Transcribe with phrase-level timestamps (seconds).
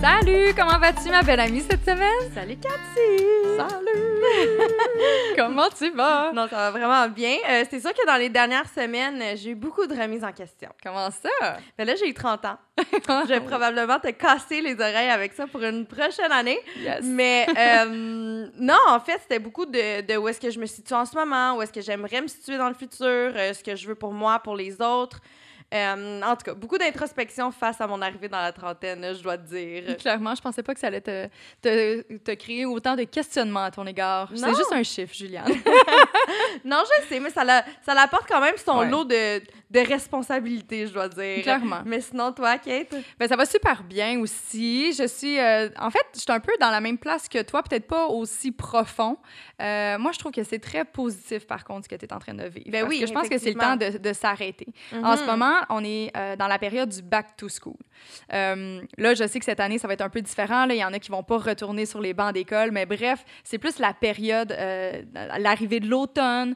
[0.00, 2.32] Salut, comment vas-tu ma belle amie cette semaine?
[2.32, 3.24] Salut Cathy!
[3.56, 3.98] Salut!
[5.36, 6.30] comment tu vas?
[6.32, 7.36] Non, ça va vraiment bien.
[7.48, 10.68] Euh, c'est sûr que dans les dernières semaines, j'ai eu beaucoup de remises en question.
[10.84, 11.58] Comment ça?
[11.76, 12.58] Ben là, j'ai eu 30 ans.
[12.78, 16.60] Je vais probablement te casser les oreilles avec ça pour une prochaine année.
[16.78, 17.00] Yes.
[17.02, 20.94] Mais euh, non, en fait, c'était beaucoup de, de où est-ce que je me situe
[20.94, 23.74] en ce moment, où est-ce que j'aimerais me situer dans le futur, euh, ce que
[23.74, 25.20] je veux pour moi, pour les autres.
[25.74, 29.36] Euh, en tout cas, beaucoup d'introspection face à mon arrivée dans la trentaine, je dois
[29.36, 29.96] te dire.
[30.00, 31.28] Clairement, je pensais pas que ça allait te,
[31.60, 34.30] te, te créer autant de questionnements à ton égard.
[34.34, 35.44] C'est juste un chiffre, Juliane.
[36.64, 38.88] non, je sais, mais ça, la- ça l'apporte quand même son Ouais.
[38.88, 41.42] lot de, de responsabilités, je dois dire.
[41.42, 41.80] Clairement.
[41.84, 42.94] Mais sinon, toi, Kate?
[43.18, 44.92] Ben, ça va super bien aussi.
[44.92, 47.62] Je suis, euh, en fait, je suis un peu dans la même place que toi,
[47.62, 49.16] peut-être pas aussi profond.
[49.60, 52.18] Euh, moi, je trouve que c'est très positif, par contre, ce que tu es en
[52.18, 52.70] train de vivre.
[52.70, 54.68] Ben parce oui, que je pense que c'est le temps de, de s'arrêter.
[55.02, 55.26] En ce Mhm.
[55.58, 57.76] Moment, on est euh, dans la période du back to school.
[58.32, 60.66] Euh, là, je sais que cette année, ça va être un peu différent.
[60.66, 60.74] Là.
[60.74, 63.58] Il y en a qui vont pas retourner sur les bancs d'école, mais bref, c'est
[63.58, 65.02] plus la période, euh,
[65.38, 66.54] l'arrivée de l'automne.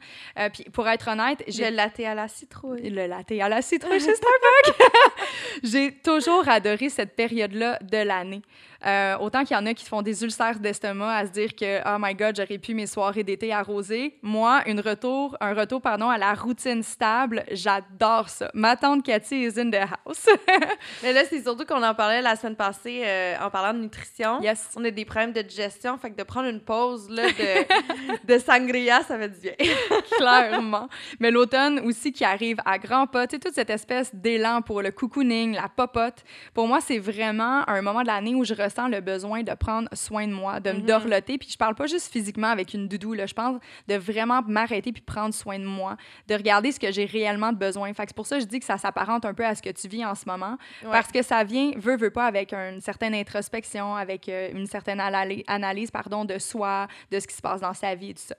[0.52, 2.90] Puis pour être honnête, J'ai j'ai le latte à la citrouille.
[2.90, 4.92] le latte à la citrouille chez Starbucks.
[5.62, 8.42] J'ai toujours adoré cette période-là de l'année.
[8.84, 11.80] Euh, autant qu'il y en a qui font des ulcères d'estomac à se dire que
[11.86, 14.18] oh my god j'aurais pu mes soirées d'été arrosées.
[14.22, 18.50] Moi une retour un retour pardon à la routine stable j'adore ça.
[18.54, 20.26] Ma tante Cathy is in the house.
[21.02, 24.40] Mais là, c'est surtout qu'on en parlait la semaine passée euh, en parlant de nutrition.
[24.42, 24.70] yes.
[24.76, 28.38] On a des problèmes de digestion, fait que de prendre une pause là, de, de
[28.38, 29.52] sangria, ça fait du bien.
[30.18, 30.88] Clairement.
[31.20, 34.82] Mais l'automne aussi qui arrive à grands pas, tu sais, toute cette espèce d'élan pour
[34.82, 36.24] le cocooning, la popote.
[36.54, 39.88] Pour moi, c'est vraiment un moment de l'année où je ressens le besoin de prendre
[39.92, 40.86] soin de moi, de me Mhm.
[40.86, 41.38] dorloter.
[41.38, 43.26] Puis je parle pas juste physiquement avec une doudou, là.
[43.26, 45.96] Je pense de vraiment m'arrêter puis prendre soin de moi,
[46.28, 47.92] de regarder ce que j'ai réellement de besoin.
[47.94, 49.70] Fait c'est pour ça que je dis que ça s'apparente un peu à ce que
[49.70, 50.56] tu vis en ce moment.
[50.82, 50.90] Ouais.
[50.90, 54.98] Parce que ça vient, veut, veut pas, avec une certaine introspection, avec euh, une certaine
[54.98, 58.22] analy- analyse pardon, de soi, de ce qui se passe dans sa vie et tout
[58.22, 58.36] ça.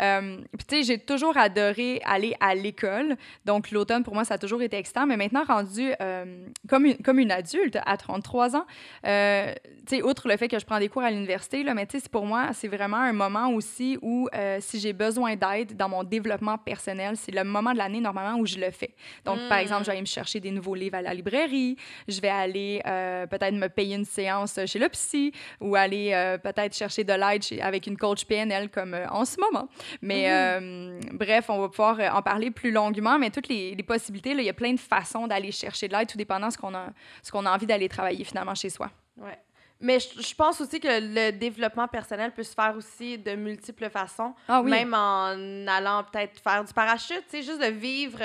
[0.00, 3.16] Euh, Puis tu sais, j'ai toujours adoré aller à l'école.
[3.44, 5.06] Donc l'automne, pour moi, ça a toujours été excitant.
[5.06, 8.66] Mais maintenant, rendu euh, comme, une, comme une adulte à 33 ans,
[9.06, 9.52] euh,
[9.86, 11.98] tu sais, outre le fait que je prends des cours à l'université, là, mais tu
[11.98, 15.88] sais, pour moi, c'est vraiment un moment aussi où euh, si j'ai besoin d'aide dans
[15.88, 18.94] mon développement personnel, c'est le moment de l'année normalement où je le fais.
[19.24, 19.62] Donc, par Mm.
[19.62, 21.76] exemple, je vais aller me chercher des nouveaux livres à la librairie,
[22.08, 26.38] je vais aller euh, peut-être me payer une séance chez le psy ou aller euh,
[26.38, 29.68] peut-être chercher de l'aide chez- avec une coach PNL comme en ce moment.
[30.00, 34.30] Mais euh, bref, on va pouvoir en parler plus longuement, mais toutes les, les possibilités,
[34.32, 36.86] il y a plein de façons d'aller chercher de l'aide, tout dépendant ce qu'on a,
[37.22, 38.90] ce qu'on a envie d'aller travailler finalement chez soi.
[39.18, 39.38] Ouais.
[39.84, 43.90] Mais je, je pense aussi que le développement personnel peut se faire aussi de multiples
[43.90, 44.32] façons.
[44.48, 44.70] Ah oui.
[44.70, 48.20] Même en allant peut-être faire du parachute, sais, juste de vivre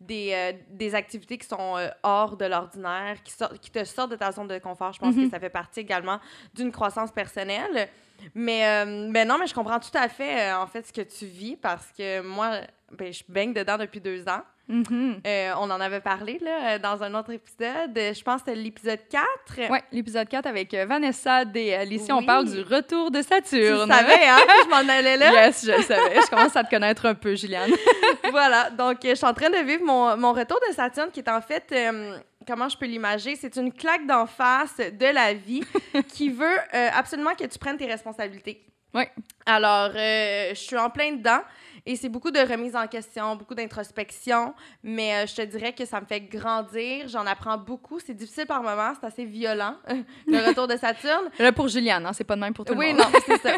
[0.00, 4.10] des, euh, des activités qui sont euh, hors de l'ordinaire, qui, sort- qui te sortent
[4.12, 4.92] de ta zone de confort.
[4.94, 5.24] Je pense Mhm.
[5.26, 6.18] que ça fait partie également
[6.54, 7.88] d'une croissance personnelle.
[8.34, 11.26] Mais, euh, mais non, mais je comprends tout à fait, en fait, ce que tu
[11.26, 14.42] vis parce que moi, ben, je baigne dedans depuis deux ans.
[14.72, 15.20] Mhm.
[15.26, 17.96] Euh, on en avait parlé là, euh, dans un autre épisode.
[17.96, 19.70] Euh, Je pense que c'était l'épisode 4.
[19.70, 21.92] Ouais, l'épisode 4 avec Vanessa DL.
[21.92, 22.26] Ici, on Oui.
[22.26, 23.90] parle du retour de Tu Saturne.
[23.90, 25.30] savais, hein, je m'en allais là?
[25.46, 26.20] Yes, je le savais.
[26.22, 27.70] Je commence à te connaître un peu, Juliane.
[28.30, 31.28] voilà, donc je suis en train de vivre mon, mon retour de Saturne qui est
[31.28, 32.16] en fait, euh,
[32.46, 35.62] comment je peux l'imaginer, c'est une claque d'en face de la vie
[36.08, 38.64] qui veut euh, absolument que tu prennes tes responsabilités.
[38.94, 39.10] Ouais.
[39.46, 41.40] Alors, euh, je suis en plein dedans
[41.84, 45.84] et c'est beaucoup de remise en question, beaucoup d'introspection, mais euh, je te dirais que
[45.84, 49.76] ça me fait grandir, j'en apprends beaucoup, c'est difficile par moments, c'est assez violent,
[50.26, 51.28] le retour de Saturne.
[51.38, 53.12] Là, pour Juliane, hein, c'est pas de même pour tout Oui, le monde.
[53.12, 53.56] non, c'est ça.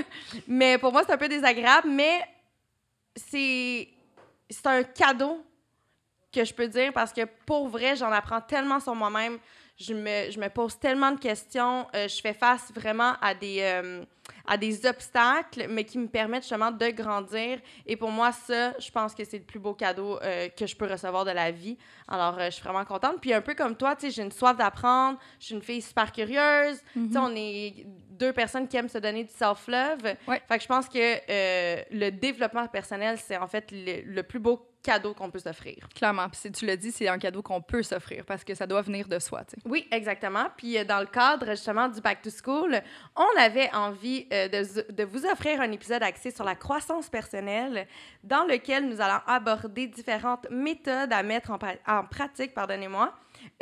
[0.48, 2.20] Mais pour moi, c'est un peu désagréable, mais
[3.16, 3.88] c'est
[4.50, 5.44] c'est un cadeau
[6.32, 9.38] que je peux dire parce que pour vrai, j'en apprends tellement sur moi-même.
[9.76, 11.86] Je me, je me pose tellement de questions.
[11.96, 14.04] euh, je fais face vraiment à des, euh,
[14.46, 17.58] à des obstacles, mais qui me permettent justement de grandir.
[17.86, 20.76] Et pour moi, ça, je pense que c'est le plus beau cadeau euh, que je
[20.76, 21.76] peux recevoir de la vie.
[22.08, 23.16] Alors, euh, je suis vraiment contente.
[23.20, 25.18] Puis un peu comme toi, tu sais, j'ai une soif d'apprendre.
[25.40, 26.78] Je suis une fille super curieuse.
[26.92, 30.14] Tu sais, on est deux personnes qui aiment se donner du self-love.
[30.28, 30.42] Ouais.
[30.46, 34.38] Fait que je pense que euh, le développement personnel, c'est en fait le, le plus
[34.38, 35.88] beau cadeau qu'on peut s'offrir.
[35.94, 36.28] Clairement.
[36.28, 38.82] Puis si tu le dis, c'est un cadeau qu'on peut s'offrir parce que ça doit
[38.82, 39.42] venir de soi.
[39.64, 40.46] Oui, exactement.
[40.56, 42.80] Puis euh, dans le cadre justement du Back to School,
[43.16, 47.88] on avait envie euh, de, de, vous offrir un épisode axé sur la croissance personnelle
[48.22, 51.58] dans lequel nous allons aborder différentes méthodes à mettre en,
[51.88, 53.12] en pratique, pardonnez-moi.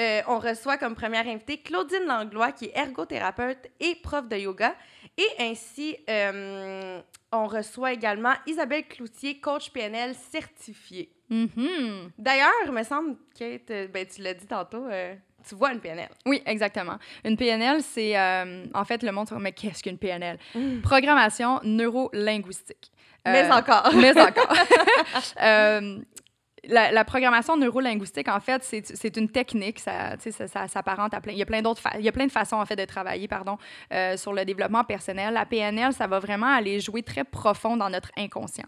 [0.01, 4.75] Euh, on reçoit comme première invitée Claudine Langlois, qui est ergothérapeute et prof de yoga.
[5.19, 5.97] Et ainsi,
[7.33, 11.11] on reçoit également Isabelle Cloutier, coach PNL certifiée.
[11.31, 12.11] Mm-hmm.
[12.19, 15.15] D'ailleurs, il me semble, Kate, euh, ben, tu l'as dit tantôt, euh,
[15.49, 16.11] tu vois une PNL.
[16.27, 16.99] Oui, exactement.
[17.25, 20.39] Une PNL, c'est euh, en fait le monde mais qu'est-ce qu'une PNL?
[20.55, 20.83] Mm.
[20.83, 22.93] Programmation neuro-linguistique.
[23.25, 23.91] mais encore.
[23.95, 24.53] mais encore.
[26.69, 29.81] la, programmation neurolinguistique, en fait, c'est une technique.
[29.81, 31.33] Ça, ça, s'apparente à plein.
[31.33, 31.83] Il y a plein d'autres.
[32.13, 33.59] Plein de façons, en fait, de travailler, pardon,
[33.93, 35.35] euh, sur le développement personnel.
[35.35, 38.67] La PNL, ça va vraiment aller jouer très profond dans notre inconscient.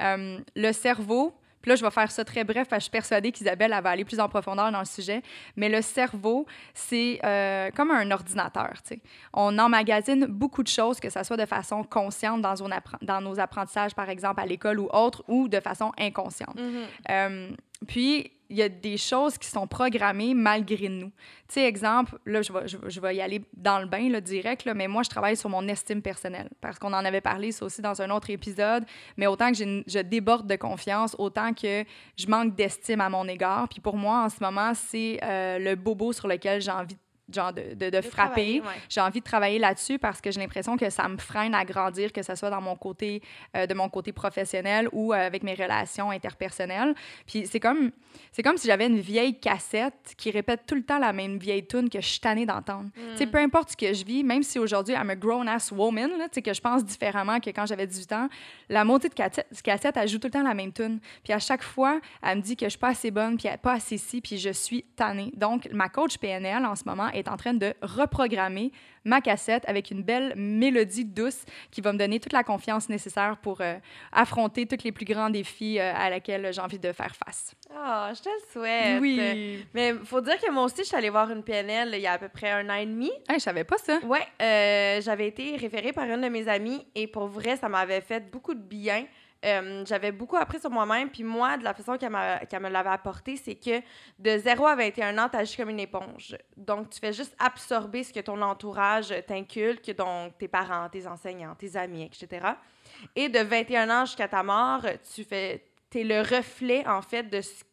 [0.00, 1.34] Euh, le cerveau,
[1.64, 3.88] puis là, je vais faire ça très bref parce que je suis persuadée qu'Isabelle va
[3.88, 5.22] aller plus en profondeur dans le sujet.
[5.56, 6.44] Mais le cerveau,
[6.74, 8.74] c'est euh, comme un ordinateur.
[8.84, 9.00] sais.
[9.32, 12.52] On emmagasine beaucoup de choses, que ce soit de façon consciente dans,
[13.00, 16.54] dans nos apprentissages, par exemple, à l'école ou autre, ou de façon inconsciente.
[16.54, 16.84] Mm-hmm.
[17.08, 17.50] Euh,
[17.86, 21.10] puis, il y a des choses qui sont programmées malgré nous.
[21.48, 24.64] Tu sais, exemple, là, je vais, je, vais, y aller dans le bain, là, direct,
[24.64, 27.64] là, mais moi, je travaille sur mon estime personnelle, parce qu'on en avait parlé, ça
[27.64, 28.84] aussi, dans un autre épisode,
[29.16, 31.84] mais autant que je déborde de confiance, autant que
[32.16, 33.68] je manque d'estime à mon égard.
[33.68, 37.03] Puis pour moi, en ce moment, c'est euh, le bobo sur lequel j'ai envie de
[37.32, 38.62] genre de, de, frapper.
[38.88, 42.12] J'ai envie de travailler là-dessus parce que j'ai l'impression que ça me freine à grandir,
[42.12, 43.22] que ce soit dans mon côté,
[43.56, 46.94] euh, de mon côté professionnel ou euh, avec mes relations interpersonnelles.
[47.26, 47.90] Puis c'est comme,
[48.32, 51.66] c'est comme si j'avais une vieille cassette qui répète tout le temps la même vieille
[51.66, 52.90] tune que je suis tannée d'entendre.
[53.16, 53.30] Tu mm.
[53.30, 56.52] peu importe ce que je vis, même si aujourd'hui, I'm a grown-ass woman, tu que
[56.52, 58.28] je pense différemment que quand j'avais 18 ans,
[58.68, 61.00] la moitié de cassette, cassette, elle joue tout le temps la même tune.
[61.22, 63.72] Puis à chaque fois, elle me dit que je suis pas assez bonne, puis pas
[63.72, 65.32] assez si, puis je suis tannée.
[65.34, 68.72] Donc, ma coach PNL en ce moment est en train de reprogrammer
[69.04, 73.36] ma cassette avec une belle mélodie douce qui va me donner toute la confiance nécessaire
[73.36, 73.74] pour euh,
[74.12, 77.54] affronter tous les plus grands défis euh, à laquelle j'ai envie de faire face.
[77.74, 79.00] Ah, je te le souhaite.
[79.00, 79.64] Oui.
[79.74, 82.06] Mais il faut dire que moi aussi, je suis allée voir une PNL il y
[82.06, 83.10] a à peu près un an et demi.
[83.28, 84.00] Je je savais pas ça.
[84.04, 88.00] Oui, euh, j'avais été référée par une de mes amies et pour vrai, ça m'avait
[88.00, 89.04] fait beaucoup de bien.
[89.44, 91.10] Euh, j'avais beaucoup appris sur moi-même.
[91.10, 93.80] Puis moi, de la façon qu'elle me l'avait apporté, c'est que
[94.18, 96.36] de 0 à 21 ans, tu agis comme une éponge.
[96.56, 101.54] Donc, tu fais juste absorber ce que ton entourage t'inculque, donc tes parents, tes enseignants,
[101.54, 102.46] tes amis, etc.
[103.14, 105.64] Et de 21 ans jusqu'à ta mort, tu fais,
[105.94, 107.64] es le reflet, en fait, de ce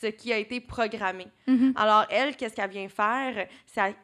[0.00, 1.28] ce qui a été programmé.
[1.46, 1.72] Mm-hmm.
[1.76, 3.46] Alors, elle, qu'est-ce qu'elle vient faire?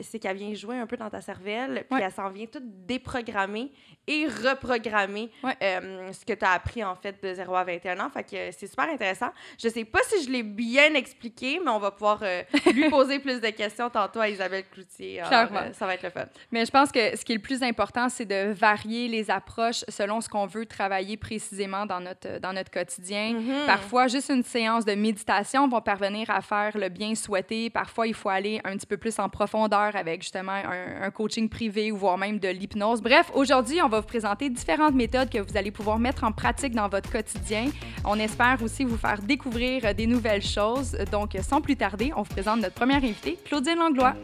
[0.01, 3.73] C'est qu'elle vient jouer un peu dans ta cervelle, puis elle s'en vient tout déprogrammer
[4.07, 8.11] et reprogrammer euh, ce que tu as appris, en fait, de 0 à 21 ans.
[8.11, 9.31] Fait que c'est super intéressant.
[9.63, 12.43] Je sais pas si je l'ai bien expliqué, mais on va pouvoir euh,
[12.75, 15.21] lui poser plus de questions tantôt à Isabelle Cloutier.
[15.21, 16.27] Alors, euh, ça va être le fun.
[16.53, 19.85] Mais je pense que ce qui est le plus important, c'est de varier les approches
[19.89, 23.35] selon ce qu'on veut travailler précisément dans notre, dans notre quotidien.
[23.35, 23.67] Mm-hmm.
[23.67, 27.71] Parfois, juste une séance de méditation va parvenir à faire le bien souhaité.
[27.71, 31.49] Parfois, il faut aller un petit peu plus en profondeur avec justement un, un coaching
[31.49, 33.01] privé ou voire même de l'hypnose.
[33.01, 36.75] Bref, aujourd'hui, on va vous présenter différentes méthodes que vous allez pouvoir mettre en pratique
[36.75, 37.71] dans votre quotidien.
[38.05, 40.93] On espère aussi vous faire découvrir des nouvelles choses.
[41.11, 44.15] Donc, sans plus tarder, on vous présente notre première invitée, Claudine Langlois.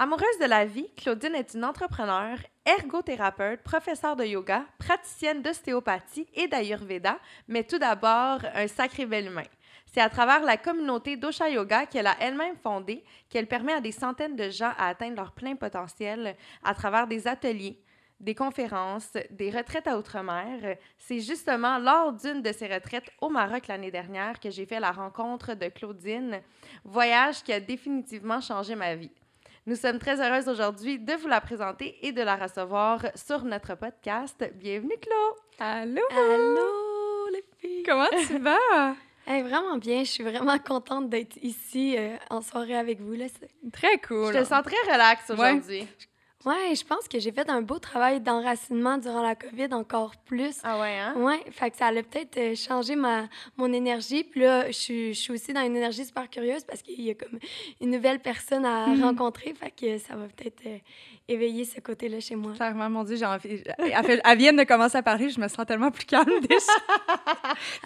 [0.00, 6.46] Amoureuse de la vie, Claudine est une entrepreneure, ergothérapeute, professeure de yoga, praticienne d'ostéopathie et
[6.46, 9.42] d'ayurveda, mais tout d'abord un sacré bel humain.
[9.92, 13.92] C'est à travers la communauté d'Osha Yoga qu'elle a elle-même fondée qu'elle permet à des
[13.92, 17.80] centaines de gens à atteindre leur plein potentiel à travers des ateliers,
[18.20, 20.76] des conférences, des retraites à Outre-mer.
[20.98, 24.92] C'est justement lors d'une de ces retraites au Maroc l'année dernière que j'ai fait la
[24.92, 26.40] rencontre de Claudine,
[26.84, 29.12] voyage qui a définitivement changé ma vie.
[29.66, 33.74] Nous sommes très heureuses aujourd'hui de vous la présenter et de la recevoir sur notre
[33.74, 34.50] podcast.
[34.54, 35.36] Bienvenue, Claude!
[35.58, 36.02] Allô!
[36.10, 37.82] Allô, les filles!
[37.84, 38.94] Comment tu vas?
[39.42, 40.04] vraiment bien.
[40.04, 43.12] Je suis vraiment contente d'être ici euh, en soirée avec vous.
[43.12, 43.26] Là.
[43.72, 44.32] Très cool.
[44.32, 45.80] Je te sens très relax aujourd'hui.
[45.80, 45.88] Ouais.
[46.74, 50.58] Je pense que j'ai fait un beau travail d'enracinement durant la COVID encore plus.
[50.62, 51.14] Ah ouais, hein?
[51.16, 54.24] Ouais, fait que ça allait peut-être euh, changer ma, mon énergie.
[54.24, 57.10] Puis là, je suis, je suis aussi dans une énergie super curieuse parce qu'il y
[57.10, 57.38] a comme
[57.80, 59.04] une nouvelle personne à mhm.
[59.04, 59.54] rencontrer.
[59.54, 60.78] Fait que ça va peut-être euh,
[61.28, 62.52] éveiller ce côté-là chez moi.
[62.54, 63.62] Clairement, mon Dieu, j'ai envie.
[63.78, 66.72] Elle, vient de commencer à parler, je me sens tellement plus calme déjà.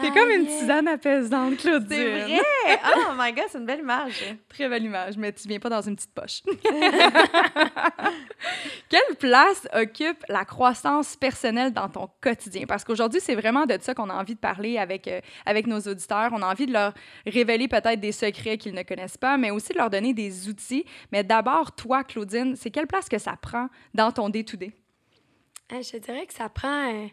[0.00, 1.88] T'es comme une tisane apaisante, Claudine.
[1.88, 2.81] C'est vrai!
[2.97, 4.23] Oh my God, c'est une belle image.
[4.49, 6.42] Très belle image, mais tu viens pas dans une petite poche.
[8.88, 12.64] Quelle place occupe la croissance personnelle dans ton quotidien?
[12.66, 15.80] Parce qu'aujourd'hui, c'est vraiment de ça qu'on a envie de parler avec, euh, avec nos
[15.80, 16.30] auditeurs.
[16.32, 16.92] On a envie de leur
[17.26, 20.85] révéler peut-être des secrets qu'ils ne connaissent pas, mais aussi de leur donner des outils.
[21.11, 24.73] Mais d'abord, toi, Claudine, c'est quelle place que ça prend dans ton day-to-day?
[25.73, 26.92] Euh, je dirais que ça prend...
[26.92, 27.06] Euh,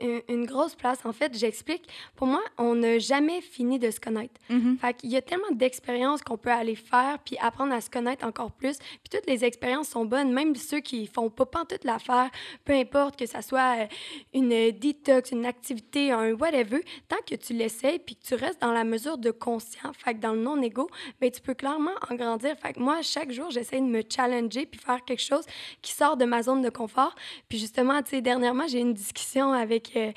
[0.00, 0.98] une grosse place.
[1.04, 1.88] En fait, j'explique.
[2.14, 4.34] Pour moi, on n'a jamais fini de se connaître.
[4.50, 4.78] Mm-hmm.
[4.78, 8.24] Fait qu'il y a tellement d'expériences qu'on peut aller faire puis apprendre à se connaître
[8.26, 8.78] encore plus.
[8.78, 12.30] Puis toutes les expériences sont bonnes, même ceux qui font pas toute l'affaire,
[12.64, 13.86] peu importe que ça soit euh,
[14.34, 18.72] une détox, une activité, un whatever, tant que tu l'essayes puis que tu restes dans
[18.72, 20.88] la mesure de conscient, fait que dans le non-égo,
[21.20, 22.56] ben tu peux clairement en grandir.
[22.60, 25.44] Fait que moi, chaque jour, j'essaie de me challenger puis faire quelque chose
[25.82, 27.14] qui sort de ma zone de confort.
[27.48, 30.12] Puis justement, tu sais, dernièrement, j'ai eu une discussion avec euh,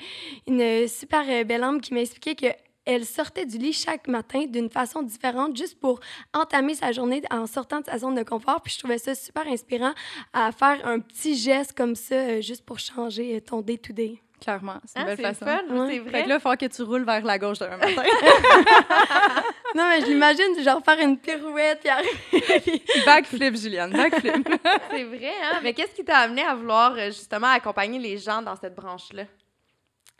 [0.46, 2.46] une super euh, belle homme qui m'expliquait que
[2.86, 6.00] elle sortait du lit chaque matin d'une façon différente, juste pour
[6.32, 8.62] entamer sa journée en sortant de sa zone de confort.
[8.62, 9.92] Puis je trouvais ça super inspirant
[10.32, 14.20] à faire un petit geste comme ça, euh, juste pour changer ton day-to-day.
[14.40, 15.44] Clairement, c'est une ah, belle façon.
[15.44, 16.10] Fun, c'est vrai.
[16.10, 18.02] Fait que là, il faut que tu roules vers la gauche demain matin.
[19.74, 21.86] non, mais je l'imagine, genre faire une pirouette,
[22.30, 24.48] puis Backflip, Juliane, backflip.
[24.90, 25.60] c'est vrai, hein?
[25.62, 29.24] Mais qu'est-ce qui t'a amené à vouloir justement accompagner les gens dans cette branche-là?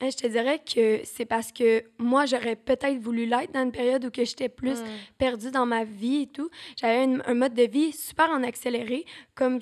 [0.03, 4.05] Je te dirais que c'est parce que moi, j'aurais peut-être voulu l'être dans une période
[4.07, 4.87] où que j'étais plus Mm.
[5.19, 6.49] perdue dans ma vie et tout.
[6.77, 9.05] J'avais un mode de vie super en accéléré,
[9.35, 9.61] comme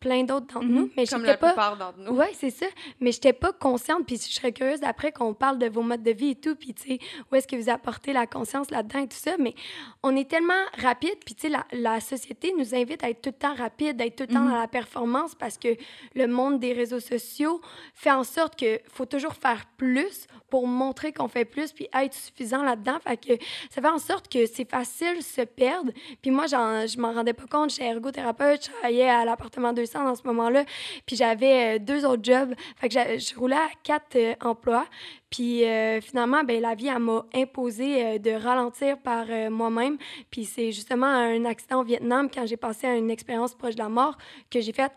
[0.00, 0.74] plein d'autres d'entre Mhm.
[0.74, 0.90] nous.
[0.96, 1.48] Mais Comme la pas...
[1.48, 2.12] plupart d'entre nous.
[2.18, 2.66] Oui, c'est ça.
[3.00, 4.06] Mais j'étais pas consciente.
[4.06, 6.54] Puis je serais curieuse après qu'on parle de vos modes de vie et tout.
[6.54, 6.98] Puis, tu sais,
[7.30, 9.32] où est-ce que vous apportez la conscience là-dedans et tout ça.
[9.38, 9.54] Mais
[10.02, 11.16] on est tellement rapide.
[11.24, 14.16] Puis, tu sais, la, la société nous invite à être tout le temps rapide, d'être
[14.16, 14.50] tout le temps Mhm.
[14.50, 15.68] dans la performance parce que
[16.14, 17.60] le monde des réseaux sociaux
[17.94, 22.14] fait en sorte qu'il faut toujours faire plus pour montrer qu'on fait plus puis être
[22.14, 22.98] suffisant là-dedans.
[23.06, 23.32] Fait que
[23.70, 25.92] ça fait en sorte que c'est facile de se perdre.
[26.22, 27.70] Puis moi, je m'en rendais pas compte.
[27.70, 30.64] J'étais ergothérapeute, je travaillais à l'appartement 200 dans ce moment-là.
[31.06, 32.54] Puis j'avais euh, deux autres jobs.
[32.76, 34.86] Fait que je roulais quatre euh, emplois.
[35.30, 39.98] Puis euh, finalement, ben, la vie, elle m'a imposé de ralentir par moi-même.
[40.30, 43.80] Puis c'est justement un accident au Vietnam, quand j'ai passé à une expérience proche de
[43.80, 44.16] la mort,
[44.50, 44.92] que j'ai fait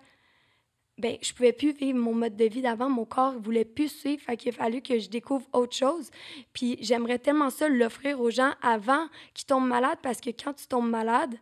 [0.97, 4.21] ben je pouvais plus vivre mon mode de vie d'avant, mon corps voulait plus suivre,
[4.21, 6.11] fait qu'il a fallu que je découvre autre chose.
[6.53, 10.67] Puis j'aimerais tellement ça l'offrir aux gens avant qu'ils tombent malades parce que quand tu
[10.67, 11.35] tombes malade,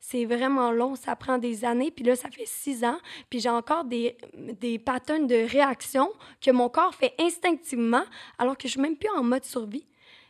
[0.00, 3.50] c'est vraiment long, ça prend des années, puis là, ça fait six ans, puis j'ai
[3.50, 8.02] encore des, des patterns de réaction que mon corps fait instinctivement,
[8.38, 9.86] alors que je suis même plus en mode survie.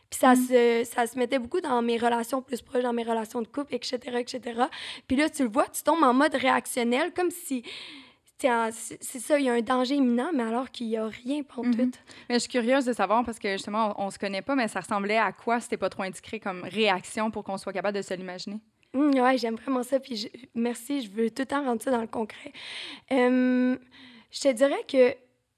[0.09, 3.41] Puis ça, se, ça se mettait beaucoup dans mes relations plus proches, dans mes relations
[3.41, 4.63] de couple, etc., etc.
[5.07, 7.63] Puis là, tu le vois, tu tombes en mode réactionnel, comme si...
[8.37, 11.63] C'est ça, il y a un danger imminent, mais alors qu'il n'y a rien pour
[11.63, 11.75] Mhm.
[11.91, 11.99] tout.
[12.27, 14.67] Mais je suis curieuse de savoir parce que justement, on, on se connaît pas, mais
[14.67, 18.01] ça ressemblait à quoi c'était pas trop indiscret comme réaction pour qu'on soit capable de
[18.01, 18.59] se l'imaginer?
[18.93, 19.99] Hum, ouais, j'aime vraiment ça.
[19.99, 22.51] Puis merci, je veux tout le temps rendre ça dans le concret.
[23.09, 25.15] Je te dirais que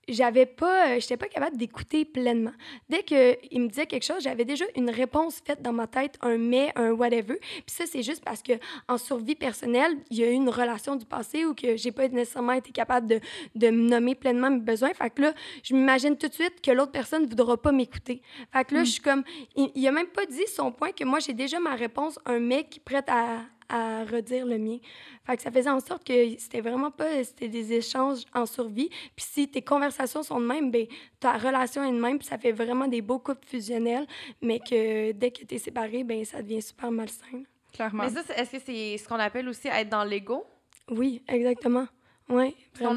[0.08, 2.54] j'avais pas, euh, j'étais pas capable d'écouter pleinement.
[2.90, 6.38] Dès qu'il me disait quelque chose, j'avais déjà une réponse faite dans ma tête, un
[6.38, 7.38] mais, un whatever.
[7.40, 8.54] Puis ça, c'est juste parce que
[8.88, 12.08] en survie personnelle, il y a eu une relation du passé où que j'ai pas
[12.08, 13.20] nécessairement été capable de,
[13.56, 14.94] de me nommer pleinement mes besoins.
[14.94, 15.34] Fait que là,
[15.64, 18.22] je m'imagine tout de suite que l'autre personne ne voudra pas m'écouter.
[18.52, 19.24] Fait que là, je suis comme,
[19.56, 22.40] il, il a même pas dit son point que moi, j'ai déjà ma réponse, un
[22.40, 23.40] mec qui est prêt à,
[23.70, 24.78] à redire le mien.
[25.26, 28.90] Fait que ça faisait en sorte que c'était vraiment pas, c'était des échanges en survie.
[29.16, 30.86] Puis si tes conversations sont de même, ben
[31.20, 34.06] ta relation est de même, puis ça fait vraiment des beaux couples fusionnels,
[34.42, 37.44] mais que dès que tu es séparé, ben ça devient super malsain.
[37.74, 38.04] Clairement.
[38.04, 40.46] Mais ça, est-ce que c'est ce qu'on appelle aussi être dans l'ego?
[40.92, 41.88] Oui, exactement.
[42.30, 42.56] Oui.
[42.82, 42.96] En-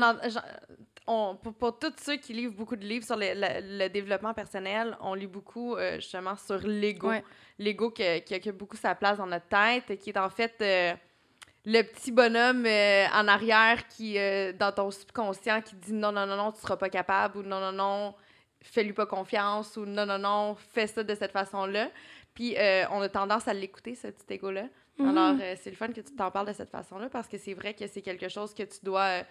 [1.06, 4.34] on- pour, pour tous ceux qui lisent beaucoup de livres sur le, le- le développement
[4.34, 7.08] personnel, on lit beaucoup euh, justement sur l'ego.
[7.08, 7.24] Ouais.
[7.58, 10.94] L'ego qui, qui occupe beaucoup sa place dans notre tête, qui est en fait euh,
[11.64, 14.16] le petit bonhomme euh, en arrière qui,
[14.58, 17.60] dans ton subconscient, qui dit non, non, non, non, tu seras pas capable, ou non,
[17.60, 18.14] non, non,
[18.62, 21.88] fais-lui pas confiance, ou non, non, non, fais ça de cette façon-là.
[22.34, 22.54] Puis
[22.90, 24.64] on a tendance à l'écouter, ce petit ego-là.
[24.98, 25.08] Mhm.
[25.16, 27.74] Alors, c'est le fun que tu t'en parles de cette façon-là parce que c'est vrai
[27.74, 29.22] que c'est quelque chose que tu dois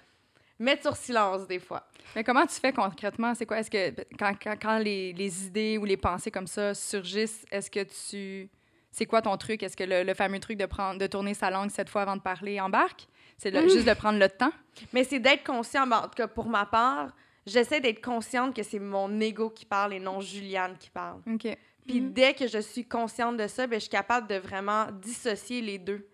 [0.59, 1.87] mettre sur silence des fois.
[2.15, 3.33] Mais comment tu fais concrètement?
[3.35, 3.59] C'est quoi?
[3.59, 7.69] Est-ce que quand, quand, quand les, les idées ou les pensées comme ça surgissent, est-ce
[7.69, 8.49] que tu.
[8.91, 9.61] C'est quoi ton truc?
[9.63, 12.15] Est-ce que le, le fameux truc de, prendre, de tourner sa langue cette fois avant
[12.15, 13.07] de parler embarque?
[13.37, 13.67] C'est Mm.
[13.69, 14.53] juste de prendre le temps?
[14.93, 17.11] Mais c'est d'être conscient, ben, en tout cas pour ma part,
[17.45, 21.21] j'essaie d'être consciente que c'est mon ego qui parle et non Juliane qui parle.
[21.29, 21.57] OK.
[21.85, 22.13] Puis Mhm.
[22.13, 25.77] dès que je suis consciente de ça, ben, je suis capable de vraiment dissocier les
[25.77, 26.07] deux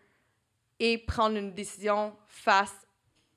[0.79, 2.75] et prendre une décision face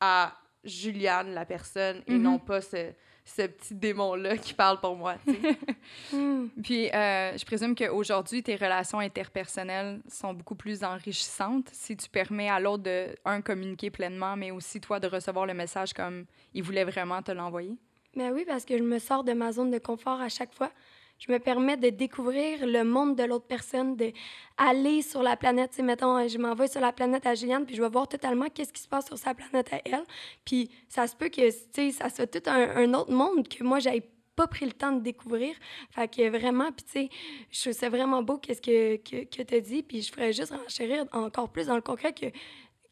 [0.00, 0.32] à
[0.64, 2.22] Juliane, la personne, et Mhm.
[2.22, 2.92] non pas ce,
[3.24, 5.16] ce petit démon-là qui parle pour moi.
[6.12, 6.46] Hmm.
[6.62, 12.48] Puis, euh, je présume qu'aujourd'hui, tes relations interpersonnelles sont beaucoup plus enrichissantes si tu permets
[12.48, 16.62] à l'autre de, un, communiquer pleinement, mais aussi toi de recevoir le message comme il
[16.62, 17.76] voulait vraiment te l'envoyer?
[18.16, 20.70] Ben oui, parce que je me sors de ma zone de confort à chaque fois.
[21.18, 25.70] Je me permets de découvrir le monde de l'autre personne, d'aller sur la planète.
[25.70, 28.46] Tu sais, mettons, je m'envoie sur la planète à Juliane, puis je vais voir totalement
[28.48, 30.04] qu'est-ce qui se passe sur sa planète à elle.
[30.44, 33.78] Puis ça se peut que, tu sais, ça soit tout un, autre monde que moi,
[33.78, 34.02] j'avais
[34.36, 35.54] pas pris le temps de découvrir.
[35.90, 37.08] Fait que vraiment, puis tu sais,
[37.50, 40.32] je trouve ça vraiment beau qu'est-ce que, que, que tu as dit, puis je ferais
[40.32, 42.26] juste renchérir encore plus dans le concret que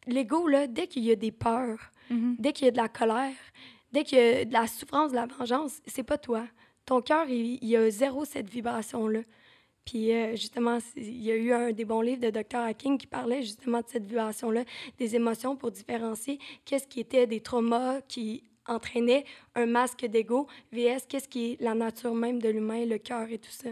[0.07, 2.37] l'ego, là, dès qu'il y a des peurs, Mm-hmm.
[2.39, 3.35] dès qu'il y a de la colère,
[3.93, 6.45] dès qu'il y a de la souffrance, de la vengeance, c'est pas toi.
[6.85, 9.21] Ton cœur, il, il y a zéro cette vibration-là.
[9.85, 12.59] Puis euh, justement, il y a eu un des bons livres de Dr.
[12.59, 14.65] Hacking qui parlait justement de cette vibration-là,
[14.99, 19.25] des émotions pour différencier qu'est-ce qui était des traumas qui entraînaient
[19.57, 23.39] un masque d'ego, vs qu'est-ce qui est la nature même de l'humain, le cœur et
[23.39, 23.71] tout ça.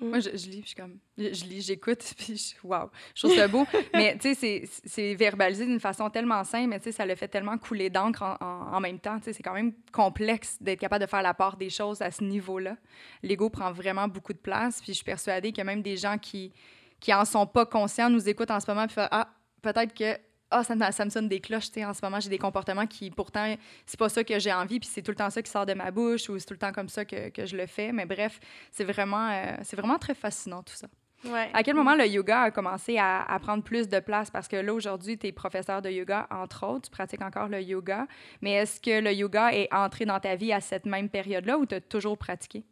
[0.00, 0.98] Moi, je, je lis, puis je suis comme.
[1.16, 2.66] Je, je lis, j'écoute, puis je.
[2.66, 2.88] Waouh!
[3.14, 3.66] Je trouve ça beau.
[3.94, 7.14] mais, tu sais, c'est- c'est verbalisé d'une façon tellement simple, mais, tu sais, ça le
[7.14, 9.18] fait tellement couler d'encre en, en- en même temps.
[9.18, 12.10] Tu sais, c'est quand même complexe d'être capable de faire la part des choses à
[12.10, 12.76] ce niveau-là.
[13.22, 16.52] L'ego prend vraiment beaucoup de place, puis je suis persuadée que même des gens qui,
[17.00, 19.28] qui en sont pas conscients nous écoutent en ce moment, puis font, Ah,
[19.62, 20.18] peut-être que.
[20.56, 22.38] Ah, ça, me- ça me sonne des cloches, tu sais, en ce moment, j'ai des
[22.38, 23.56] comportements qui, pourtant,
[23.86, 25.74] c'est pas ça que j'ai envie, puis c'est tout le temps ça qui sort de
[25.74, 27.90] ma bouche, ou c'est tout le temps comme ça que, que je le fais.
[27.90, 28.38] Mais bref,
[28.70, 30.86] c'est vraiment, euh, c'est vraiment très fascinant, tout ça.
[31.24, 31.48] Ouais.
[31.54, 34.30] À quel moment le yoga a commencé à, à prendre plus de place?
[34.30, 37.60] Parce que là, aujourd'hui, tu es professeur de yoga, entre autres, tu pratiques encore le
[37.62, 38.06] yoga.
[38.42, 41.66] Mais est-ce que le yoga est entré dans ta vie à cette même période-là ou
[41.66, 42.62] tu as toujours pratiqué?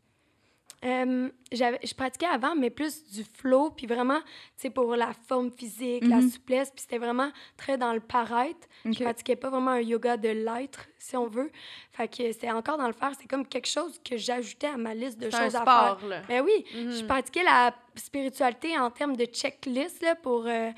[0.85, 5.53] Euh, je pratiquais avant, mais plus du flow, puis vraiment, tu sais, pour la forme
[5.53, 6.31] physique, la Mhm.
[6.31, 8.67] souplesse, puis c'était vraiment très dans le paraître.
[8.85, 8.95] OK.
[8.95, 11.53] Je pratiquais pas vraiment un yoga de l'être, si on veut.
[11.93, 13.13] Fait que c'était encore dans le faire.
[13.21, 15.97] C'est comme quelque chose que j'ajoutais à ma liste de C'est un choses à faire.
[15.99, 16.23] sport, là.
[16.29, 16.91] Ben oui, Mhm.
[16.91, 20.71] je pratiquais la spiritualité en termes de checklist là, pour euh,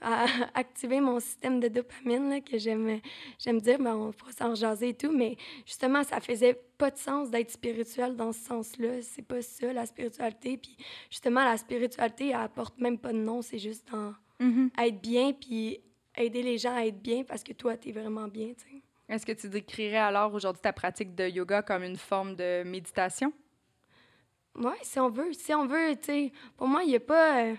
[0.00, 3.00] à- activer mon système de dopamine là, que j'aime
[3.38, 5.36] j'aime dire, mais on pourra s'en jaser et tout, mais
[5.66, 9.02] justement, ça faisait pas de sens d'être spirituel dans ce sens-là.
[9.02, 10.56] C'est pas ça, la spiritualité.
[10.56, 10.76] Puis
[11.10, 14.70] justement, la spiritualité, elle apporte même pas de nom, c'est juste dans Mhm.
[14.78, 15.80] être bien, puis
[16.16, 18.82] aider les gens à être bien parce que toi, t'es vraiment bien, tu.
[19.08, 23.32] Est-ce que tu décrirais alors aujourd'hui ta pratique de yoga comme une forme de méditation?
[24.56, 25.32] Oui, si on veut.
[25.32, 27.44] Si on veut, tu sais, pour moi, il n'y a pas.
[27.44, 27.54] euh,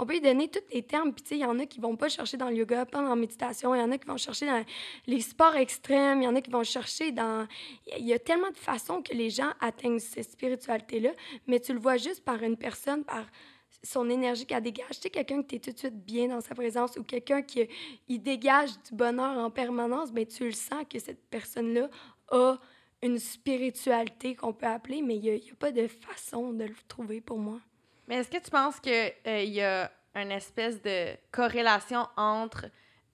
[0.00, 1.12] on peut lui donner tous les termes.
[1.12, 3.02] Puis, tu sais, il y en a qui vont pas chercher dans le yoga, pas
[3.02, 3.74] dans la méditation.
[3.74, 4.64] Il y en a qui vont chercher dans
[5.06, 6.22] les sports extrêmes.
[6.22, 7.46] Il y en a qui vont chercher dans.
[7.98, 11.10] Il y a tellement de façons que les gens atteignent cette spiritualité-là,
[11.46, 13.26] mais tu le vois juste par une personne, par
[13.82, 14.88] son énergie qu'elle dégage.
[14.88, 17.68] Tu sais, quelqu'un qui est tout de suite bien dans sa présence ou quelqu'un qui
[18.08, 21.90] il dégage du bonheur en permanence, ben tu le sens que cette personne-là
[22.30, 22.56] a
[23.02, 26.74] une spiritualité qu'on peut appeler, mais il n'y a, a pas de façon de le
[26.88, 27.60] trouver pour moi.
[28.08, 32.66] Mais est-ce que tu penses qu'il y a une espèce de corrélation entre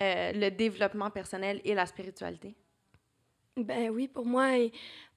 [0.03, 2.55] euh, le développement personnel et la spiritualité?
[3.57, 4.49] Ben oui, pour moi,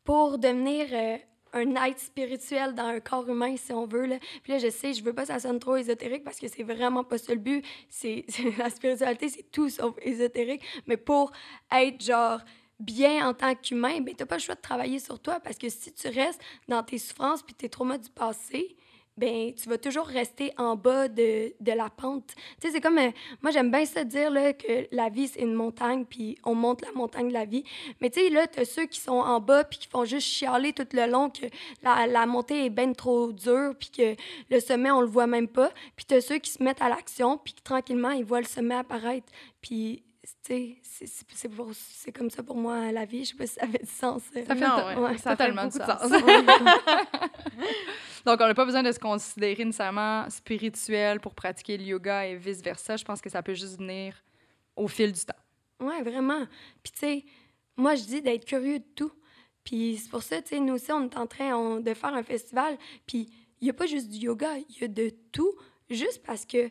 [0.04, 1.18] pour devenir euh,
[1.54, 4.06] un être spirituel dans un corps humain, si on veut.
[4.06, 4.18] Là.
[4.44, 6.64] Puis là, je sais, je veux pas que ça sonne trop ésotérique parce que c'est
[6.64, 7.66] vraiment pas ça le but.
[7.90, 8.26] C'est-
[8.58, 10.64] la spiritualité, c'est tout sauf ésotérique.
[10.86, 11.32] Mais pour
[11.72, 12.40] être genre
[12.80, 15.68] bien en tant qu'humain, ben t'as pas le choix de travailler sur toi parce que
[15.68, 18.78] si tu restes dans tes souffrances puis tes traumas du passé,
[19.20, 22.28] ben tu vas toujours rester en bas de, de la pente.
[22.28, 22.98] Tu sais, c'est comme...
[22.98, 26.56] euh, moi, j'aime bien ça dire là, que la vie, c'est une montagne, puis on
[26.56, 27.64] monte la montagne de la vie.
[28.02, 30.74] Mais tu sais, là, t'as ceux qui sont en bas, puis qui font juste chialer
[30.74, 31.46] tout le long que
[31.84, 34.16] la, la montée est bien trop dure, puis que
[34.50, 35.72] le sommet, on le voit même pas.
[35.96, 38.76] Puis t'as ceux qui se mettent à l'action, puis qui, tranquillement, ils voient le sommet
[38.76, 39.28] apparaître.
[39.62, 40.09] Puis, tu
[40.50, 43.24] c'est- c'est c'est pour- c'est comme ça pour moi, la vie.
[43.26, 44.24] Je sais pas si ça fait du sens.
[44.36, 44.44] euh.
[44.46, 46.02] Ça fait Non, to- ouais, ouais, ça fait totalement beaucoup de de sens.
[46.02, 46.12] sens.
[48.26, 52.36] Donc, on n'a pas besoin de se considérer nécessairement spirituel pour pratiquer le yoga et
[52.36, 52.98] vice-versa.
[52.98, 54.14] Je pense que ça peut juste venir
[54.76, 55.34] au fil du temps.
[55.80, 56.46] Ouais, vraiment.
[56.84, 57.24] Puis, tu sais,
[57.78, 59.12] moi, je dis d'être curieux de tout.
[59.64, 62.14] Puis, c'est pour ça, tu sais, nous aussi, on est en train on- de faire
[62.14, 62.78] un festival.
[63.08, 63.30] Puis,
[63.62, 65.54] il n'y a pas juste du yoga, il y a de tout,
[65.90, 66.70] juste parce que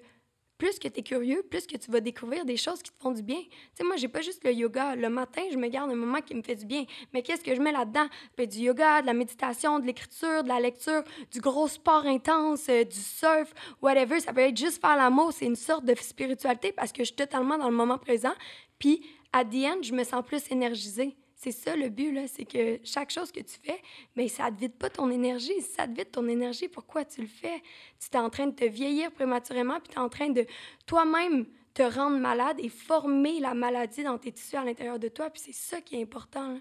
[0.59, 3.12] plus que tu es curieux, plus que tu vas découvrir des choses qui te font
[3.12, 3.40] du bien.
[3.40, 4.97] Tu sais, moi, j'ai pas juste le yoga.
[4.97, 6.85] Le matin, je me garde un moment qui me fait du bien.
[7.14, 8.09] Mais qu'est-ce que je mets là-dedans?
[8.37, 12.68] Ben, du yoga, de la méditation, de l'écriture, de la lecture, du gros sport intense,
[12.68, 14.21] euh, du surf, whatever.
[14.21, 15.33] Ça peut être juste faire l'amour.
[15.33, 18.35] C'est une sorte de spiritualité parce que je suis totalement dans le moment présent.
[18.79, 21.16] Puis, à the end, je me sens plus énergisée.
[21.40, 22.27] C'est ça le but, là.
[22.27, 23.81] C'est que chaque chose que tu fais,
[24.16, 25.55] mais ça ne te vide pas ton énergie.
[25.61, 27.62] Si ça te vide ton énergie, pourquoi tu le fais?
[28.01, 30.44] Tu es en train de te vieillir prématurément, puis tu es en train de
[30.85, 35.31] toi-même te rendre malade et former la maladie dans tes tissus à l'intérieur de toi.
[35.31, 36.59] Puis c'est ça qui est important, là.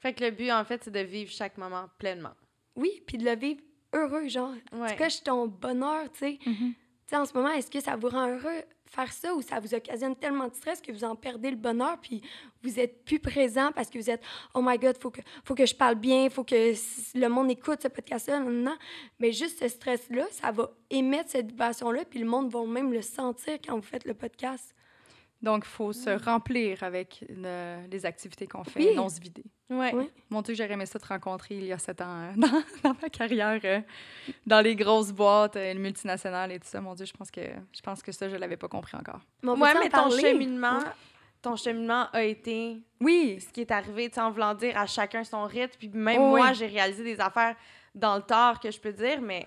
[0.00, 2.34] Fait que le but, en fait, c'est de vivre chaque moment pleinement.
[2.76, 3.62] Oui, puis de le vivre
[3.94, 4.52] heureux, genre.
[4.72, 4.90] Ouais.
[4.90, 6.38] Tu caches ton bonheur, tu sais.
[6.44, 6.74] Mhm.
[6.74, 8.62] Tu sais, en ce moment, est-ce que ça vous rend heureux?
[8.90, 11.98] Faire ça ou ça vous occasionne tellement de stress que vous en perdez le bonheur
[12.00, 12.22] puis
[12.62, 14.22] vous êtes plus présent parce que vous êtes
[14.54, 16.72] oh my god faut que faut que je parle bien faut que
[17.14, 18.76] le monde écoute ce podcast là non
[19.18, 22.64] mais juste ce stress là ça va émettre cette vibration là puis le monde va
[22.64, 24.74] même le sentir quand vous faites le podcast
[25.40, 28.86] Donc, il faut se remplir avec le- les activités qu'on fait, Oui.
[28.88, 29.44] et non se vider.
[29.70, 29.92] Ouais.
[29.94, 30.10] Oui.
[30.30, 32.96] Mon Dieu, j'aurais aimé ça te rencontrer il y a sept ans euh, dans, dans
[33.00, 33.80] ma carrière, euh,
[34.46, 36.80] dans les grosses boîtes, euh, les multinationales et tout ça.
[36.80, 39.20] Mon Dieu, je pense que, je pense que ça, je l'avais pas compris encore.
[39.44, 40.80] on Ouais, mais ton cheminement,
[41.40, 45.44] ton cheminement a été Oui, ce qui est arrivé, en voulant dire à chacun son
[45.44, 45.76] rythme.
[45.78, 46.54] Puis même Oh, moi, oui.
[46.56, 47.54] j'ai réalisé des affaires
[47.94, 49.46] dans le tort que je peux dire, mais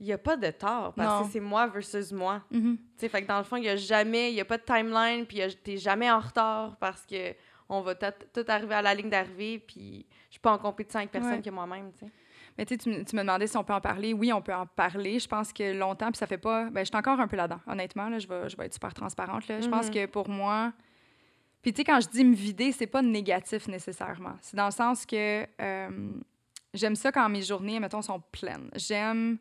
[0.00, 1.26] il n'y a pas de tort parce Non.
[1.26, 2.42] que c'est moi versus moi.
[2.50, 2.76] Mhm.
[2.76, 4.62] Tu sais, fait que dans le fond, il n'y a jamais, il a pas de
[4.62, 7.34] timeline, puis t'es jamais en retard parce que
[7.68, 11.10] on va tout, arriver à la ligne d'arrivée, puis je suis pas en compétition avec
[11.10, 11.42] personne Ouais.
[11.42, 12.12] que moi-même, tu sais.
[12.56, 14.12] Mais tu tu me demandais si on peut en parler.
[14.14, 15.18] Oui, on peut en parler.
[15.20, 16.64] Je pense que longtemps, puis ça fait pas.
[16.70, 18.08] Ben, je suis encore un peu là-dedans, honnêtement.
[18.08, 19.46] Là, je, vais, je vais être super transparente.
[19.46, 19.60] Là.
[19.60, 19.94] Je pense Mhm.
[19.94, 20.72] que pour moi.
[21.62, 24.34] Puis tu sais, quand je dis me vider, c'est pas négatif nécessairement.
[24.40, 26.10] C'est dans le sens que euh,
[26.74, 28.70] j'aime ça quand mes journées, mettons, sont pleines.
[28.74, 29.38] J'aime.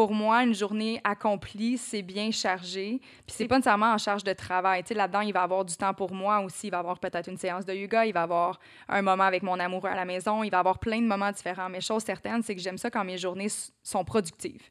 [0.00, 3.02] Pour moi, une journée accomplie, c'est bien chargé.
[3.26, 4.82] Puis c'est pas nécessairement en charge de travail.
[4.82, 6.68] Tu sais, là-dedans, il va y avoir du temps pour moi aussi.
[6.68, 8.06] Il va y avoir peut-être une séance de yoga.
[8.06, 8.58] Il va y avoir
[8.88, 10.42] un moment avec mon amoureux à la maison.
[10.42, 11.68] Il va y avoir plein de moments différents.
[11.68, 13.48] Mais chose certaine, c'est que j'aime ça quand mes journées
[13.82, 14.70] sont productives.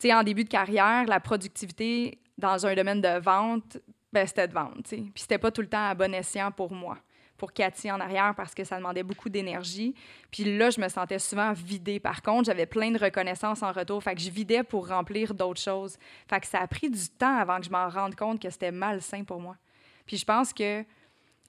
[0.00, 3.78] Tu sais, en début de carrière, la productivité dans un domaine de vente,
[4.12, 4.96] ben, c'était de vente, tu sais.
[4.96, 6.98] Puis c'était pas tout le temps à bon escient pour moi,
[7.40, 9.94] pour Cathy en arrière, parce que ça demandait beaucoup d'énergie.
[10.30, 11.98] Puis là, je me sentais souvent vidée.
[11.98, 14.02] Par contre, j'avais plein de reconnaissance en retour.
[14.02, 15.96] Fait que je vidais pour remplir d'autres choses.
[16.28, 18.70] Fait que ça a pris du temps avant que je m'en rende compte que c'était
[18.70, 19.56] malsain pour moi.
[20.04, 20.84] Puis je pense que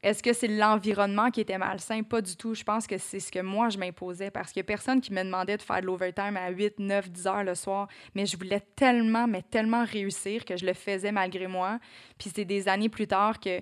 [0.01, 2.01] est-ce que c'est l'environnement qui était malsain?
[2.03, 2.55] Pas du tout.
[2.55, 5.13] Je pense que c'est ce que moi, je m'imposais parce qu'il n'y a personne qui
[5.13, 7.87] me demandait de faire de l'overtime à 8, 9, 10 heures le soir.
[8.15, 11.79] Mais je voulais tellement, mais tellement réussir que je le faisais malgré moi.
[12.17, 13.61] Puis c'est des années plus tard que,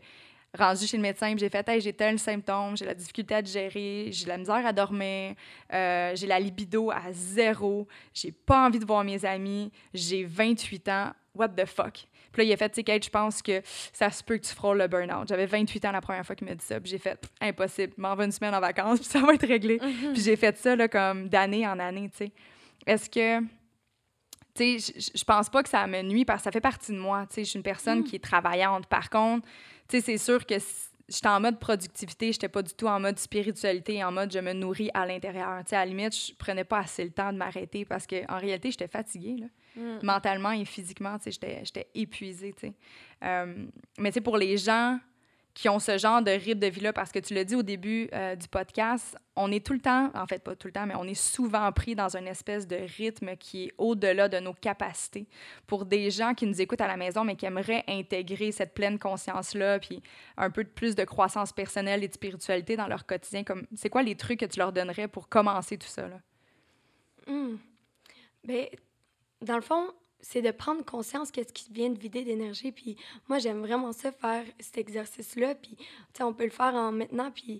[0.57, 4.09] rendu chez le médecin, j'ai fait hey, j'ai tel symptôme, j'ai la difficulté à digérer,
[4.11, 5.35] j'ai la misère à dormir,
[5.73, 10.89] euh, j'ai la libido à zéro, j'ai pas envie de voir mes amis, j'ai 28
[10.89, 12.05] ans, what the fuck?
[12.31, 14.45] Puis là, il a fait, tu sais, Kate, je pense que ça se peut que
[14.45, 15.27] tu frôles le burn-out.
[15.27, 16.79] J'avais 28 ans la première fois qu'il m'a dit ça.
[16.79, 19.79] Puis j'ai fait, impossible, m'en va une semaine en vacances, puis ça va être réglé.
[20.13, 22.31] Puis j'ai fait ça, là, comme d'année en année, tu sais.
[22.85, 23.39] Est-ce que.
[24.55, 26.91] Tu sais, je- je pense pas que ça me nuit parce que ça fait partie
[26.91, 27.25] de moi.
[27.27, 28.85] Tu sais, je suis une personne qui est travaillante.
[28.87, 29.47] Par contre,
[29.89, 30.55] tu sais, c'est sûr que
[31.07, 34.53] j'étais en mode productivité, j'étais pas du tout en mode spiritualité, en mode je me
[34.53, 35.59] nourris à l'intérieur.
[35.63, 38.37] Tu sais, à la limite, je prenais pas assez le temps de m'arrêter parce qu'en
[38.37, 39.99] réalité, j'étais fatiguée, là Mm.
[40.03, 42.73] mentalement et physiquement, tu sais, j'étais, j'étais épuisée, tu sais.
[43.23, 43.65] Euh,
[43.97, 44.99] mais tu sais, pour les gens
[45.53, 48.09] qui ont ce genre de rythme de vie-là, parce que tu l'as dit au début
[48.13, 50.95] euh, du podcast, on est tout le temps, en fait pas tout le temps, mais
[50.95, 55.27] on est souvent pris dans une espèce de rythme qui est au-delà de nos capacités.
[55.67, 58.99] Pour des gens qui nous écoutent à la maison, mais qui aimeraient intégrer cette pleine
[58.99, 60.01] conscience-là, puis
[60.37, 63.43] un peu plus de croissance personnelle et de spiritualité dans leur quotidien,
[63.75, 66.07] c'est quoi les trucs que tu leur donnerais pour commencer tout ça?
[66.07, 66.19] Là?
[68.45, 68.65] Ben,
[69.41, 72.71] dans le fond, c'est de prendre conscience qu'est-ce qui vient de vider d'énergie.
[72.71, 75.55] Puis moi, j'aime vraiment ça, faire cet exercice-là.
[75.55, 77.31] Puis, tu sais, on peut le faire en maintenant.
[77.31, 77.59] Puis,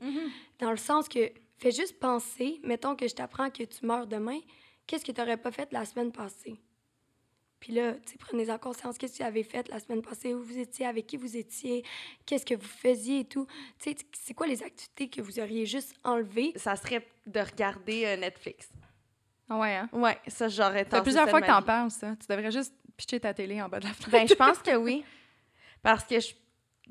[0.60, 4.40] dans le sens que, fais juste penser, mettons que je t'apprends que tu meurs demain,
[4.88, 6.60] qu'est-ce que tu n'aurais pas fait la semaine passée?
[7.60, 8.98] Puis là, tu prenez-en conscience.
[8.98, 10.34] Qu'est-ce que tu avais fait la semaine passée?
[10.34, 10.86] Où vous étiez?
[10.86, 11.84] Avec qui vous étiez?
[12.26, 13.48] Qu'est-ce que vous faisiez et tout?
[13.80, 16.54] Tu sais, c'est quoi les activités que vous auriez juste enlevées?
[16.56, 18.70] Ça serait de regarder euh, Netflix.
[19.50, 19.90] Ah ouais, hein?
[19.92, 22.16] Ouais, ça, j'aurais Ça fait tenté plusieurs fois que t'en parles, ça.
[22.16, 24.12] Tu devrais juste pitcher ta télé en bas de la fenêtre.
[24.12, 25.04] Ben, je pense que oui.
[25.82, 26.34] Parce que je,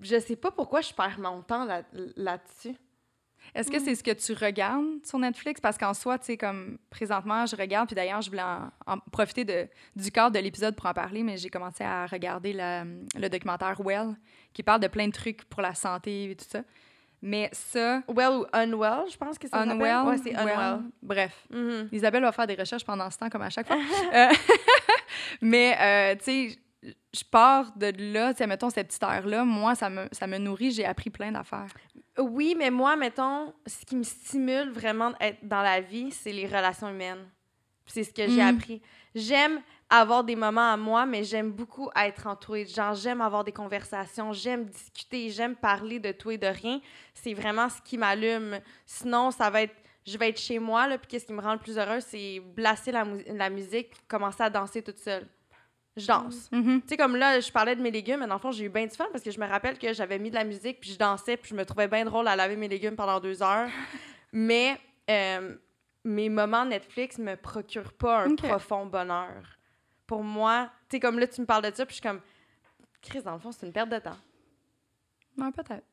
[0.00, 1.82] je sais pas pourquoi je perds mon temps là-
[2.16, 2.74] là-dessus.
[3.54, 5.60] Est-ce que c'est ce que tu regardes sur Netflix?
[5.60, 8.98] Parce qu'en soi, tu sais, comme présentement, je regarde, puis d'ailleurs, je voulais en, en
[8.98, 12.84] profiter de, du cadre de l'épisode pour en parler, mais j'ai commencé à regarder la-
[12.84, 14.16] le documentaire Well,
[14.52, 16.62] qui parle de plein de trucs pour la santé et tout ça.
[17.20, 19.72] Mais ça, Well ou Unwell, je pense que ça s'appelle.
[19.72, 20.56] Unwell, Ouais, c'est Unwell.
[20.56, 21.46] Well, bref.
[21.50, 21.88] Mhm.
[21.92, 23.76] Isabelle va faire des recherches pendant ce temps, comme à chaque fois.
[24.14, 24.28] Euh,
[25.42, 26.58] mais, euh, tu sais,
[27.12, 30.38] je pars de là, tu sais, mettons, cette petite heure-là, moi, ça me, ça me
[30.38, 31.72] nourrit, j'ai appris plein d'affaires.
[32.18, 36.46] Oui, mais moi, mettons, ce qui me stimule vraiment d'être dans la vie, c'est les
[36.46, 37.26] relations humaines.
[37.86, 38.56] C'est ce que j'ai Mm.
[38.56, 38.82] appris.
[39.14, 42.92] J'aime avoir des moments à moi, mais j'aime beaucoup être entourée de gens.
[42.94, 46.80] J'aime avoir des conversations, j'aime discuter, j'aime parler de tout et de rien.
[47.14, 48.58] C'est vraiment ce qui m'allume.
[48.86, 49.74] Sinon, ça va être
[50.06, 52.40] je vais être chez moi, là, puis qu'est-ce qui me rend le plus heureuse, c'est
[52.40, 55.26] blasser la, mu- la musique, puis commencer à danser toute seule.
[55.98, 56.48] Je danse.
[56.50, 56.80] Mhm.
[56.80, 58.68] Tu sais, comme là, je parlais de mes légumes, mais dans le fond, j'ai eu
[58.70, 60.92] bien du fun parce que je me rappelle que j'avais mis de la musique, puis
[60.92, 63.68] je dansais, puis je me trouvais bien drôle à laver mes légumes pendant deux heures.
[64.32, 65.56] Mais euh,
[66.04, 69.57] mes moments Netflix me procurent pas un profond bonheur.
[70.08, 72.20] Pour moi, tu sais, comme là, tu me parles de ça, puis je suis comme,
[73.02, 74.16] Chris, dans le fond, c'est une perte de temps.
[75.36, 75.84] Ouais, peut-être.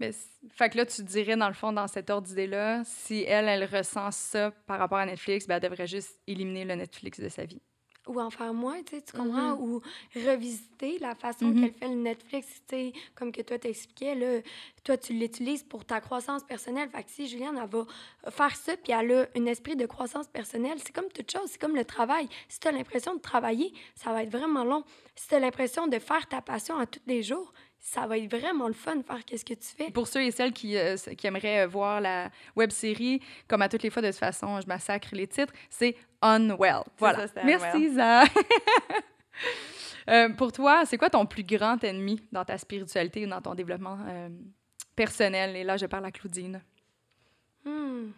[0.00, 0.10] Mais
[0.50, 3.64] fait que là, tu dirais, dans le fond, dans cet ordre d'idée-là, si elle, elle
[3.64, 7.44] ressent ça par rapport à Netflix, ben, elle devrait juste éliminer le Netflix de sa
[7.44, 7.62] vie.
[8.06, 9.56] Ou en faire moins, tu sais, tu comprends?
[9.56, 9.62] Mhm.
[9.62, 9.80] Ou
[10.14, 11.60] revisiter la façon Mhm.
[11.60, 14.40] qu'elle fait le Netflix, tu sais, comme que toi t'expliquais, là,
[14.84, 16.88] toi, tu l'utilises pour ta croissance personnelle.
[16.90, 17.84] Fait que si Juliane, elle va
[18.30, 21.60] faire ça, puis elle a un esprit de croissance personnelle, c'est comme toute chose, c'est
[21.60, 22.28] comme le travail.
[22.48, 24.82] Si tu as l'impression de travailler, ça va être vraiment long.
[25.14, 28.30] Si tu as l'impression de faire ta passion à tous les jours, ça va être
[28.30, 29.90] vraiment le fun de faire qu'est-ce que tu fais.
[29.90, 33.68] Pour ceux et celles qui, euh, qui aimeraient euh, voir la web série, comme à
[33.68, 36.82] toutes les fois, de toute façon, je massacre les titres, c'est Unwell.
[36.98, 37.26] Voilà.
[37.26, 38.24] ça, Merci, Isa.
[40.08, 43.54] Euh, pour toi, c'est quoi ton plus grand ennemi dans ta spiritualité ou dans ton
[43.54, 44.28] développement euh,
[44.96, 45.54] personnel?
[45.54, 46.60] Et là, je parle à Claudine.
[47.64, 48.08] Hmm.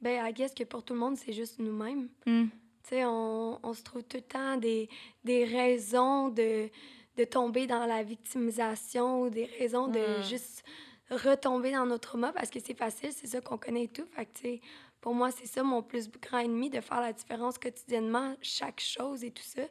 [0.00, 2.08] Ben, I guess que pour tout le monde, c'est juste nous-mêmes.
[2.24, 2.44] Hmm.
[2.84, 4.88] Tu sais, on, on se trouve tout le temps des,
[5.24, 6.70] des raisons de,
[7.16, 10.22] de tomber dans la victimisation ou des raisons de Mm.
[10.22, 10.64] juste
[11.10, 14.06] retomber dans nos traumas parce que c'est facile, c'est ça qu'on connaît tout.
[14.12, 14.58] Fait que,
[15.00, 19.22] pour moi, c'est ça mon plus grand ennemi, de faire la différence quotidiennement, chaque chose
[19.24, 19.62] et tout ça.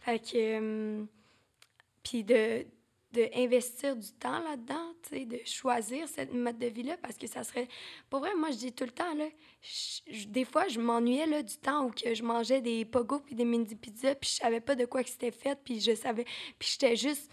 [0.00, 0.32] Fait que...
[0.34, 1.04] euh,
[2.02, 2.66] puis de,
[3.12, 7.68] de investir du temps là-dedans, de choisir cette mode de vie-là, parce que ça serait...
[8.08, 9.26] Pour vrai, moi, je dis tout le temps, là,
[10.28, 13.44] des fois, je m'ennuyais, là, du temps où que je mangeais des pogos puis des
[13.44, 16.24] mini pizzas, puis je savais pas de quoi que c'était fait, puis je savais...
[16.58, 17.30] Puis j'étais juste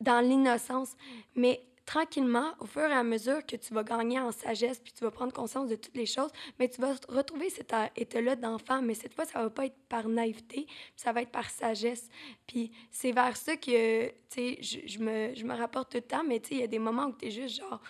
[0.00, 0.94] dans l'innocence.
[1.34, 5.04] Mais tranquillement, au fur et à mesure que tu vas gagner en sagesse, puis tu
[5.04, 8.94] vas prendre conscience de toutes les choses, mais tu vas retrouver cet état-là d'enfant, mais
[8.94, 10.66] cette fois, ça va pas être par naïveté,
[10.96, 12.08] ça va être par sagesse.
[12.46, 16.24] Puis c'est vers ça que, tu sais, je, me, je me rapporte tout le temps,
[16.24, 17.80] mais tu sais, il y a des moments où tu es juste genre,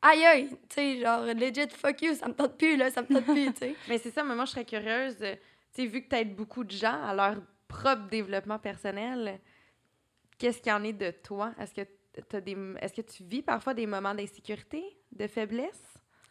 [0.00, 3.08] aïe aïe, tu sais, genre, legit, fuck you, ça me tente plus, là, ça me
[3.08, 3.76] tente plus, tu sais.
[3.88, 5.26] Mais c'est ça, mais moi, je serais curieuse, tu
[5.72, 7.36] sais, vu que tu aides beaucoup de gens à leur
[7.68, 9.40] propre développement personnel,
[10.38, 11.52] qu'est-ce qu'il y en est de toi?
[11.58, 15.82] Est-ce que, est-ce que tu vis parfois des moments d'insécurité, de faiblesse?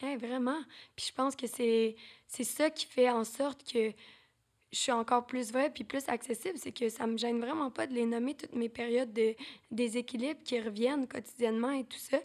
[0.01, 0.59] Hey, vraiment.
[0.95, 1.95] Puis je pense que c'est
[2.27, 3.91] c'est ça qui fait en sorte que
[4.71, 6.57] je suis encore plus vraie puis plus accessible.
[6.57, 9.35] C'est que ça me gêne vraiment pas de les nommer toutes mes périodes de
[9.69, 12.17] déséquilibre qui reviennent quotidiennement et tout ça.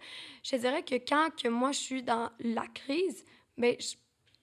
[0.42, 3.25] Je dirais que quand que moi, je suis dans la crise,
[3.59, 3.97] ben je-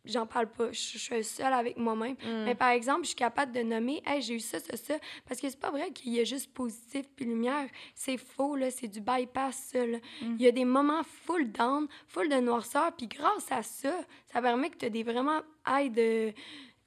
[0.06, 0.72] j'en parle pas.
[0.72, 2.16] Je, je suis seule avec moi-même.
[2.24, 2.46] Mm.
[2.46, 4.96] Mais par exemple, je suis capable de nommer, hey, j'ai eu ça, ça, ça.
[5.28, 7.68] Parce que c'est pas vrai qu'il y a juste positif puis lumière.
[7.96, 8.72] C'est faux, là.
[8.72, 9.98] C'est du bypass, ça, là.
[10.22, 10.36] Mm.
[10.40, 12.92] Il y a des moments full down, full de noirceur.
[12.96, 13.94] Puis grâce à ça,
[14.32, 16.34] ça permet que tu as des vraiment highs de,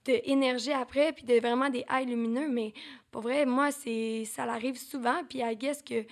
[0.04, 2.48] de énergie après, puis de vraiment des highs lumineux.
[2.48, 2.72] Mais
[3.10, 5.22] pour vrai, moi, c'est ça l'arrive souvent.
[5.28, 6.04] Puis I guess que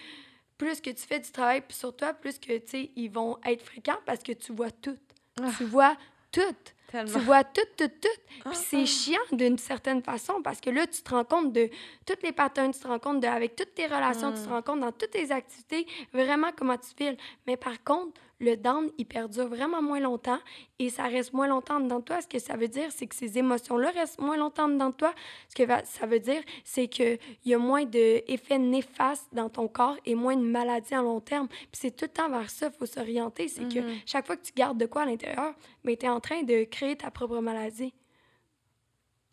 [0.56, 3.62] plus que tu fais du travail sur toi, plus que, tu sais, ils vont être
[3.62, 4.96] fréquents parce que tu vois tout.
[5.40, 5.50] Ah.
[5.58, 5.96] Tu vois
[6.34, 6.54] tout.
[6.88, 7.12] Tellement.
[7.12, 8.08] Tu vois tout, tout, tout.
[8.44, 11.68] Ah, Puis c'est chiant d'une certaine façon parce que là, tu te rends compte de
[12.06, 14.52] tous les patterns, tu te rends compte de, avec toutes tes relations, tu te Mm.
[14.52, 17.16] rends compte dans toutes tes activités, vraiment comment tu files.
[17.46, 20.40] Mais par contre, le down, il perdure vraiment moins longtemps
[20.78, 22.20] et ça reste moins longtemps dedans de toi.
[22.20, 25.14] Ce que ça veut dire, c'est que ces émotions-là restent moins longtemps dedans de toi.
[25.48, 29.96] Ce que ça veut dire, c'est qu'il y a moins d'effets néfastes dans ton corps
[30.04, 31.48] et moins de maladies à long terme.
[31.48, 33.48] Puis c'est tout le temps vers ça qu'il faut s'orienter.
[33.48, 33.94] C'est que Mhm.
[34.04, 36.64] chaque fois que tu gardes de quoi à l'intérieur, ben, tu es en train de
[36.64, 37.94] créer ta propre maladie.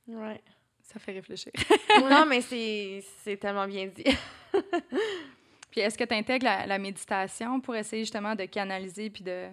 [0.07, 0.41] Ouais.
[0.83, 1.51] Ça fait réfléchir.
[2.09, 4.03] non, mais c'est, c'est tellement bien dit.
[5.71, 9.47] Puis est-ce que tu intègres la, méditation pour essayer justement de canaliser puis de,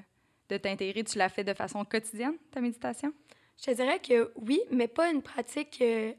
[0.49, 1.05] de t'intégrer?
[1.05, 3.13] Tu la fais de façon quotidienne, ta méditation?
[3.57, 6.13] Je te dirais que oui, mais pas une pratique euh,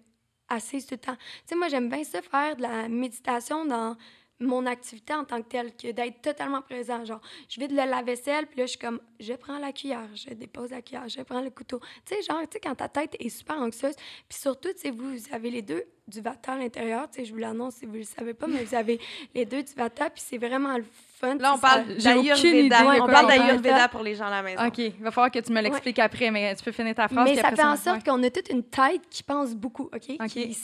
[0.47, 1.15] assise tout le temps.
[1.15, 3.95] Tu sais, moi, j'aime bien ça faire de la méditation dans
[4.39, 7.03] mon activité en tant que telle, que d'être totalement présent.
[7.03, 10.33] Genre, je vide le lave-vaisselle, puis là, je suis comme, je prends la cuillère, je
[10.33, 11.79] dépose la cuillère, je prends le couteau.
[12.05, 13.95] Tu sais, genre, tu sais, quand ta tête est super anxieuse,
[14.27, 17.25] puis surtout, tu sais, vous, vous avez les deux du vata à l'intérieur, tu sais,
[17.25, 18.99] je vous l'annonce si vous le savez pas, mais vous avez
[19.35, 20.85] les deux du vata, puis c'est vraiment le
[21.19, 21.35] fun.
[21.35, 23.03] Là, on parle d'Ayurveda.
[23.03, 24.65] On parle d'Ayurveda pour les gens à la maison.
[24.65, 27.29] OK, il va falloir que tu me l'expliques après, mais tu peux finir ta phrase.
[27.29, 27.77] Mais ça après fait en ouais.
[27.77, 30.09] sorte qu'on a toute une tête qui pense beaucoup, OK?
[30.19, 30.27] OK.
[30.27, 30.57] Qui-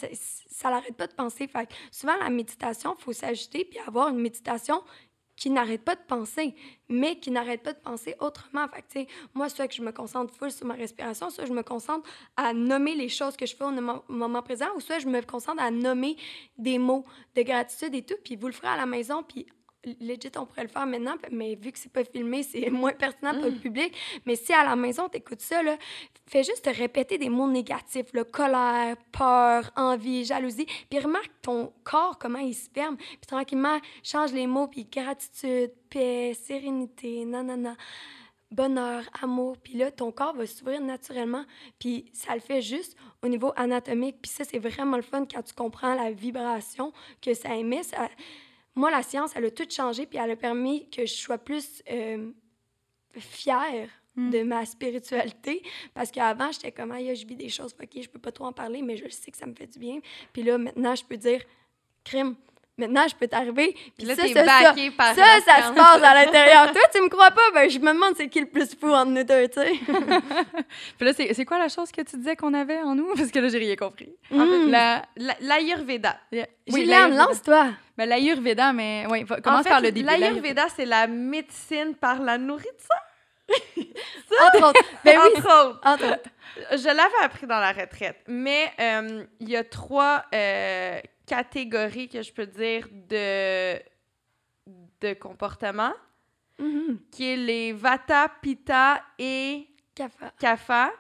[0.56, 1.48] ça l'arrête pas de penser.
[1.48, 4.82] Fait que souvent, la méditation, il faut s'ajuster puis avoir une méditation
[5.36, 6.56] qui n'arrête pas de penser,
[6.90, 8.66] mais qui n'arrête pas de penser autrement.
[8.88, 12.10] Fait moi, soit que je me concentre full sur ma respiration, soit je me concentre
[12.38, 13.72] à nommer les choses que je fais au
[14.08, 16.16] moment présent, ou soit je me concentre à nommer
[16.58, 19.46] des mots de gratitude et tout, puis vous le ferez à la maison, puis
[20.00, 23.34] legit, on pourrait le faire maintenant, mais vu que c'est pas filmé, c'est moins pertinent
[23.34, 23.96] pour le public.
[24.26, 25.78] Mais si à la maison, tu écoutes ça, là,
[26.28, 31.72] fais juste te répéter des mots négatifs, là, colère, peur, envie, jalousie, puis remarque ton
[31.84, 37.76] corps, comment il se ferme, puis tranquillement, change les mots, puis gratitude, paix, sérénité, nanana.
[38.52, 39.58] bonheur, amour.
[39.58, 41.44] Puis là, ton corps va s'ouvrir naturellement.
[41.80, 44.18] Puis ça le fait juste au niveau anatomique.
[44.22, 47.84] Puis ça, c'est vraiment le fun quand tu comprends la vibration que ça émet.
[47.84, 48.10] Ça...
[48.76, 50.06] Moi, la science, elle a tout changé.
[50.06, 52.30] Puis elle a permis que je sois plus euh,
[53.20, 54.30] fière Mm.
[54.30, 55.62] de ma spiritualité.
[55.94, 58.54] Parce qu'avant, j'étais comme, ah, je vis des choses, ok, je peux pas trop en
[58.54, 60.00] parler, mais je sais que ça me fait du bien.
[60.32, 61.42] Puis là, maintenant, je peux dire,
[62.06, 62.36] crime.
[62.78, 63.76] Maintenant, je peux t'arriver.
[63.98, 66.72] Puis Là, ça, t'es ça, ça, par ça, ça se passe à l'intérieur.
[66.72, 67.42] Toi, tu me crois pas?
[67.54, 69.72] Ben, je me demande c'est qui le plus fou entre nous deux, tu sais?
[70.98, 73.14] Puis là, c'est c'est quoi la chose que tu disais qu'on avait en nous?
[73.18, 74.14] Parce que là, j'ai rien compris.
[74.32, 74.70] En fait, Mm.
[74.72, 76.18] la- la- l'Ayurveda.
[76.32, 77.26] Oui, Juliane, l'Ayurveda.
[77.28, 77.68] lance-toi.
[77.98, 80.06] Ben, l'Ayurveda, mais oui, commence en fait, par le début.
[80.08, 82.72] L'Ayurveda, c'est la médecine par la nourriture.
[83.50, 84.82] Entre autres.
[85.04, 85.80] Ben oui, Entre autres.
[85.84, 86.30] entre autres.
[86.72, 92.22] Je l'avais appris dans la retraite, mais euh, il y a trois euh, catégories que
[92.22, 93.80] je peux dire de,
[95.02, 95.94] de comportement,
[96.58, 97.00] Mhm.
[97.12, 100.32] qui est les Vata, Pitta et Kapha.
[100.40, 100.92] Kapha.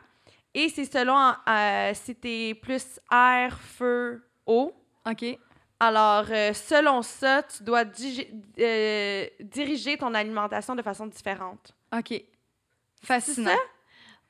[0.54, 4.74] Et c'est selon euh, si t'es plus air, feu, eau.
[5.10, 5.26] OK.
[5.88, 7.84] Alors, euh, selon ça, tu dois
[8.60, 11.76] euh, diriger ton alimentation de façon différente.
[11.98, 12.21] OK.
[13.04, 13.52] Fascinant.
[13.52, 13.58] ça?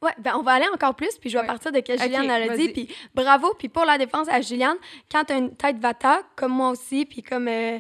[0.02, 1.48] Ouais, ben on va aller encore plus, puis je vais Ouais.
[1.48, 2.70] partir de ce que Juliane a dit.
[2.70, 4.78] Puis bravo, puis pour la défense à Juliane,
[5.10, 7.80] quand tu as une tête vata, comme moi aussi, puis comme euh,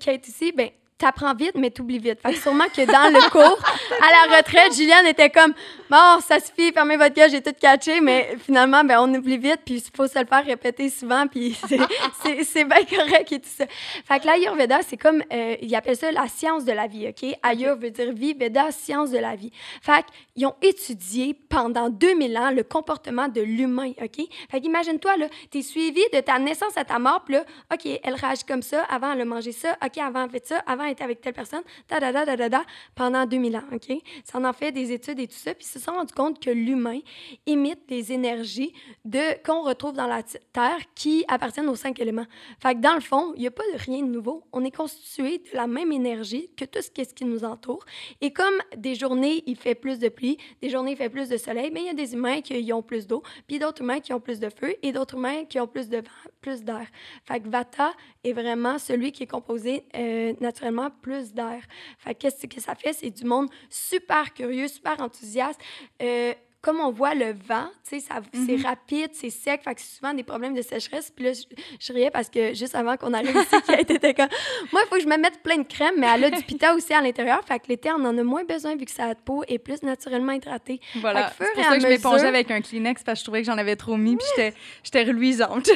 [0.00, 2.20] Kate ici, ben t'apprends vite, mais t'oublies vite.
[2.20, 3.58] Fait que sûrement que dans le cours,
[4.00, 5.52] à la retraite, Juliane était comme
[5.90, 9.60] «Bon, ça suffit, fermez votre gueule, j'ai tout catché.» Mais finalement, ben on oublie vite,
[9.64, 13.64] puis il faut se le faire répéter souvent, puis c'est- bien correct et tout ça.
[14.06, 17.36] Fait que l'Ayurveda, c'est comme, euh, ils appellent ça la science de la vie, OK?
[17.42, 19.50] Ayur veut dire vie, Veda, science de la vie.
[19.82, 20.04] Fait
[20.34, 24.24] qu'ils ont étudié pendant 2000 ans le comportement de l'humain, OK?
[24.50, 28.14] Fait qu'imagine-toi, là, t'es suivi de ta naissance à ta mort, puis là, OK, elle
[28.14, 30.83] réagit comme ça, avant elle a mangé ça, OK, avant elle a fait ça, avant
[30.84, 33.92] elle était avec telle personne, da da da da da da, pendant 2000 ans, OK?
[34.24, 36.42] Ça en a fait des études et tout ça, puis ils se sont rendus compte
[36.42, 37.00] que l'humain
[37.46, 38.72] imite des énergies
[39.04, 42.26] de qu'on retrouve dans la Terre qui appartiennent aux cinq éléments.
[42.60, 44.44] Fait que dans le fond, il n'y a pas de rien de nouveau.
[44.52, 47.84] On est constitué de la même énergie que tout ce qui, nous entoure.
[48.20, 51.36] Et comme des journées, il fait plus de pluie, des journées, il fait plus de
[51.36, 54.12] soleil, mais il y a des humains qui ont plus d'eau, puis d'autres humains qui
[54.12, 56.86] ont plus de feu, et d'autres humains qui ont plus de vent, plus d'air.
[57.24, 57.92] Fait que Vata
[58.24, 61.60] est vraiment celui qui est composé euh, naturellement plus d'air.
[61.98, 62.92] Fait que qu'est-ce que ça fait?
[62.92, 65.60] C'est du monde super curieux, super enthousiaste.
[66.02, 68.64] Euh, comme on voit le vent, tu sais, c'est Mhm.
[68.64, 71.10] rapide, c'est sec, fait que c'est souvent des problèmes de sécheresse.
[71.14, 71.42] Puis là, je,
[71.78, 74.28] je riais parce que juste avant qu'on arrive ici, qui était comme,
[74.72, 76.74] moi, il faut que je me mette plein de crème, mais elle a du pita
[76.74, 79.44] aussi à l'intérieur, fait que l'été, on en a moins besoin vu que sa peau
[79.46, 80.80] est plus naturellement hydratée.
[81.02, 81.30] Voilà.
[81.38, 83.46] C'est pour ça que je m'épongeais mesure- avec un Kleenex parce que je trouvais que
[83.46, 85.68] j'en avais trop mis puis j'étais- j'étais reluisante.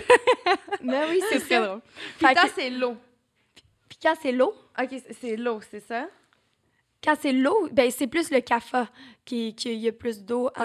[0.81, 1.83] Mais oui, c'est très drôle.
[2.19, 2.97] Que- c'est l'eau.
[3.91, 6.09] Puis quand c'est l'eau, OK, c'est- l'eau, c'est ça?
[7.03, 8.89] quand c'est l'eau, ben c'est plus le kapha
[9.25, 10.65] qui, qui y a plus d'eau à.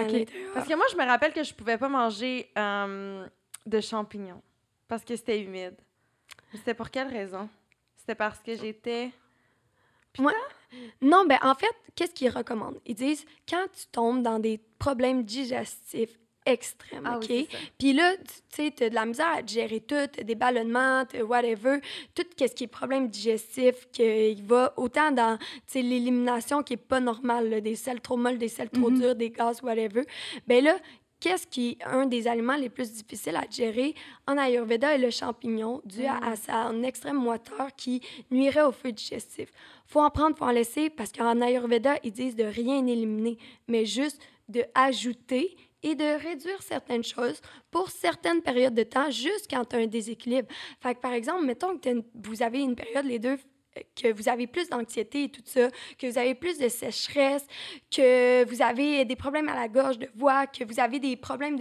[0.54, 3.26] Parce que moi, je me rappelle que je pouvais pas manger euh,
[3.68, 4.42] de champignons
[4.88, 5.76] parce que c'était humide.
[6.54, 7.48] C'était pour quelle raison?
[7.98, 9.12] C'était parce que j'étais...
[11.02, 12.80] Non, ben en fait, qu'est-ce qu'ils recommandent?
[12.86, 17.26] Ils disent quand tu tombes dans des problèmes digestifs extrêmes, Ah OK?
[17.30, 17.48] oui.
[17.78, 21.06] Puis là, tu sais, tu as de la misère à gérer tout, t'as des ballonnements,
[21.06, 21.80] t'as whatever,
[22.16, 26.78] tout ce qui est problème digestif, qu'il va autant dans tu sais, l'élimination qui est
[26.78, 29.00] pas normale, là, des sels trop molles, des sels trop Mhm.
[29.00, 30.04] durs, des gaz, whatever.
[30.48, 30.78] Ben là,
[31.20, 33.96] qu'est-ce qui est un des aliments les plus difficiles à gérer?
[34.28, 38.92] En Ayurveda est le champignon, dû à, à sa extrême moiteur qui nuirait au feu
[38.92, 39.50] digestif.
[39.86, 43.38] faut en prendre, faut en laisser, parce qu'en Ayurveda, ils disent de rien éliminer,
[43.70, 49.48] mais juste de ajouter et de réduire certaines choses pour certaines périodes de temps, juste
[49.50, 50.48] quand tu as un déséquilibre.
[50.82, 53.38] Fait par exemple, mettons que une- vous avez une période, les deux,
[53.96, 55.68] que vous avez plus d'anxiété et tout ça,
[55.98, 57.44] que vous avez plus de sécheresse,
[57.90, 61.58] que vous avez des problèmes à la gorge, de voix, que vous avez des problèmes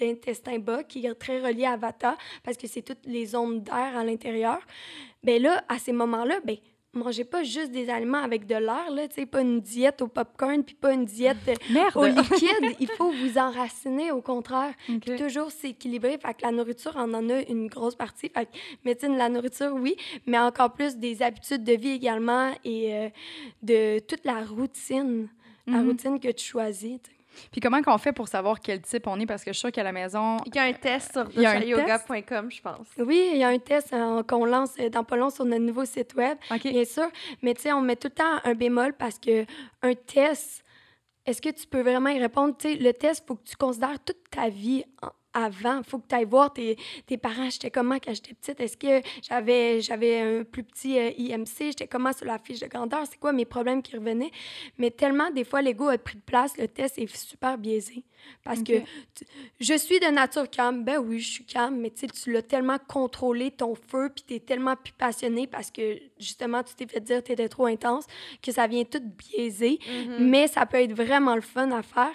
[0.00, 3.96] d'intestin bas, qui est très relié à Vata, parce que c'est toutes les zones d'air
[3.96, 4.60] à l'intérieur.
[5.22, 6.56] Ben là, à ces moments-là, ben
[6.94, 10.08] mangez pas juste des aliments avec de l'air, là, tu sais, pas une diète au
[10.08, 11.96] popcorn, puis pas une diète euh, Merde!
[11.96, 12.76] au liquide.
[12.80, 14.74] Il faut vous enraciner, au contraire.
[14.88, 15.00] Ok.
[15.00, 16.18] Puis toujours s'équilibrer.
[16.18, 18.28] Fait que la nourriture, on en a une grosse partie.
[18.28, 18.50] Fait que
[18.84, 23.08] médecine, la nourriture, oui, mais encore plus des habitudes de vie également et euh,
[23.62, 25.28] de toute la routine,
[25.66, 25.88] la Mhm.
[25.88, 26.98] routine que tu choisis.
[27.50, 29.26] Puis comment qu'on fait pour savoir quel type on est?
[29.26, 30.38] Parce que je suis sûre qu'à la maison...
[30.46, 32.86] Il y a un test sur yoga.com, je pense.
[32.98, 35.62] Oui, il y a un test euh, qu'on lance euh, dans pas long sur notre
[35.62, 36.62] nouveau site web, OK.
[36.62, 37.08] bien sûr.
[37.42, 39.44] Mais tu sais, on met tout le temps un bémol parce que
[39.82, 40.62] un test,
[41.26, 42.56] est-ce que tu peux vraiment y répondre?
[42.56, 45.78] Tu sais, le test, il faut que tu considères toute ta vie en, avant.
[45.78, 46.76] Il faut que tu ailles voir tes,
[47.06, 47.50] tes parents.
[47.50, 48.60] J'étais comment quand j'étais petite?
[48.60, 51.46] Est-ce que j'avais, j'avais un plus petit euh, IMC?
[51.58, 53.02] J'étais comment sur la fiche de grandeur?
[53.10, 54.32] C'est quoi mes problèmes qui revenaient?
[54.78, 58.04] Mais tellement, des fois, l'ego a pris de place, le test est super biaisé.
[58.44, 58.74] Parce que
[59.60, 60.84] je suis de nature calme.
[60.84, 64.40] Ben oui, je suis calme, mais tu l'as tellement contrôlé, ton feu, puis tu es
[64.40, 68.06] tellement plus passionné parce que, justement, tu t'es fait dire que tu étais trop intense,
[68.42, 69.78] que ça vient tout biaiser.
[69.78, 70.18] Mm-hmm.
[70.18, 72.12] Mais ça peut être vraiment le fun à faire.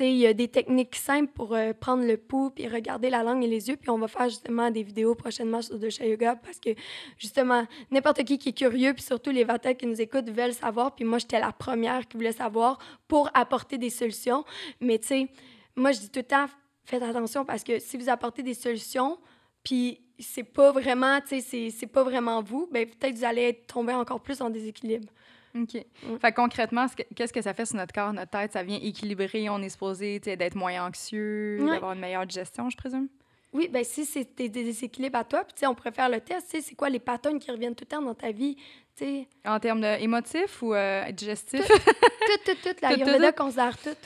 [0.00, 3.44] Il y a des techniques simples pour euh, prendre le pouls, puis regarder la langue
[3.44, 3.76] et les yeux.
[3.76, 6.70] Puis, on va faire justement des vidéos prochainement sur Dosha Yoga parce que,
[7.18, 10.94] justement, n'importe qui qui est curieux, puis surtout les Vatas qui nous écoutent veulent savoir.
[10.94, 14.44] Puis, moi, j'étais la première qui voulait savoir pour apporter des solutions.
[14.80, 15.28] Mais, tu sais,
[15.76, 16.46] moi, je dis tout le temps,
[16.84, 19.18] faites attention parce que si vous apportez des solutions,
[19.62, 23.92] puis c'est pas vraiment, tu sais, c'est pas vraiment vous, ben peut-être vous allez tomber
[23.92, 25.12] encore plus en déséquilibre.
[25.56, 25.74] OK.
[26.02, 26.18] Mm.
[26.20, 28.52] Fait concrètement, qu'est-ce que ça fait sur notre corps, notre tête?
[28.52, 33.08] Ça vient équilibrer, on est supposé d'être moins anxieux, d'avoir une meilleure digestion, je présume?
[33.52, 36.74] Oui, ben si c'est des déséquilibres à toi, puis on pourrait faire le test, c'est
[36.74, 38.56] quoi les patterns qui reviennent tout le temps dans ta vie?
[38.96, 39.28] sais?
[39.44, 41.66] En termes émotifs ou euh, digestifs?
[41.66, 41.72] Tout,
[42.44, 42.76] tout, tout, tout.
[42.82, 43.96] La Ayurveda considère tout.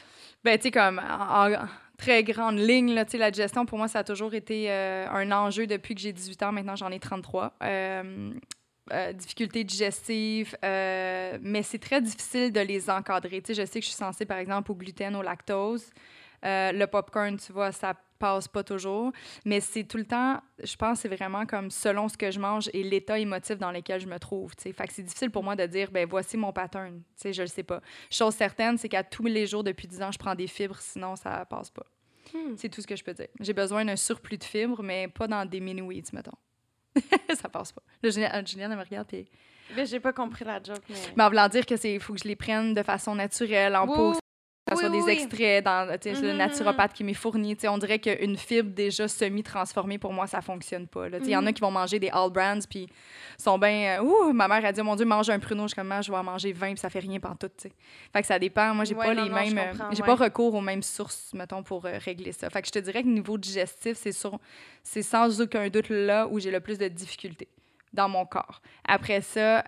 [0.44, 1.48] Ben, tu sais, comme en,
[1.96, 5.66] très grande ligne, là, la digestion, pour moi, ça a toujours été euh, un enjeu
[5.66, 6.52] depuis que j'ai 18 ans.
[6.52, 7.54] Maintenant, j'en ai 33.
[7.62, 8.32] Euh,
[8.92, 13.42] euh, difficultés digestives, mais c'est très difficile de les encadrer.
[13.42, 15.90] Tu sais, je sais que je suis sensible, par exemple, au gluten, au lactose.
[16.42, 19.12] le popcorn, tu vois, ça passe pas toujours.
[19.44, 22.68] Mais c'est tout le temps, je pense, c'est vraiment comme selon ce que je mange
[22.72, 24.52] et l'état émotif dans lequel je me trouve.
[24.58, 27.02] Fait que c'est difficile pour moi de dire, ben voici mon pattern.
[27.16, 27.80] sais je le sais pas.
[28.10, 31.16] Chose certaine, c'est qu'à tous les jours depuis 10 ans, je prends des fibres, sinon
[31.16, 31.86] ça passe pas.
[32.34, 32.54] Hmm.
[32.56, 33.28] C'est tout ce que je peux dire.
[33.40, 36.36] J'ai besoin d'un surplus de fibres, mais pas dans des mini-weeds, mettons.
[37.40, 37.82] ça passe pas.
[38.02, 39.26] Là, Julien, me regarde, puis...
[39.76, 40.96] Mais j'ai pas compris la joke, mais...
[41.16, 43.86] Mais en voulant dire que c'est faut que je les prenne de façon naturelle, en
[44.68, 46.94] ça soit des extraits dans le mm-hmm, naturopathe mm-hmm.
[46.94, 47.56] qui m'est fourni.
[47.64, 51.08] On dirait qu'une fibre déjà semi-transformée, pour moi, ça fonctionne pas.
[51.08, 51.52] Il y en a mm-hmm.
[51.54, 52.88] qui vont manger des All Brands, puis
[53.38, 53.98] sont bien.
[53.98, 55.68] Euh, ouh, ma mère a dit, mon Dieu, mange un pruneau.
[55.68, 57.50] Je comme, ah, je vais en manger 20, puis ça fait rien tout.
[57.58, 58.74] Fait que ça dépend.
[58.74, 59.58] Moi, j'ai pas les mêmes.
[59.58, 62.50] Euh, j'ai pas recours aux mêmes sources, mettons, pour euh, régler ça.
[62.50, 64.12] Fait que je te dirais que niveau digestif, c'est
[64.82, 67.48] c'est sans aucun doute là où j'ai le plus de difficultés
[67.92, 68.60] dans mon corps.
[68.86, 69.64] Après ça,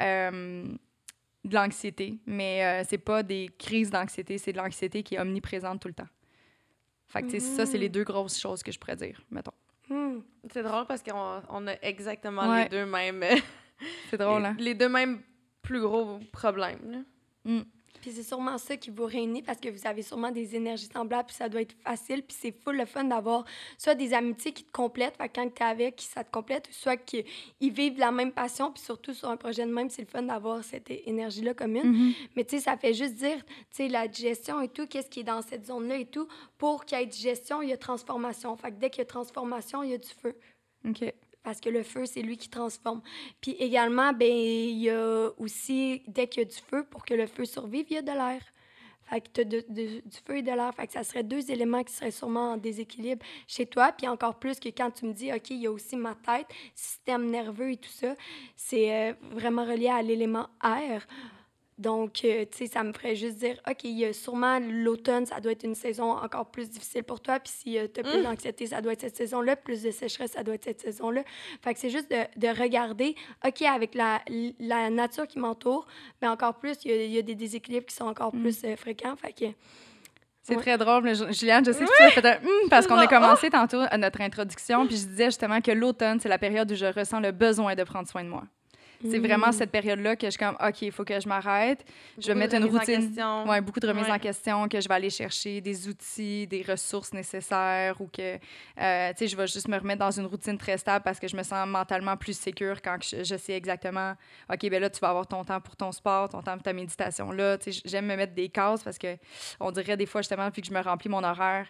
[1.45, 5.81] de l'anxiété, mais euh, c'est pas des crises d'anxiété, c'est de l'anxiété qui est omniprésente
[5.81, 6.09] tout le temps.
[7.07, 7.93] Fait que, ça, c'est les mm.
[7.93, 9.53] deux grosses choses que je pourrais dire, mettons.
[9.89, 10.21] Mm.
[10.53, 13.25] C'est drôle parce qu'on on a exactement les deux mêmes...
[14.11, 14.57] C'est drôle, hein?
[14.59, 15.21] Les deux mêmes
[15.63, 16.99] plus gros problèmes, là.
[17.45, 17.63] Mm.
[18.01, 21.27] Puis c'est sûrement ça qui vous réunit parce que vous avez sûrement des énergies semblables,
[21.27, 22.23] puis ça doit être facile.
[22.23, 23.45] Puis c'est full le fun d'avoir
[23.79, 26.97] soit des amitiés qui te complètent, fait quand tu es avec, ça te complète, soit
[26.97, 27.25] qu'ils
[27.61, 30.65] vivent la même passion, puis surtout sur un projet de même, c'est le fun d'avoir
[30.65, 31.93] cette énergie-là commune.
[31.93, 32.15] Mm-hmm.
[32.37, 35.21] Mais tu sais, ça fait juste dire, tu sais, la digestion et tout, qu'est-ce qui
[35.21, 36.29] est dans cette zone-là et tout.
[36.59, 38.57] Pour qu'il y ait digestion, il y a transformation.
[38.57, 40.35] Fait que dès qu'il y a transformation, il y a du feu.
[40.89, 41.13] OK
[41.43, 43.03] parce que le feu, c'est lui qui transforme.
[43.41, 47.15] Puis également, ben il y a aussi, dès qu'il y a du feu, pour que
[47.15, 48.41] le feu survive, il y a de l'air.
[49.11, 50.73] Fait que as du feu et de l'air.
[50.75, 53.93] Fait ça serait deux éléments qui seraient sûrement en déséquilibre chez toi.
[53.93, 56.47] Puis encore plus que quand tu me dis, OK, il y a aussi ma tête,
[56.75, 58.15] système nerveux et tout ça,
[58.55, 61.07] c'est euh, vraiment relié à l'élément air.
[61.81, 65.25] Donc, euh, tu sais, ça me ferait juste dire, OK, il y a sûrement l'automne,
[65.25, 67.41] ça doit être une saison encore plus difficile pour toi.
[67.41, 68.23] Puis si euh, tu as plus mmh.
[68.23, 69.57] d'anxiété, ça doit être cette saison-là.
[69.57, 71.23] Plus de sécheresse, ça doit être cette saison-là.
[71.63, 73.17] Fait que c'est juste de, de, regarder,
[73.47, 74.21] OK, avec la,
[74.59, 75.87] la nature qui m'entoure,
[76.21, 78.43] mais encore plus, il y, a des déséquilibres qui sont encore mmh.
[78.43, 79.17] plus euh, fréquents.
[79.17, 79.47] Fait que.
[80.43, 81.03] C'est très drôle.
[81.03, 83.81] Mais Juliane, je sais que tu as fait un hum, parce qu'on a commencé tantôt
[83.91, 87.21] à notre introduction, puis je disais justement que l'automne, c'est la période où je ressens
[87.21, 88.43] le besoin de prendre soin de moi.
[89.03, 89.53] C'est vraiment mm.
[89.53, 91.85] cette période-là que je suis comme, OK, il faut que je m'arrête.
[92.19, 93.15] Je vais mettre une routine.
[93.47, 97.13] Ouais, beaucoup de remises en question, que je vais aller chercher des outils, des ressources
[97.13, 100.77] nécessaires ou que, euh, tu sais, je vais juste me remettre dans une routine très
[100.77, 104.15] stable parce que je me sens mentalement plus sécure quand je, sais exactement,
[104.53, 106.73] OK, ben là, tu vas avoir ton temps pour ton sport, ton temps pour ta
[106.73, 107.31] méditation.
[107.31, 109.17] Là, tu sais, j'aime me mettre des cases parce que
[109.61, 111.67] on dirait des fois, justement, puis que je me remplis mon horaire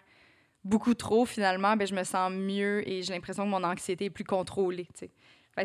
[0.63, 4.09] beaucoup trop, finalement, ben, je me sens mieux et j'ai l'impression que mon anxiété est
[4.09, 5.11] plus contrôlée, tu sais.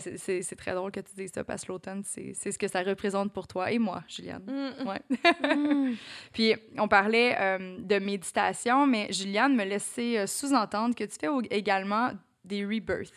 [0.00, 3.32] C'est très drôle que tu dises ça parce que l'automne, c'est ce que ça représente
[3.32, 4.42] pour toi et moi, Juliane.
[4.44, 4.88] Mm.
[4.88, 5.54] Ouais.
[5.54, 5.94] Mm.
[6.32, 11.28] Puis, on parlait euh, de méditation, mais Juliane me laissait euh, sous-entendre que tu fais
[11.56, 12.10] également
[12.44, 13.14] des rebirths,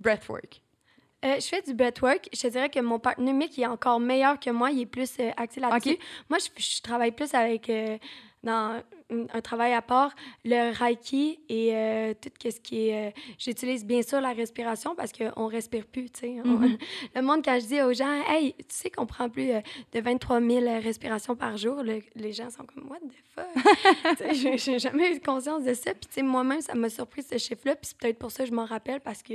[0.00, 0.60] breathwork.
[1.24, 2.28] Euh, je fais du breathwork.
[2.32, 4.70] Je te dirais que mon partenaire Mick est encore meilleur que moi.
[4.70, 5.98] Il est plus axé là-dessus.
[6.28, 7.70] Moi, je, je, travaille plus avec
[8.42, 13.08] dans un travail à part, le Reiki et euh, tout ce qui est...
[13.08, 16.28] Euh, j'utilise bien sûr la respiration parce qu'on ne respire plus, tu sais.
[16.44, 16.78] Mm-hmm.
[17.14, 19.60] Le monde, quand je dis aux gens, «Hey, tu sais qu'on prend plus euh,
[19.92, 24.26] de 23 000 respirations par jour, les gens sont comme «What the fuck?»
[24.58, 25.92] J'ai jamais eu conscience de ça.
[25.94, 27.76] Puis, tu sais, moi-même, ça m'a surpris ce chiffre-là.
[27.76, 29.34] Puis c'est peut-être pour ça que je m'en rappelle parce que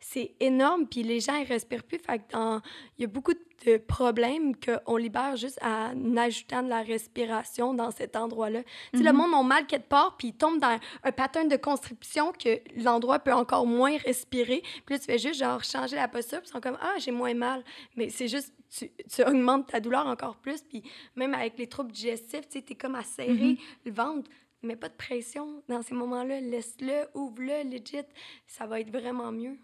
[0.00, 0.86] c'est énorme.
[0.86, 1.98] Puis les gens, ils respirent plus.
[1.98, 3.32] Fait il y a beaucoup
[3.66, 8.62] de problèmes qu'on libère juste en ajoutant de la respiration dans cet endroit-là.
[8.92, 11.56] Tu sais, le monde a mal quelque part, puis il tombe dans un pattern de
[11.56, 14.62] constriction que l'endroit peut encore moins respirer.
[14.84, 17.10] Puis là, tu fais juste, genre, changer la posture, puis ils sont comme, ah, j'ai
[17.10, 17.64] moins mal.
[17.96, 20.62] Mais c'est juste, tu, tu, augmentes ta douleur encore plus.
[20.62, 20.82] Puis
[21.16, 23.58] même avec les troubles digestifs, tu sais, t'es comme à serrer mm-hmm.
[23.86, 24.30] le ventre.
[24.62, 26.40] Mais pas de pression dans ces moments-là.
[26.40, 28.06] Laisse-le, ouvre-le, legit.
[28.46, 29.58] Ça va être vraiment mieux.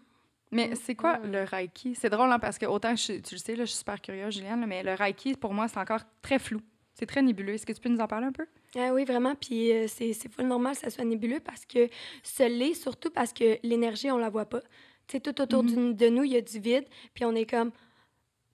[0.51, 1.95] Mais c'est quoi le Reiki?
[1.95, 4.65] C'est drôle, hein, parce que autant, tu le sais, là, je suis super curieuse, Juliane,
[4.67, 6.61] mais le Reiki, pour moi, c'est encore très flou.
[7.01, 7.53] C'est très nébuleux.
[7.55, 8.45] Est-ce que tu peux nous en parler un peu?
[8.77, 9.33] Ah oui, vraiment.
[9.33, 11.89] Puis euh, c'est full normal que ça soit nébuleux parce que
[12.21, 14.61] ce l'est, surtout parce que l'énergie, on la voit pas.
[15.07, 15.95] Tu sais, tout autour mm-hmm.
[15.95, 16.85] de nous, il y a du vide.
[17.15, 17.71] Puis on est comme,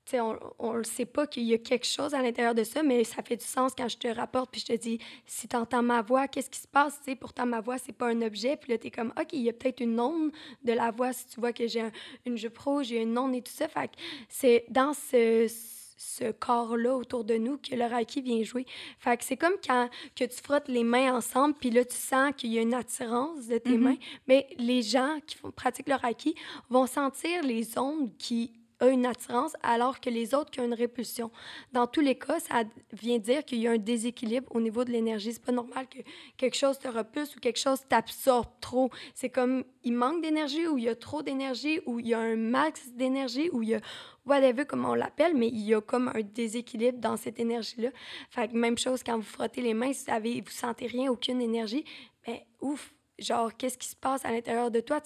[0.05, 2.83] tu sais, on ne sait pas qu'il y a quelque chose à l'intérieur de ça,
[2.83, 5.55] mais ça fait du sens quand je te rapporte puis je te dis, si tu
[5.57, 6.97] entends ma voix, qu'est-ce qui se passe?
[6.99, 8.55] Tu sais, pourtant, ma voix, c'est pas un objet.
[8.55, 10.31] Puis là, tu es comme, OK, il y a peut-être une onde
[10.63, 11.83] de la voix si tu vois que j'ai
[12.25, 13.67] une jupe rouge, j'ai une onde et tout ça.
[13.67, 13.95] Fait que
[14.29, 15.49] c'est dans ce
[15.97, 18.65] ce corps-là autour de nous que le Reiki vient jouer.
[18.99, 22.31] Fait que c'est comme quand que tu frottes les mains ensemble, puis là, tu sens
[22.37, 23.77] qu'il y a une attirance de tes mm-hmm.
[23.77, 23.97] mains.
[24.27, 26.35] Mais les gens qui font, pratiquent le Reiki
[26.69, 30.73] vont sentir les ondes qui ont une attirance alors que les autres qui ont une
[30.73, 31.31] répulsion.
[31.73, 32.63] Dans tous les cas, ça
[32.93, 35.33] vient dire qu'il y a un déséquilibre au niveau de l'énergie.
[35.33, 35.99] C'est pas normal que
[36.37, 38.89] quelque chose te repulse ou quelque chose t'absorbe trop.
[39.13, 42.19] C'est comme il manque d'énergie ou il y a trop d'énergie ou il y a
[42.19, 43.81] un max d'énergie ou il y a
[44.25, 47.89] whatever, comme on l'appelle, mais il y a comme un déséquilibre dans cette énergie-là.
[48.29, 51.09] Fait que même chose quand vous frottez les mains, si vous, avez, vous sentez rien,
[51.09, 51.85] aucune énergie,
[52.25, 55.01] ben ouf, genre, qu'est-ce qui se passe à l'intérieur de toi?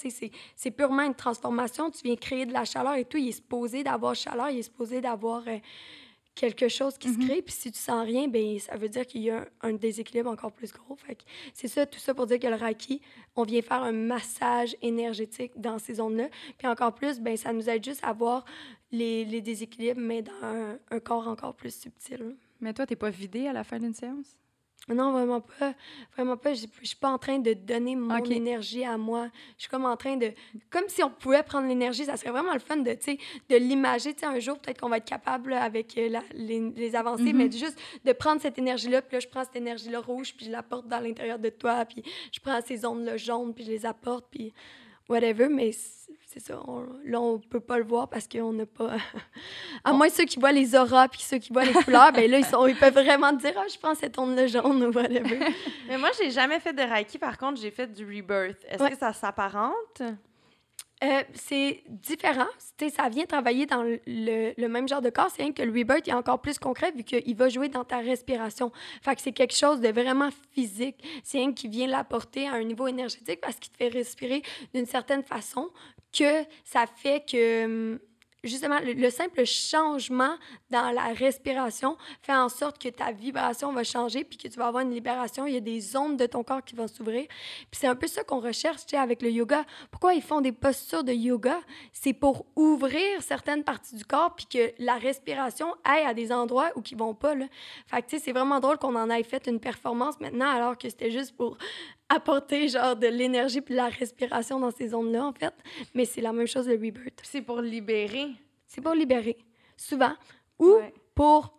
[0.56, 1.90] C'est purement une transformation.
[1.92, 3.18] Tu viens créer de la chaleur et tout.
[3.18, 5.58] Il est supposé d'avoir chaleur, il est supposé d'avoir euh,
[6.36, 7.28] quelque chose qui se mm-hmm.
[7.28, 7.42] crée.
[7.42, 10.52] Puis si tu sens rien, ben ça veut dire qu'il y a un, déséquilibre encore
[10.52, 10.96] plus gros.
[10.96, 11.18] Fait
[11.54, 13.02] c'est ça, tout ça pour dire que le Reiki,
[13.36, 16.30] on vient faire un massage énergétique dans ces zones-là.
[16.58, 18.46] Puis encore plus, ben ça nous aide juste à voir
[18.92, 22.36] les, les déséquilibres, mais dans un, corps encore plus subtil.
[22.60, 24.38] Mais toi, t'es pas vidé à la fin d'une séance?
[24.90, 25.74] Non, vraiment pas.
[26.16, 26.54] Vraiment pas.
[26.54, 29.30] Je suis pas en train de donner mon énergie à moi.
[29.58, 30.32] Je suis comme en train de.
[30.70, 32.06] Comme si on pouvait prendre l'énergie.
[32.06, 34.16] Ça serait vraiment le fun de, de l'imager.
[34.24, 37.60] Un jour, peut-être qu'on va être capable avec euh, les, avancées, mais mm-hmm.
[37.60, 39.02] juste de prendre cette énergie-là.
[39.02, 41.86] Puis là, je prends cette énergie-là rouge, puis je la porte dans l'intérieur de toi.
[41.86, 44.26] Puis je prends ces ondes-là jaunes, puis je les apporte.
[44.32, 44.52] Puis
[45.12, 45.72] whatever, mais
[46.26, 46.60] c'est ça.
[47.04, 48.96] là, on peut pas le voir parce qu'on n'a pas.
[49.84, 52.40] à moins ceux qui voient les auras puis ceux qui voient les couleurs, ben là,
[52.40, 55.40] ils, sont, ils peuvent vraiment dire Ah, je prends cette onde jaune ou whatever.
[55.88, 57.18] mais moi, j'ai jamais fait de Reiki.
[57.18, 58.64] Par contre, j'ai fait du Rebirth.
[58.70, 60.02] Est-ce que ça s'apparente?
[61.04, 62.46] Euh, c'est différent.
[62.96, 65.30] ça vient travailler dans le, même genre de corps.
[65.36, 67.98] C'est rien que le rebirth est encore plus concret vu qu'il va jouer dans ta
[67.98, 68.72] respiration.
[69.02, 71.04] Fait que c'est quelque chose de vraiment physique.
[71.24, 74.44] C'est rien qui vient l'apporter à un niveau énergétique parce qu'il te fait respirer
[74.76, 75.72] d'une certaine façon
[76.14, 78.00] que ça fait que hum,
[78.44, 80.36] justement, le, simple changement
[80.70, 84.68] dans la respiration fait en sorte que ta vibration va changer puis que tu vas
[84.68, 85.46] avoir une libération.
[85.46, 87.28] Il y a des ondes de ton corps qui vont s'ouvrir.
[87.70, 89.66] Puis c'est un peu ça qu'on recherche avec le yoga.
[89.92, 91.60] Pourquoi ils font des postures de yoga?
[91.94, 96.72] C'est pour ouvrir certaines parties du corps puis que la respiration aille à des endroits
[96.76, 97.36] où ils vont pas.
[97.36, 97.46] Là.
[97.88, 101.12] Fait que, c'est vraiment drôle qu'on en ait fait une performance maintenant alors que c'était
[101.12, 101.58] juste pour
[102.12, 105.54] apporter genre de l'énergie puis de la respiration dans ces zones-là, en fait.
[105.94, 107.22] Mais c'est la même chose le rebirth.
[107.24, 108.28] C'est pour libérer.
[108.68, 109.38] C'est pour libérer,
[109.78, 110.14] souvent.
[110.60, 110.78] Ou
[111.16, 111.58] pour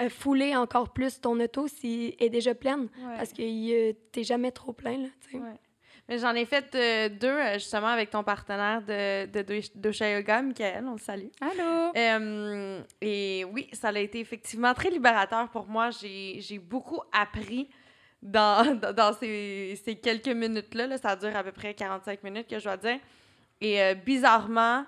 [0.00, 2.88] euh, fouler encore plus ton auto s'il est déjà pleine.
[3.16, 5.08] Parce que euh, t'es jamais trop plein, là,
[6.08, 10.84] Mais j'en ai fait euh, deux, justement, avec ton partenaire de, de, Dosha Yoga, Michael,
[10.86, 11.28] on le salue.
[11.40, 12.82] Allô!
[13.00, 15.90] et oui, ça a été effectivement très libérateur pour moi.
[15.90, 17.68] J'ai beaucoup appris
[18.22, 20.86] dans, dans, ces, ces, quelques minutes-là.
[20.86, 22.98] Là, ça dure à peu près 45 minutes, que je dois dire.
[23.60, 24.84] Et euh, bizarrement,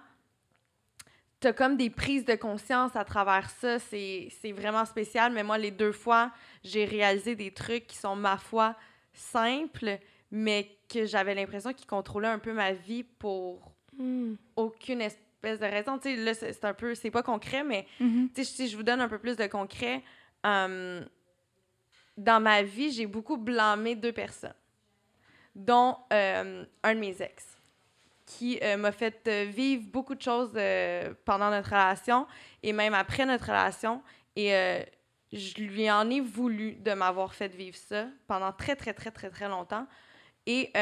[1.40, 3.78] t'as comme des prises de conscience à travers ça.
[3.78, 5.32] C'est vraiment spécial.
[5.32, 6.32] Mais moi, les deux fois,
[6.64, 8.74] j'ai réalisé des trucs qui sont, ma foi,
[9.12, 9.98] simples,
[10.30, 14.34] mais que j'avais l'impression qu'ils contrôlaient un peu ma vie pour hmm.
[14.56, 15.98] aucune espèce de raison.
[15.98, 16.94] Tu sais, là, c'est un peu...
[16.94, 18.42] C'est pas concret, mais mm-hmm.
[18.42, 20.02] si je vous donne un peu plus de concret...
[20.44, 21.04] Hum,
[22.18, 24.54] dans ma vie, j'ai beaucoup blâmé deux personnes,
[25.54, 27.46] dont euh, un de mes ex,
[28.26, 30.50] qui euh, m'a fait euh, vivre beaucoup de choses
[31.24, 32.26] pendant notre relation
[32.62, 34.02] et même après notre relation.
[34.34, 34.50] Et
[35.32, 39.30] je lui en ai voulu de m'avoir fait vivre ça pendant très, très, très, très,
[39.30, 39.86] très longtemps.
[40.46, 40.72] Et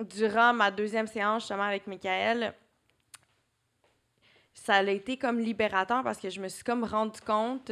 [0.00, 2.54] durant ma deuxième séance, justement, avec Michael,
[4.52, 7.70] ça a été comme libérateur parce que je me suis comme rendu compte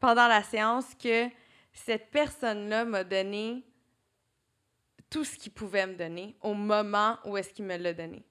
[0.00, 1.28] pendant la séance que
[1.72, 3.64] cette personne-là m'a donné
[5.10, 8.24] tout ce qu'il pouvait me donner au moment où est-ce qu'il me l'a donné.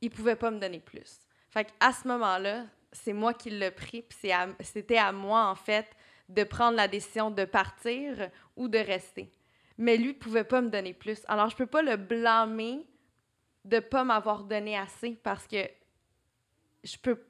[0.00, 1.20] Il pouvait pas me donner plus.
[1.50, 4.30] Fait à ce moment-là, c'est moi qui l'ai pris, puis
[4.60, 5.86] c'était à, moi, en fait,
[6.28, 9.30] de prendre la décision de partir ou de rester.
[9.78, 11.22] Mais lui pouvait pas me donner plus.
[11.28, 12.86] Alors, je peux pas le blâmer
[13.64, 15.68] de pas m'avoir donné assez parce que
[16.82, 17.20] je peux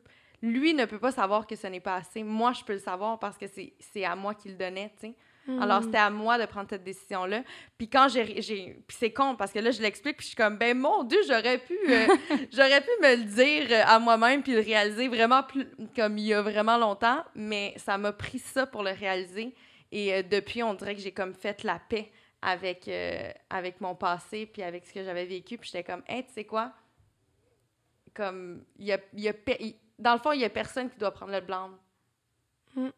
[0.43, 2.23] lui ne peut pas savoir que ce n'est pas assez.
[2.23, 5.15] Moi, je peux le savoir parce que c'est à moi qu'il le donnait, tu sais.
[5.49, 5.85] Alors, hmm.
[5.85, 7.43] c'était à moi de prendre cette décision-là.
[7.79, 8.25] Puis quand j'ai...
[8.87, 11.19] Puis c'est con, parce que là, je l'explique, puis je suis comme, ben mon Dieu,
[11.27, 12.07] j'aurais pu, euh,
[12.53, 16.35] j'aurais pu me le dire à moi-même, puis le réaliser vraiment plus, comme il y
[16.35, 19.55] a vraiment longtemps, mais ça m'a pris ça pour le réaliser.
[19.93, 22.11] Et euh, depuis, on dirait que j'ai comme fait la paix
[22.43, 25.59] avec, euh, avec mon passé, puis avec ce que j'avais vécu.
[25.59, 26.73] Puis j'étais comme, hey, tu sais quoi?
[28.15, 29.33] Comme, il y a, y a
[29.99, 31.71] dans le fond, il n'y a personne qui doit prendre le blanc.
[32.75, 32.91] Hmm.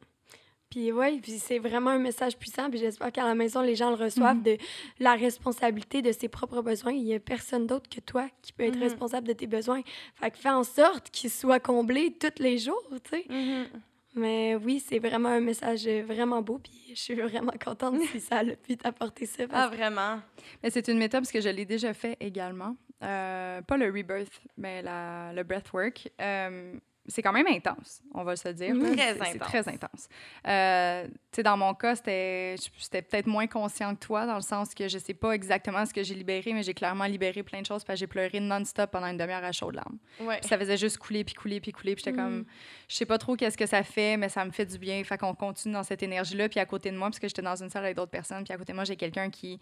[0.71, 2.69] Puis oui, puis c'est vraiment un message puissant.
[2.69, 4.43] Puis j'espère qu'à la maison, les gens le reçoivent mhm.
[4.43, 4.59] de
[5.01, 6.93] la responsabilité de ses propres besoins.
[6.93, 8.83] Il n'y a personne d'autre que toi qui peut être mhm.
[8.83, 9.83] responsable de tes besoins.
[10.15, 13.25] Fait que fais en sorte qu'ils soient comblés tous les jours, tu sais.
[13.29, 13.67] Mhm.
[14.15, 16.59] Mais oui, c'est vraiment un message vraiment beau.
[16.59, 19.45] Puis je suis vraiment contente si ça a pu t'apporter ça.
[19.53, 20.21] Ah, vraiment?
[20.63, 22.77] Mais c'est une méthode parce que je l'ai déjà fait également.
[23.03, 26.11] Euh, pas le rebirth, mais la, le breathwork.
[26.21, 26.75] Euh,
[27.09, 28.75] c'est quand même intense, on va se dire.
[28.79, 29.29] Très intense.
[29.33, 30.09] C'est très intense.
[30.47, 32.57] Euh, tu sais, dans mon cas, c'était
[33.03, 36.03] peut-être moins conscient que toi, dans le sens que je sais pas exactement ce que
[36.03, 39.07] j'ai libéré, mais j'ai clairement libéré plein de choses, parce que j'ai pleuré non-stop pendant
[39.07, 39.99] une demi-heure à chaud de larmes.
[40.21, 40.41] Ouais.
[40.43, 42.47] ça faisait juste couler, puis couler, puis couler, puis j'étais comme, mm.
[42.89, 45.03] je sais pas trop qu'est-ce que ça fait, mais ça me fait du bien.
[45.05, 47.61] Fait qu'on continue dans cette énergie-là, puis à côté de moi, parce que j'étais dans
[47.61, 49.59] une salle avec d'autres personnes, puis à côté de moi, j'ai quelqu'un qui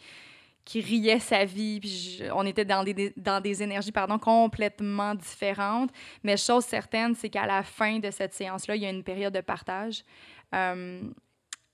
[0.66, 5.90] qui riait sa vie, puis on était dans des, dans des énergies pardon, complètement différentes.
[6.24, 9.32] Mais chose certaine, c'est qu'à la fin de cette séance-là, il y a une période
[9.32, 10.02] de partage.
[10.54, 11.00] Euh,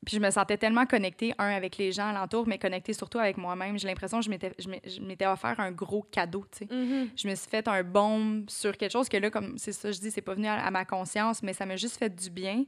[0.05, 3.39] puis je me sentais tellement connectée, un, avec les gens alentour, mais connectée surtout avec
[3.39, 3.79] moi-même.
[3.79, 6.65] J'ai l'impression que je m'étais offert un gros cadeau, tu sais.
[6.67, 7.09] Mm-hmm.
[7.17, 10.01] Je me suis fait un baume sur quelque chose que là, comme c'est ça, je
[10.01, 12.65] dis, c'est pas venu à, ma conscience, mais ça m'a juste fait du bien.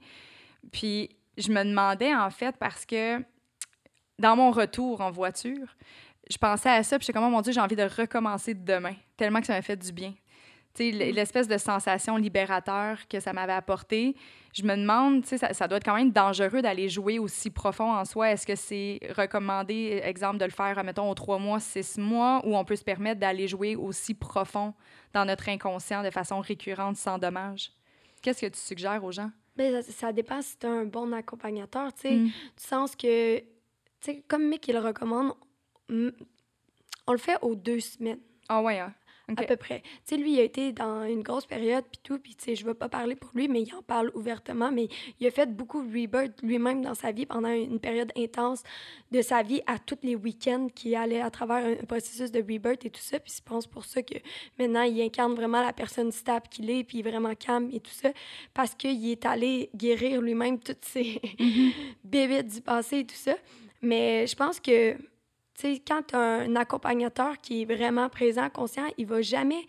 [0.73, 3.21] Puis je me demandais, en fait, parce que
[4.21, 5.77] dans mon retour en voiture,
[6.31, 8.95] je pensais à ça, puis j'étais comme, oh mon Dieu, j'ai envie de recommencer demain,
[9.17, 10.15] tellement que ça m'a fait du bien.
[10.79, 10.91] Mm.
[11.13, 14.17] l'espèce de sensation libérateur que ça m'avait apporté,
[14.53, 18.05] je me demande, ça, ça, doit être quand même dangereux d'aller jouer aussi profond en
[18.05, 18.33] soi.
[18.33, 22.57] Est-ce que c'est recommandé, exemple, de le faire, mettons, aux trois mois, six mois, ou
[22.57, 24.75] on peut se permettre d'aller jouer aussi profond
[25.13, 27.73] dans notre inconscient de façon récurrente sans dommage?
[28.23, 29.31] Qu'est-ce que tu suggères aux gens?
[29.57, 32.25] Bien, ça, ça, dépend si tu es un bon accompagnateur, tu sais, mm.
[32.25, 33.45] du sens que, tu
[34.01, 35.35] sais, comme Mick il le recommande,
[35.91, 38.21] on le fait aux deux semaines.
[38.49, 38.95] Ah ouais, hein?
[39.27, 39.81] À peu près.
[39.81, 42.55] Tu sais, lui, il a été dans une grosse période, puis tout, puis tu sais,
[42.57, 45.47] je veux pas parler pour lui, mais il en parle ouvertement, mais il a fait
[45.47, 48.63] beaucoup de rebirth lui-même dans sa vie pendant une période intense
[49.13, 52.85] de sa vie à tous les week-ends qui allait à travers un processus de rebirth
[52.85, 54.17] et tout ça, puis je pense pour ça que
[54.59, 58.11] maintenant, il incarne vraiment la personne stable qu'il est, puis vraiment calme et tout ça,
[58.53, 63.37] parce qu'il est allé guérir lui-même toutes ses mm du passé et tout ça.
[63.81, 64.97] Mais je pense que
[65.61, 69.67] sais, quand tu as un accompagnateur qui est vraiment présent, conscient, il va jamais.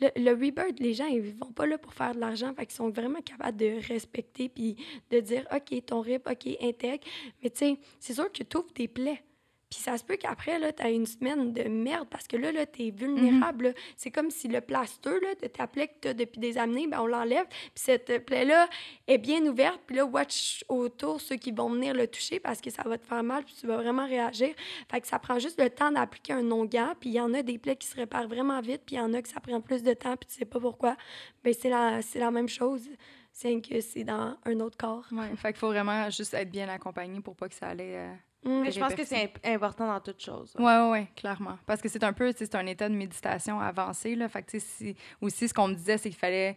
[0.00, 2.52] Le, rebirth, les gens, ils vont pas là pour faire de l'argent.
[2.54, 4.76] Fait qu'ils sont vraiment capables de respecter puis
[5.10, 7.04] de dire OK, ton rip, OK, intègre.
[7.42, 9.22] Mais tu sais, c'est sûr que tu ouvres des plaies.
[9.70, 12.52] Puis ça se peut qu'après, là, tu as une semaine de merde parce que là,
[12.52, 13.68] là tu es vulnérable.
[13.68, 13.74] Mhm.
[13.96, 16.86] C'est comme si le plaster là, de ta plaie que tu as depuis des années,
[16.86, 17.46] ben, on l'enlève.
[17.48, 18.68] Puis cette plaie-là
[19.06, 19.80] est bien ouverte.
[19.86, 23.06] Puis là, watch autour ceux qui vont venir le toucher parce que ça va te
[23.06, 24.54] faire mal puis tu vas vraiment réagir.
[24.90, 26.94] Fait que ça prend juste le temps d'appliquer un non-gant.
[27.00, 28.82] Puis il y en a des plaies qui se réparent vraiment vite.
[28.86, 30.60] Puis il y en a que ça prend plus de temps puis tu sais pas
[30.60, 30.96] pourquoi.
[31.42, 32.88] Ben c'est la, la même chose
[33.34, 35.04] c'est que c'est dans un autre corps.
[35.10, 37.96] Ouais, fait qu'il faut vraiment juste être bien accompagné pour pas que ça allait...
[37.96, 38.14] Euh,
[38.44, 40.54] Mm, je pense que c'est important dans toute chose.
[40.58, 41.58] Oui, oui, ouais, clairement.
[41.66, 44.14] Parce que c'est un peu, c'est un état de méditation avancé.
[44.14, 44.28] Là.
[44.28, 46.56] Fait que, si, aussi, ce qu'on me disait, c'est qu'il fallait,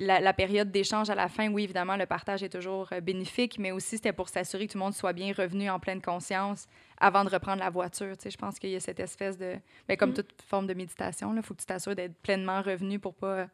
[0.00, 3.58] la, la période d'échange à la fin, oui, évidemment, le partage est toujours euh, bénéfique,
[3.58, 6.66] mais aussi, c'était pour s'assurer que tout le monde soit bien revenu en pleine conscience
[6.98, 8.14] avant de reprendre la voiture.
[8.24, 9.54] Je pense qu'il y a cette espèce de...
[9.86, 10.14] Ben, comme mm.
[10.14, 13.46] toute forme de méditation, il faut que tu t'assures d'être pleinement revenu pour pas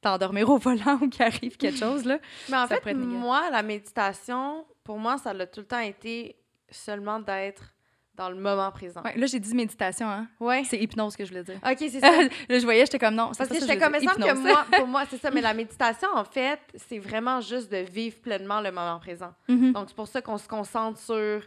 [0.00, 2.04] t'endormir au volant ou qu'il arrive quelque chose.
[2.04, 2.18] Là.
[2.48, 6.36] Mais en fait, moi, la méditation, pour moi, ça a tout le temps été
[6.70, 7.76] seulement d'être
[8.16, 9.02] dans le moment présent.
[9.02, 10.26] Ouais, là, j'ai dit méditation, hein?
[10.40, 10.64] Ouais.
[10.64, 11.56] C'est hypnose que je voulais dire.
[11.56, 12.10] OK, c'est ça.
[12.48, 13.30] là, je voyais, j'étais comme non.
[13.36, 15.30] Parce que j'étais comme, il que moi, pour moi, c'est ça.
[15.30, 19.34] Mais la méditation, en fait, c'est vraiment juste de vivre pleinement le moment présent.
[19.48, 19.72] Mhm.
[19.72, 21.42] Donc, c'est pour ça qu'on se concentre sur.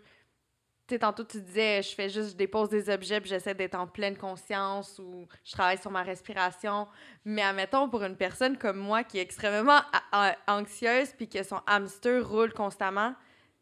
[0.88, 3.76] Tu sais, tantôt, tu disais, je fais juste, je dépose des objets, puis j'essaie d'être
[3.76, 6.88] en pleine conscience ou je travaille sur ma respiration.
[7.26, 9.82] Mais admettons, pour une personne comme moi qui est extrêmement
[10.48, 13.14] anxieuse, puis que son hamster roule constamment,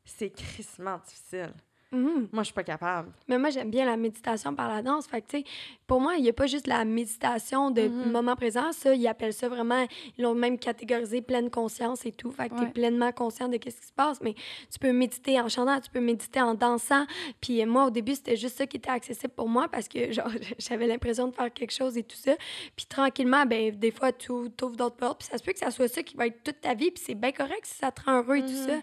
[0.08, 1.54] c'est crissement difficile.
[1.92, 2.28] Mhm.
[2.34, 3.12] Moi, je suis pas capable.
[3.30, 5.08] Mais moi, j'aime bien la méditation par la danse.
[5.08, 5.44] Fait que, tu sais,
[5.88, 8.12] pour moi, il n'y a pas juste la méditation de Mhm.
[8.12, 8.74] moment présent.
[8.74, 12.30] Ça, ils appellent ça vraiment, ils l'ont même catégorisé pleine conscience et tout.
[12.32, 14.20] Fait que tu es pleinement conscient de ce qui se passe.
[14.22, 14.34] Mais
[14.70, 17.06] tu peux méditer en chantant, tu peux méditer en dansant.
[17.40, 20.12] Puis euh, moi, au début, c'était juste ça qui était accessible pour moi parce que,
[20.12, 20.30] genre,
[20.60, 22.34] j'avais l'impression de faire quelque chose et tout ça.
[22.76, 25.20] Puis tranquillement, ben des fois, tu ouvres d'autres portes.
[25.20, 26.92] Puis ça se peut que ça soit ça qui va être toute ta vie.
[26.92, 28.68] Puis c'est bien correct si ça te rend heureux et tout Mhm.
[28.68, 28.76] ça.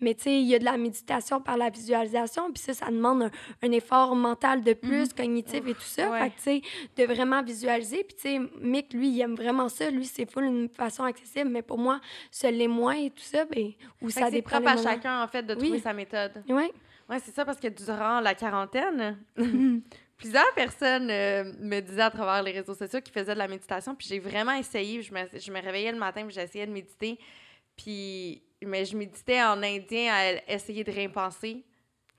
[0.00, 2.86] Mais tu sais, il y a de la méditation par la visualisation, puis ça, ça
[2.86, 3.30] demande un,
[3.62, 6.10] un effort mental de plus, cognitif et tout ça.
[6.10, 6.20] ouais.
[6.20, 6.62] Fait que tu sais,
[6.96, 8.04] de vraiment visualiser.
[8.04, 9.90] Puis tu sais, Mick, lui, il aime vraiment ça.
[9.90, 13.44] Lui, c'est full une façon accessible, mais pour moi, ça l'est moins et tout ça,
[13.44, 15.60] ben, Fait ça c'est propre à chacun, en fait, de Oui.
[15.64, 16.42] trouver sa méthode.
[16.48, 16.70] Ouais.
[17.10, 19.18] Oui, c'est ça, parce que durant la quarantaine,
[20.16, 23.94] plusieurs personnes euh, me disaient à travers les réseaux sociaux qu'ils faisaient de la méditation,
[23.94, 25.02] puis j'ai vraiment essayé.
[25.02, 27.18] Je me, je me réveillais le matin, puis j'essayais de méditer,
[27.76, 28.42] puis...
[28.64, 31.64] Mais je méditais en indien à essayer de rien penser.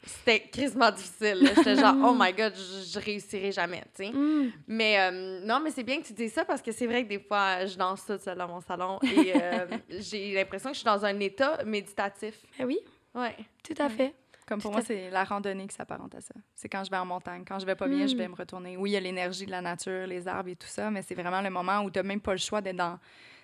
[0.05, 1.49] C'était crissement difficile.
[1.55, 4.11] J'étais genre, oh my god, je, je réussirai jamais, tu sais.
[4.11, 4.51] Mm.
[4.67, 7.09] Mais euh, non, mais c'est bien que tu dises ça parce que c'est vrai que
[7.09, 10.79] des fois, je danse toute seule dans mon salon et euh, j'ai l'impression que je
[10.79, 12.35] suis dans un état méditatif.
[12.59, 12.79] Ben oui,
[13.15, 13.35] Ouais.
[13.63, 14.13] tout à fait.
[14.45, 16.33] Comme pour Tout moi, c'est la randonnée qui s'apparente à ça.
[16.53, 17.45] C'est quand je vais en montagne.
[17.47, 18.31] Quand je vais pas bien, je vais Mm.
[18.31, 18.75] me retourner.
[18.75, 21.15] Oui, il y a l'énergie de la nature, les arbres et tout ça, mais c'est
[21.15, 22.99] vraiment le moment où tu n'as même pas le choix d'être dans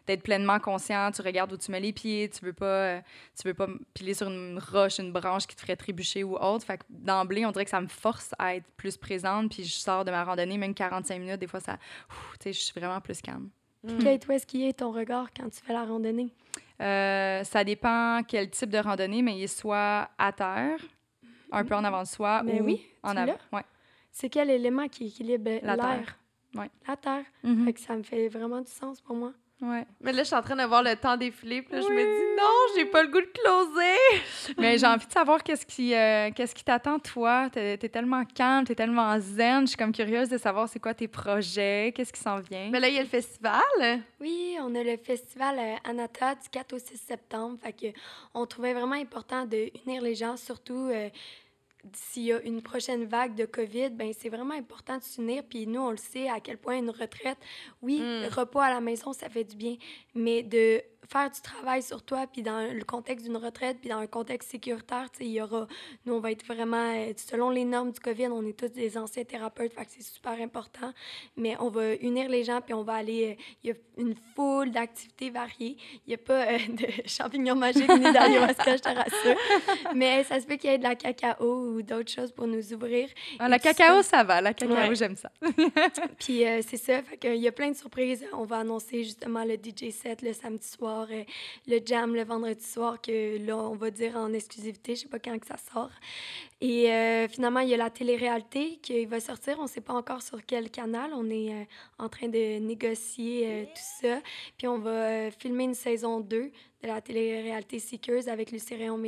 [0.10, 3.02] d'être pleinement conscient, tu regardes où tu mets les pieds, tu veux pas euh,
[3.40, 6.66] tu veux pas piler sur une roche, une branche qui te ferait trébucher ou autre.
[6.66, 9.74] Fait que d'emblée, on dirait que ça me force à être plus présente, puis je
[9.74, 11.78] sors de ma randonnée même 45 minutes, des fois ça
[12.40, 13.50] tu sais, je suis vraiment plus calme.
[13.84, 13.98] Mm.
[14.00, 16.34] Kate, où est-ce qu'il est ton regard quand tu fais la randonnée?
[16.82, 20.80] Euh, ça dépend quel type de randonnée, mais il est soit à terre,
[21.52, 23.38] un peu en avant de soi, Ben ou oui, en avant.
[23.54, 23.64] Ouais.
[24.12, 25.86] C'est quel élément qui équilibre La l'air?
[25.86, 26.20] terre.
[26.56, 26.70] Ouais.
[26.88, 27.26] La terre.
[27.44, 27.66] Mhm.
[27.66, 29.34] Fait que ça me fait vraiment du sens pour moi.
[29.62, 29.86] Ouais.
[30.00, 32.02] Mais là, je suis en train de voir le temps défiler, puis là, je me
[32.02, 34.56] dis non, j'ai pas le goût de closer.
[34.58, 37.50] Mais j'ai envie de savoir qu'est-ce qui euh, qu'est-ce qui t'attend toi?
[37.52, 39.62] T'es es tellement calme, t'es tellement zen.
[39.62, 42.70] Je suis comme curieuse de savoir c'est quoi tes projets, qu'est-ce qui s'en vient.
[42.72, 43.62] Mais là, il y a le festival.
[44.22, 47.58] Oui, on a le festival euh, Anata du 4 au 6 septembre.
[47.62, 47.88] Fait que
[48.34, 51.10] on trouvait vraiment important de unir les gens, surtout euh,
[51.94, 55.44] s'il y a une prochaine vague de COVID, ben c'est vraiment important de s'unir.
[55.50, 57.38] Puis nous, on le sait à quel point une retraite,
[57.82, 58.28] oui, Mm.
[58.34, 59.76] repos à la maison, ça fait du bien,
[60.16, 63.98] mais de faire du travail sur toi, puis dans le contexte d'une retraite, puis dans
[64.00, 65.68] un contexte sécuritaire, tu sais, il y aura,
[66.06, 68.98] nous, on va être vraiment, euh, selon les normes du COVID, on est tous des
[68.98, 70.94] anciens thérapeutes, fait que c'est super important,
[71.38, 74.16] mais on va unir les gens, puis on va aller, euh, il y a une
[74.36, 75.78] foule d'activités variées.
[76.06, 79.38] Il n'y a pas euh, de champignons magiques ni d'ayahuasca, je te rassure,
[79.96, 81.44] mais ça se peut qu'il y ait de la cacao
[81.74, 83.10] ou d'autres choses pour nous ouvrir.
[83.40, 84.20] Ah, la cacao, ça.
[84.20, 84.42] ça va.
[84.42, 84.96] La cacao, Ouais.
[84.96, 85.32] j'aime ça.
[86.20, 88.26] Puis euh, c'est ça, fait qu'il y a plein de surprises.
[88.34, 91.24] On va annoncer justement le DJ set le samedi soir, euh,
[91.68, 95.20] le jam le vendredi soir, que là, on va dire en exclusivité, je sais pas
[95.20, 95.92] quand que ça sort.
[96.62, 99.58] Et euh, finalement, il y a la télé-réalité qui va sortir.
[99.60, 101.12] On sait pas encore sur quel canal.
[101.14, 101.64] On est euh,
[101.98, 104.20] en train de négocier tout ça.
[104.58, 109.00] Puis on va filmer une saison 2 de la télé-réalité Seekers avec Lucie Réon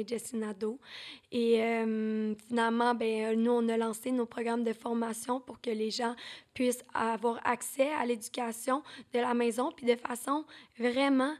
[1.31, 5.91] et euh, finalement, ben, nous, on a lancé nos programmes de formation pour que les
[5.91, 6.15] gens
[6.53, 10.45] puissent avoir accès à l'éducation de la maison, puis de façon
[10.77, 11.33] vraiment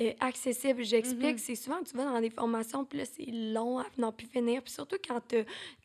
[0.00, 0.82] euh, accessible.
[0.84, 1.38] J'explique, Mhm.
[1.38, 4.26] c'est souvent que tu vas dans des formations, puis là, c'est long à n'en plus
[4.26, 4.62] finir.
[4.62, 5.20] Puis surtout quand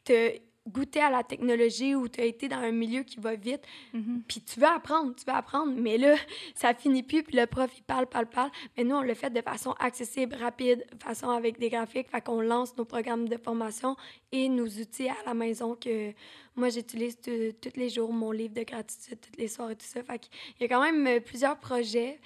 [0.03, 0.31] tu as
[0.67, 3.61] goûté à la technologie ou tu as été dans un milieu qui va vite,
[3.93, 4.21] Mhm.
[4.27, 6.13] puis tu veux apprendre, tu veux apprendre, mais là,
[6.55, 8.51] ça finit plus, puis le prof, il parle, parle, parle.
[8.77, 12.41] Mais nous, on le fait de façon accessible, rapide, façon avec des graphiques, fait qu'on
[12.41, 13.95] lance nos programmes de formation
[14.31, 16.11] et nos outils à la maison que
[16.55, 20.03] moi, j'utilise tous les jours, mon livre de gratitude, tous les soirs et tout ça.
[20.03, 22.19] Fait qu'il y a quand même euh, plusieurs projets.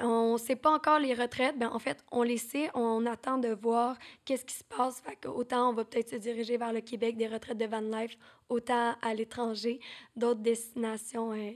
[0.00, 1.58] On ne sait pas encore les retraites.
[1.58, 2.70] Ben, en fait, on les sait.
[2.74, 5.02] On attend de voir qu'est-ce qui se passe.
[5.26, 8.16] Autant on va peut-être se diriger vers le Québec, des retraites de van life,
[8.48, 9.80] autant à l'étranger,
[10.14, 11.52] d'autres destinations euh.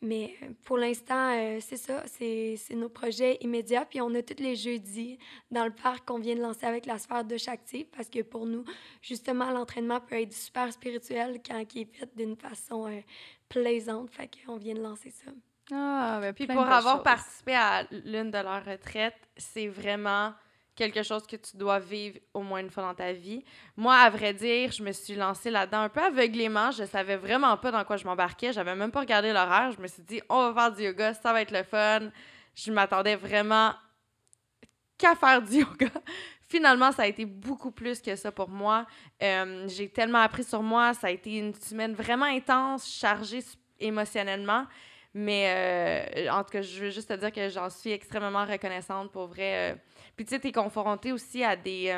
[0.00, 3.84] Mais euh, pour l'instant, euh, c'est ça, c'est c'est nos projets immédiats.
[3.84, 5.18] Puis on a tous les jeudis
[5.50, 8.46] dans le parc qu'on vient de lancer avec la sphère de active parce que pour
[8.46, 8.64] nous,
[9.02, 13.00] justement, l'entraînement peut être super spirituel quand il est fait d'une façon euh,
[13.48, 14.10] plaisante.
[14.10, 15.32] Fait qu'on vient de lancer ça.
[15.72, 17.04] Ah, ben, Puis pour avoir choses.
[17.04, 20.32] participé à l'une de leurs retraites, c'est vraiment
[20.74, 23.44] quelque chose que tu dois vivre au moins une fois dans ta vie.
[23.76, 26.70] Moi, à vrai dire, je me suis lancée là-dedans un peu aveuglément.
[26.70, 28.52] Je savais vraiment pas dans quoi je m'embarquais.
[28.52, 29.72] J'avais même pas regardé l'horaire.
[29.72, 32.10] Je me suis dit, on va faire du yoga, ça va être le fun.
[32.54, 33.74] Je m'attendais vraiment
[34.96, 35.90] qu'à faire du yoga.
[36.48, 38.86] Finalement, ça a été beaucoup plus que ça pour moi.
[39.22, 40.94] Euh, j'ai tellement appris sur moi.
[40.94, 43.44] Ça a été une semaine vraiment intense, chargée
[43.80, 44.64] émotionnellement.
[45.14, 49.10] Mais euh, en tout cas, je veux juste te dire que j'en suis extrêmement reconnaissante
[49.10, 49.72] pour vrai.
[49.72, 49.74] Euh.
[50.16, 51.96] Puis tu sais, t'es confrontée aussi à des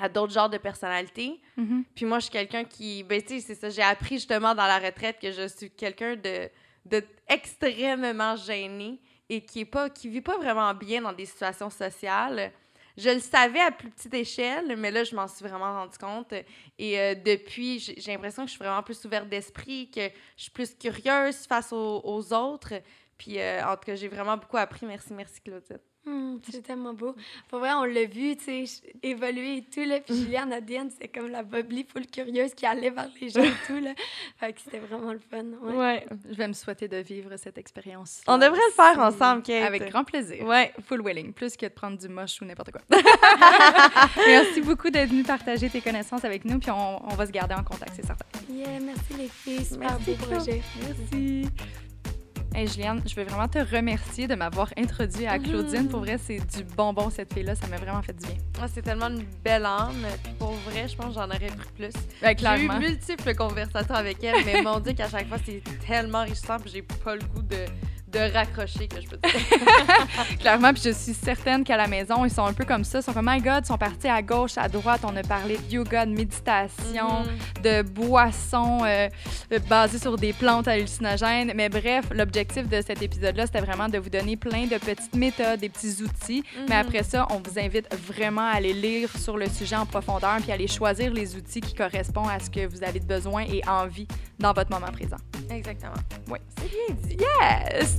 [0.00, 1.40] à d'autres genres de personnalités.
[1.58, 1.84] Mm-hmm.
[1.94, 3.02] Puis moi, je suis quelqu'un qui...
[3.02, 3.68] Ben, tu sais, c'est ça.
[3.68, 6.48] J'ai appris justement dans la retraite que je suis quelqu'un de,
[6.86, 11.70] de extrêmement gêné et qui est pas qui vit pas vraiment bien dans des situations
[11.70, 12.52] sociales.
[12.98, 16.34] Je le savais à plus petite échelle, mais là, je m'en suis vraiment rendu compte.
[16.78, 20.50] Et euh, depuis, j'ai l'impression que je suis vraiment plus ouverte d'esprit, que je suis
[20.50, 22.74] plus curieuse face aux, autres.
[23.16, 24.84] Puis, euh, en tout cas, j'ai vraiment beaucoup appris.
[24.84, 25.87] Merci, merci, Claudette.
[26.06, 27.14] Hum, c'est tellement beau.
[27.48, 30.00] Pour vrai, on l'a vu, tu sais, évoluer et tout, là.
[30.00, 33.52] Puis Juliane Adienne, c'est comme la bubbly full curieuse qui allait vers les gens et
[33.66, 33.92] tout, là.
[34.38, 35.44] Fait que c'était vraiment le fun.
[35.62, 35.76] Ouais.
[35.76, 36.06] ouais.
[36.30, 38.22] Je vais me souhaiter de vivre cette expérience.
[38.26, 39.66] On devrait le faire ensemble, Kate.
[39.66, 40.44] Avec grand plaisir.
[40.46, 40.72] Ouais.
[40.86, 42.80] Full willing, plus que de prendre du moche ou n'importe quoi.
[44.16, 47.54] merci beaucoup d'être venu partager tes connaissances avec nous, puis on, on va se garder
[47.54, 48.24] en contact, c'est certain.
[48.50, 49.64] Yeah, merci les filles.
[49.64, 50.62] Super Merci, beau projet.
[50.80, 51.48] Merci.
[52.54, 55.88] Hey Juliane, je veux vraiment te remercier de m'avoir introduit à Claudine.
[55.88, 57.54] Pour vrai, c'est du bonbon cette fille-là.
[57.54, 58.36] Ça m'a vraiment fait du bien.
[58.60, 60.04] Ah, c'est tellement une belle âme.
[60.24, 61.92] Puis pour vrai, je pense que j'en aurais pris plus.
[62.20, 66.18] Ben, J'ai eu multiples conversations avec elle, mais mon Dieu qu'à chaque fois, c'est tellement
[66.20, 67.66] enrichissant puis j'ai pas le goût de,
[68.12, 69.32] de raccrocher, que je peux dire.
[70.40, 72.98] Clairement, puis je suis certaine qu'à la maison, ils sont un peu comme ça.
[72.98, 75.00] Ils sont comme, my God, ils sont partis à gauche, à droite.
[75.04, 77.62] On a parlé de yoga, de méditation, Mhm.
[77.62, 79.08] de boissons euh,
[79.52, 81.52] euh, basées sur des plantes hallucinogènes.
[81.54, 85.60] Mais bref, l'objectif de cet épisode-là, c'était vraiment de vous donner plein de petites méthodes,
[85.60, 86.42] des petits outils.
[86.68, 86.86] Mais Mhm.
[86.86, 90.50] après ça, on vous invite vraiment à aller lire sur le sujet en profondeur puis
[90.50, 93.62] à aller choisir les outils qui correspondent à ce que vous avez de besoin et
[93.68, 94.06] envie
[94.38, 95.16] dans votre moment présent.
[95.50, 95.92] Exactement.
[96.28, 96.38] Oui.
[96.58, 97.16] C'est bien dit.
[97.18, 97.97] Yes!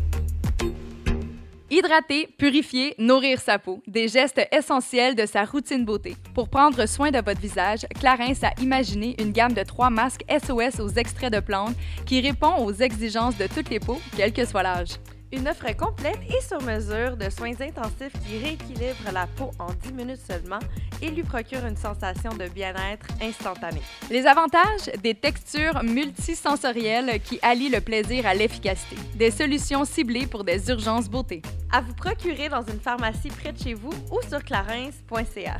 [1.72, 6.16] Hydrater, purifier, nourrir sa peau, des gestes essentiels de sa routine beauté.
[6.34, 10.80] Pour prendre soin de votre visage, Clarins a imaginé une gamme de trois masques SOS
[10.80, 11.76] aux extraits de plantes
[12.08, 14.98] qui répond aux exigences de toutes les peaux, quel que soit l'âge.
[15.32, 19.94] Une offre complète et sur mesure de soins intensifs qui rééquilibrent la peau en 10
[19.94, 20.58] minutes seulement
[21.04, 23.84] et lui procure une sensation de bien-être instantanée.
[24.10, 28.96] Les avantages des textures multisensorielles qui allient le plaisir à l'efficacité.
[29.16, 31.44] Des solutions ciblées pour des urgences beauté.
[31.72, 35.60] À vous procurer dans une pharmacie près de chez vous ou sur clarins.ca.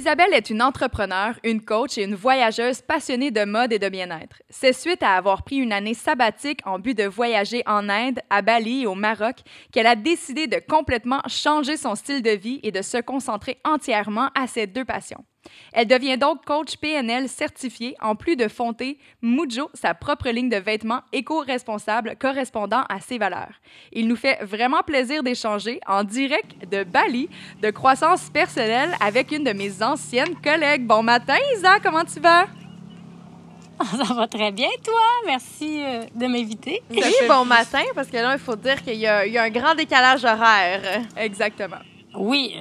[0.00, 4.40] Isabelle est une entrepreneure, une coach et une voyageuse passionnée de mode et de bien-être.
[4.48, 8.40] C'est suite à avoir pris une année sabbatique en but de voyager en Inde, à
[8.40, 9.40] Bali et au Maroc
[9.70, 14.30] qu'elle a décidé de complètement changer son style de vie et de se concentrer entièrement
[14.34, 15.22] à ses deux passions.
[15.72, 20.56] Elle devient donc coach PNL certifiée en plus de fonder Mujo, sa propre ligne de
[20.56, 23.54] vêtements éco-responsables correspondant à ses valeurs.
[23.92, 27.28] Il nous fait vraiment plaisir d'échanger en direct de Bali
[27.62, 30.86] de croissance personnelle avec une de mes anciennes collègues.
[30.86, 32.46] Bon matin, Isa, comment tu vas?
[34.06, 35.00] Ça va très bien, toi.
[35.24, 36.82] Merci euh, de m'inviter.
[36.90, 39.74] Oui, bon matin, parce que là, il faut dire qu'il y, y a un grand
[39.74, 41.02] décalage horaire.
[41.16, 41.78] Exactement.
[42.14, 42.56] Oui,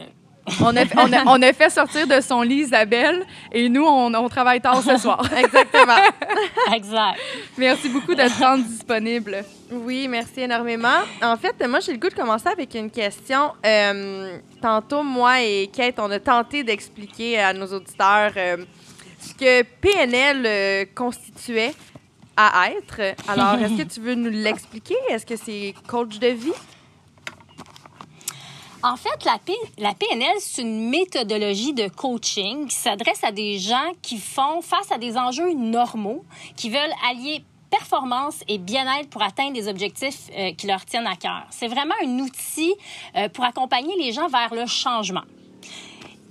[0.62, 4.14] On a, on, a, on a fait sortir de son lit Isabelle et nous, on,
[4.14, 5.22] on travaille tard ce soir.
[5.38, 5.97] Exactement.
[6.74, 7.20] exact.
[7.58, 9.43] Merci beaucoup rendre disponible.
[9.72, 11.00] Oui, merci énormément.
[11.22, 13.52] En fait, moi, j'ai le goût de commencer avec une question.
[13.66, 18.58] Euh, tantôt, moi et Kate, on a tenté d'expliquer à nos auditeurs euh,
[19.20, 21.74] ce que PNL euh, constituait
[22.36, 23.16] à être.
[23.28, 24.95] Alors, est-ce que tu veux nous l'expliquer?
[25.10, 26.54] Est-ce que c'est coach de vie?
[28.82, 34.17] En fait, la, PNL, c'est une méthodologie de coaching qui s'adresse à des gens qui
[34.17, 36.23] font face à des enjeux normaux,
[36.55, 41.17] qui veulent allier performance et bien-être pour atteindre des objectifs euh, qui leur tiennent à
[41.17, 41.45] cœur.
[41.49, 42.73] C'est vraiment un outil
[43.17, 45.23] euh, pour accompagner les gens vers le changement.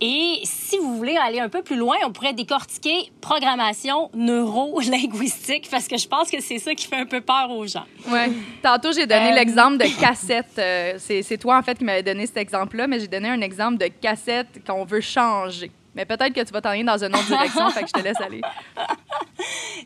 [0.00, 5.88] Et si vous voulez aller un peu plus loin, on pourrait décortiquer programmation neuro-linguistique parce
[5.88, 7.84] que je pense que c'est ça qui fait un peu peur aux gens.
[8.08, 8.30] Ouais.
[8.62, 10.58] Tantôt, j'ai donné Euh, l'exemple de cassette.
[10.58, 13.40] Euh, c'est c'est toi, en fait, qui m'avais donné cet exemple-là, mais j'ai donné un
[13.40, 15.70] exemple de cassette qu'on veut changer.
[15.94, 18.04] Mais peut-être que tu vas t'en aller dans une autre direction, fait que je te
[18.04, 18.40] laisse aller.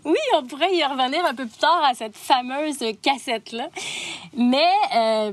[0.04, 3.68] Oui, on pourrait y revenir un peu plus tard à cette fameuse cassette-là.
[4.36, 4.64] Mais
[4.96, 5.32] euh,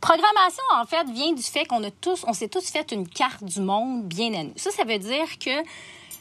[0.00, 3.44] programmation, en fait, vient du fait qu'on a tous, on s'est tous fait une carte
[3.44, 4.52] du monde bien à nous.
[4.56, 5.50] Ça, ça veut dire que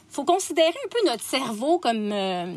[0.09, 2.53] faut considérer un peu notre cerveau comme euh,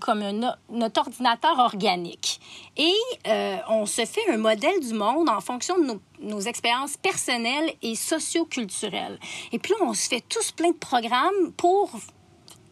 [0.00, 0.24] comme
[0.70, 2.40] notre ordinateur organique.
[2.76, 2.94] Et
[3.28, 7.70] euh, on se fait un modèle du monde en fonction de nos, nos expériences personnelles
[7.82, 9.18] et socioculturelles.
[9.52, 11.90] Et puis là, on se fait tous plein de programmes pour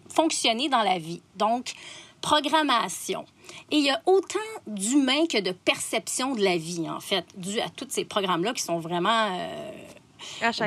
[0.08, 1.22] fonctionner dans la vie.
[1.36, 1.74] Donc,
[2.20, 3.24] programmation.
[3.70, 7.60] Et il y a autant d'humains que de perception de la vie, en fait, dû
[7.60, 9.70] à tous ces programmes-là qui sont vraiment euh,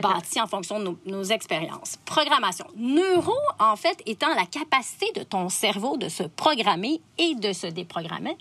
[0.02, 1.98] bâtis en fonction de nos, nos, expériences.
[2.06, 2.66] Programmation.
[2.76, 7.68] Neuro, en fait, étant la capacité de ton cerveau de se programmer et de se
[7.68, 8.38] déprogrammer.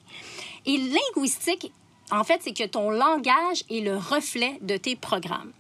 [0.67, 1.73] Et linguistique,
[2.11, 5.53] en fait, c'est que ton langage est le reflet de tes programmes.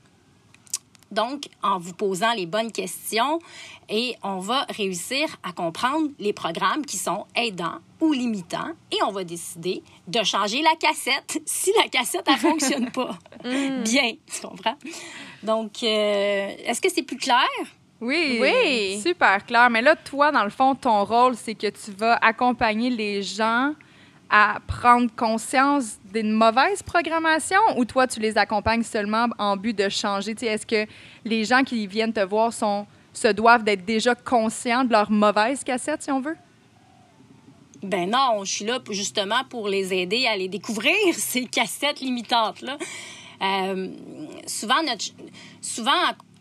[1.11, 3.41] Donc, en vous posant les bonnes questions,
[3.89, 9.11] et on va réussir à comprendre les programmes qui sont aidants ou limitants, et on
[9.11, 13.19] va décider de changer la cassette si la cassette ne fonctionne pas.
[13.45, 13.83] mm.
[13.83, 14.77] Bien, tu comprends?
[15.43, 17.49] Donc, euh, est-ce que c'est plus clair?
[18.01, 19.69] Oui, oui, super clair.
[19.69, 23.75] Mais là, toi, dans le fond, ton rôle, c'est que tu vas accompagner les gens
[24.31, 29.89] à prendre conscience d'une mauvaise programmation ou toi, tu les accompagnes seulement en but de
[29.89, 30.35] changer?
[30.41, 30.87] Est-ce que
[31.24, 36.03] les gens qui viennent te voir se doivent d'être déjà conscients de leur mauvaise cassette,
[36.03, 36.37] si on veut?
[37.83, 42.76] Ben non, je suis là justement pour les aider à les découvrir, ces cassettes limitantes-là.
[43.43, 43.89] Euh,
[44.47, 45.07] souvent, notre,
[45.62, 45.91] souvent,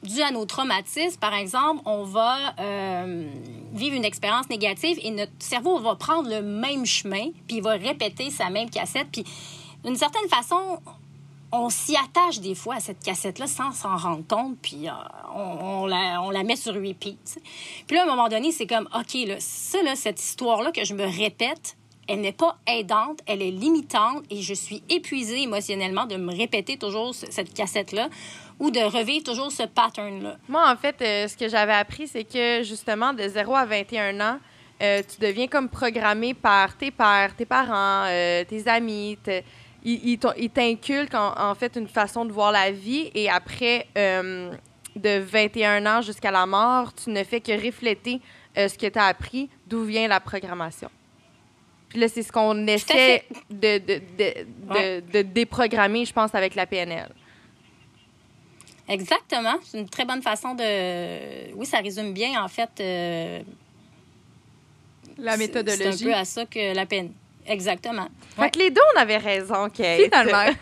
[0.03, 3.29] dû à nos traumatismes, par exemple, on va euh,
[3.73, 7.71] vivre une expérience négative et notre cerveau va prendre le même chemin, puis il va
[7.71, 9.07] répéter sa même cassette.
[9.11, 9.25] Puis,
[9.83, 10.79] d'une certaine façon,
[11.51, 14.91] on s'y attache des fois à cette cassette-là sans s'en rendre compte, puis euh,
[15.35, 17.41] on, la, on, la, met sur repeat.
[17.87, 20.85] Puis là, à un moment donné, c'est comme, OK, là, ça, là, cette histoire-là que
[20.85, 21.75] je me répète,
[22.09, 26.75] elle n'est pas aidante, elle est limitante et je suis épuisée émotionnellement de me répéter
[26.75, 28.09] toujours cette cassette-là
[28.59, 30.37] ou de revivre toujours ce pattern-là.
[30.49, 34.19] Moi, en fait, euh, ce que j'avais appris, c'est que justement, de 0 à 21
[34.21, 34.39] ans,
[34.81, 39.17] euh, tu deviens comme programmé par tes pères, tes parents, euh, tes amis.
[39.85, 45.19] Ils il t'inculquent en, en, fait une façon de voir la vie et après, de
[45.19, 48.19] 21 ans jusqu'à la mort, tu ne fais que refléter
[48.57, 50.89] ce que tu as appris, d'où vient la programmation.
[51.89, 54.33] Puis là, c'est ce qu'on essaie de, de, de,
[54.69, 55.01] ouais.
[55.01, 57.09] de, déprogrammer, je pense, avec la PNL.
[58.87, 59.55] Exactement.
[59.63, 61.53] C'est une très bonne façon de.
[61.55, 62.69] Oui, ça résume bien, en fait.
[62.79, 63.41] Euh...
[65.17, 65.97] La méthodologie.
[65.97, 67.11] C'est un peu à ça que la PNL.
[67.47, 68.07] Exactement.
[68.35, 68.49] Fait ouais.
[68.51, 70.01] que les deux, on avait raison, Kate.
[70.03, 70.45] Finalement.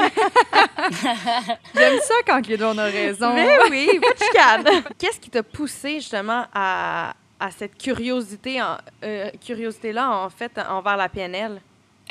[1.74, 3.34] J'aime ça quand les deux, on a raison.
[3.34, 3.88] Mais oui,
[4.98, 10.96] Qu'est-ce qui t'a poussé justement à, à cette curiosité, en, euh, curiosité-là, en fait, envers
[10.96, 11.60] la PNL?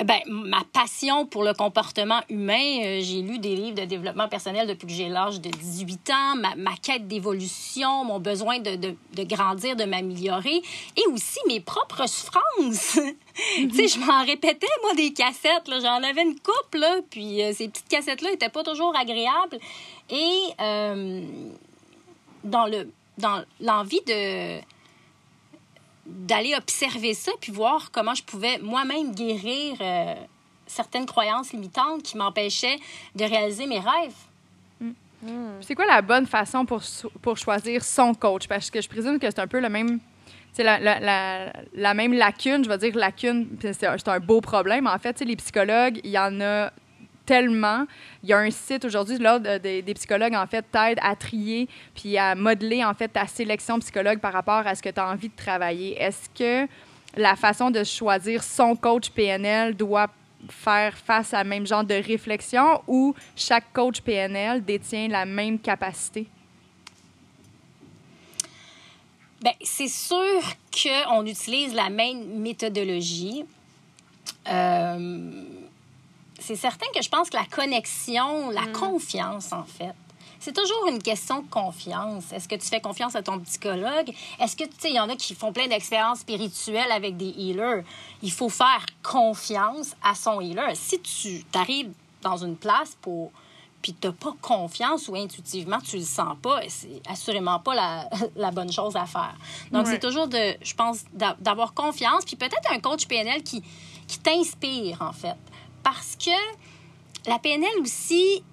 [0.05, 4.65] Ben, ma passion pour le comportement humain, euh, j'ai lu des livres de développement personnel
[4.65, 8.95] depuis que j'ai l'âge de 18 ans, ma, ma quête d'évolution, mon besoin de, de,
[9.13, 10.61] de grandir, de m'améliorer,
[10.95, 12.97] et aussi mes propres souffrances.
[13.57, 15.67] tu sais, je m'en répétais, moi, des cassettes.
[15.67, 19.59] J'en avais une couple, là, puis euh, ces petites cassettes-là n'étaient pas toujours agréables.
[20.09, 21.21] Et euh,
[22.45, 24.61] dans le dans l'envie de
[26.10, 30.16] d'aller observer ça puis voir comment je pouvais moi-même guérir euh,
[30.66, 32.80] certaines croyances limitantes qui m'empêchaient
[33.16, 34.16] de réaliser mes rêves.
[34.82, 34.91] Mm.
[35.62, 36.82] C'est quoi la bonne façon pour,
[37.22, 38.47] pour choisir son coach?
[38.47, 39.99] Parce que je présume que c'est un peu le même...
[40.51, 44.41] C'est la, la, la, la, même lacune, je vais dire lacune, c'est un, un, beau
[44.41, 44.88] problème.
[44.88, 46.72] En fait, les psychologues, il y en a
[47.32, 51.67] Il y a un site aujourd'hui, l'Ordre des, des psychologues, en fait, t'aide à trier
[51.95, 55.07] puis à modeler, en fait, ta sélection psychologue par rapport à ce que tu as
[55.07, 56.01] envie de travailler.
[56.01, 56.69] Est-ce que
[57.15, 60.07] la façon de choisir son coach PNL doit
[60.49, 66.27] faire face à même genre de réflexion ou chaque coach PNL détient la même capacité?
[69.41, 70.41] Bien, c'est sûr
[70.73, 73.45] qu'on utilise la même méthodologie.
[74.47, 75.43] Euh,
[76.50, 78.72] c'est certain que je pense que la connexion, la mm.
[78.72, 79.93] confiance, en fait,
[80.39, 82.32] c'est toujours une question de confiance.
[82.34, 84.12] Est-ce que tu fais confiance à ton psychologue?
[84.39, 87.30] Est-ce que, tu sais, il y en a qui font plein d'expériences spirituelles avec des
[87.38, 87.84] healers.
[88.24, 90.74] Il faut faire confiance à son healer.
[90.74, 91.91] Si tu arrives
[92.24, 93.32] dans une place pour
[93.84, 98.10] puis tu n'as pas confiance ou intuitivement tu le sens pas, c'est assurément pas la,
[98.36, 99.36] la, bonne chose à faire.
[99.72, 99.91] Donc, ouais.
[99.91, 103.64] c'est toujours de, je pense, d'avoir confiance, puis peut-être un coach PNL qui,
[104.08, 105.38] qui t'inspire, en fait
[105.84, 106.32] parce que
[107.30, 108.43] la PNL aussi,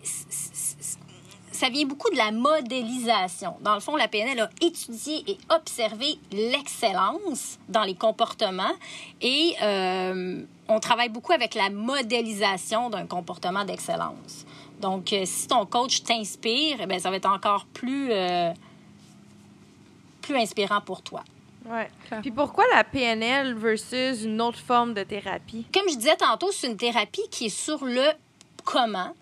[1.52, 3.54] ça vient beaucoup de la modélisation.
[3.60, 8.74] Dans le fond, la PNL a étudié et observé l'excellence dans les comportements
[9.22, 14.44] et euh, on travaille beaucoup avec la modélisation d'un comportement d'excellence.
[14.80, 18.52] Donc, euh, si ton coach t'inspire, eh ça va être encore plus, euh,
[20.20, 21.22] plus inspirant pour toi.
[21.68, 21.88] Ouais.
[22.22, 25.66] Puis pourquoi la PNL versus une autre forme de thérapie?
[25.72, 28.04] Comme je disais tantôt, c'est une thérapie qui est sur le
[28.64, 29.12] comment,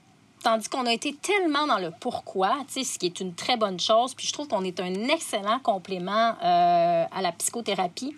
[0.42, 3.57] tandis qu'on a été tellement dans le pourquoi, tu sais, ce qui est une très
[3.57, 4.14] bonne chose.
[4.14, 8.14] Puis je trouve qu'on est un excellent complément euh, à la psychothérapie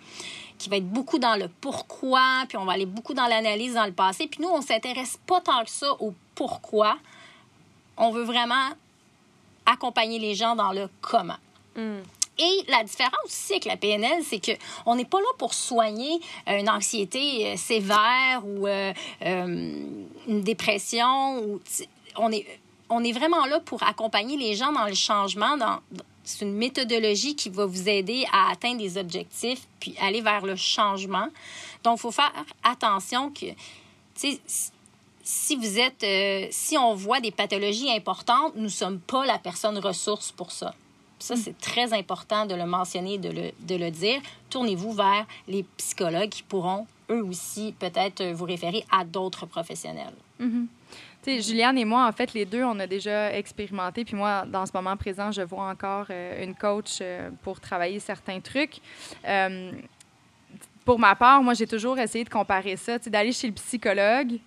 [0.57, 3.85] qui va être beaucoup dans le pourquoi, puis on va aller beaucoup dans l'analyse dans
[3.85, 4.27] le passé.
[4.27, 6.97] Puis nous, on s'intéresse pas tant que ça au pourquoi.
[7.95, 8.69] On veut vraiment
[9.65, 11.37] accompagner les gens dans le comment.
[11.75, 11.99] Hmm.
[12.39, 14.51] Et la différence aussi avec la PNL, c'est que
[14.85, 21.59] on n'est pas là pour soigner euh, une anxiété euh, sévère ou euh, une dépression.
[22.15, 25.57] On, est, vraiment là pour accompagner les gens dans le changement.
[26.23, 30.55] C'est une méthodologie qui va vous aider à atteindre des objectifs puis aller vers le
[30.55, 31.27] changement.
[31.83, 32.31] Donc, il faut faire
[32.63, 33.47] attention que,
[34.15, 39.77] si- vous êtes, si on voit des pathologies importantes, nous ne sommes pas la personne
[39.79, 40.73] ressource pour ça.
[41.19, 44.21] Ça, c'est très important de le mentionner, de le, de le dire.
[44.49, 50.13] Tournez-vous vers les psychologues qui pourront, eux aussi, peut-être euh, vous référer à d'autres professionnels.
[51.23, 54.05] Tu sais, Juliane et moi, en fait, les deux, on a déjà expérimenté.
[54.05, 57.99] Puis moi, dans ce moment présent, je vois encore euh, une coach euh, pour travailler
[57.99, 58.77] certains trucs.
[59.27, 59.71] Euh,
[60.85, 64.39] pour ma part, moi, j'ai toujours essayé de comparer ça, d'aller chez le psychologue.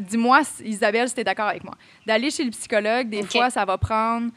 [0.00, 1.74] Dis-moi, Isabelle, si tu es d'accord avec moi.
[2.04, 4.30] D'aller chez le psychologue, des fois, ça va prendre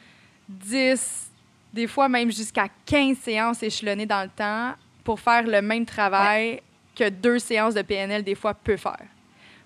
[0.48, 1.32] 10,
[1.76, 4.74] des fois même jusqu'à 15 séances échelonnées dans le temps
[5.04, 6.62] pour faire le même travail
[6.96, 9.06] que deux séances de PNL, des fois, peut faire.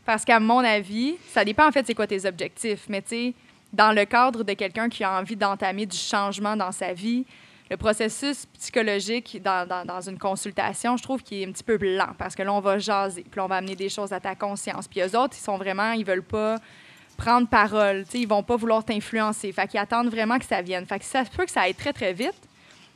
[0.03, 3.33] Parce qu'à mon avis, ça dépend en fait c'est quoi tes objectifs, mais tu sais,
[3.71, 7.25] dans le cadre de quelqu'un qui a envie d'entamer du changement dans sa vie,
[7.69, 11.77] le processus psychologique dans, dans, dans une consultation, je trouve qu'il est un petit peu
[11.77, 14.33] blanc parce que là, on va jaser, puis on va amener des choses à ta
[14.33, 14.87] conscience.
[14.87, 16.55] Puis eux autres, ils sont vraiment, ils veulent pas
[17.19, 19.51] prendre parole, sais, ils vont pas vouloir t'influencer.
[19.51, 20.85] Fait qu'ils attendent vraiment que ça vienne.
[20.85, 22.33] Fait que ça se peut que ça aille très, très vite,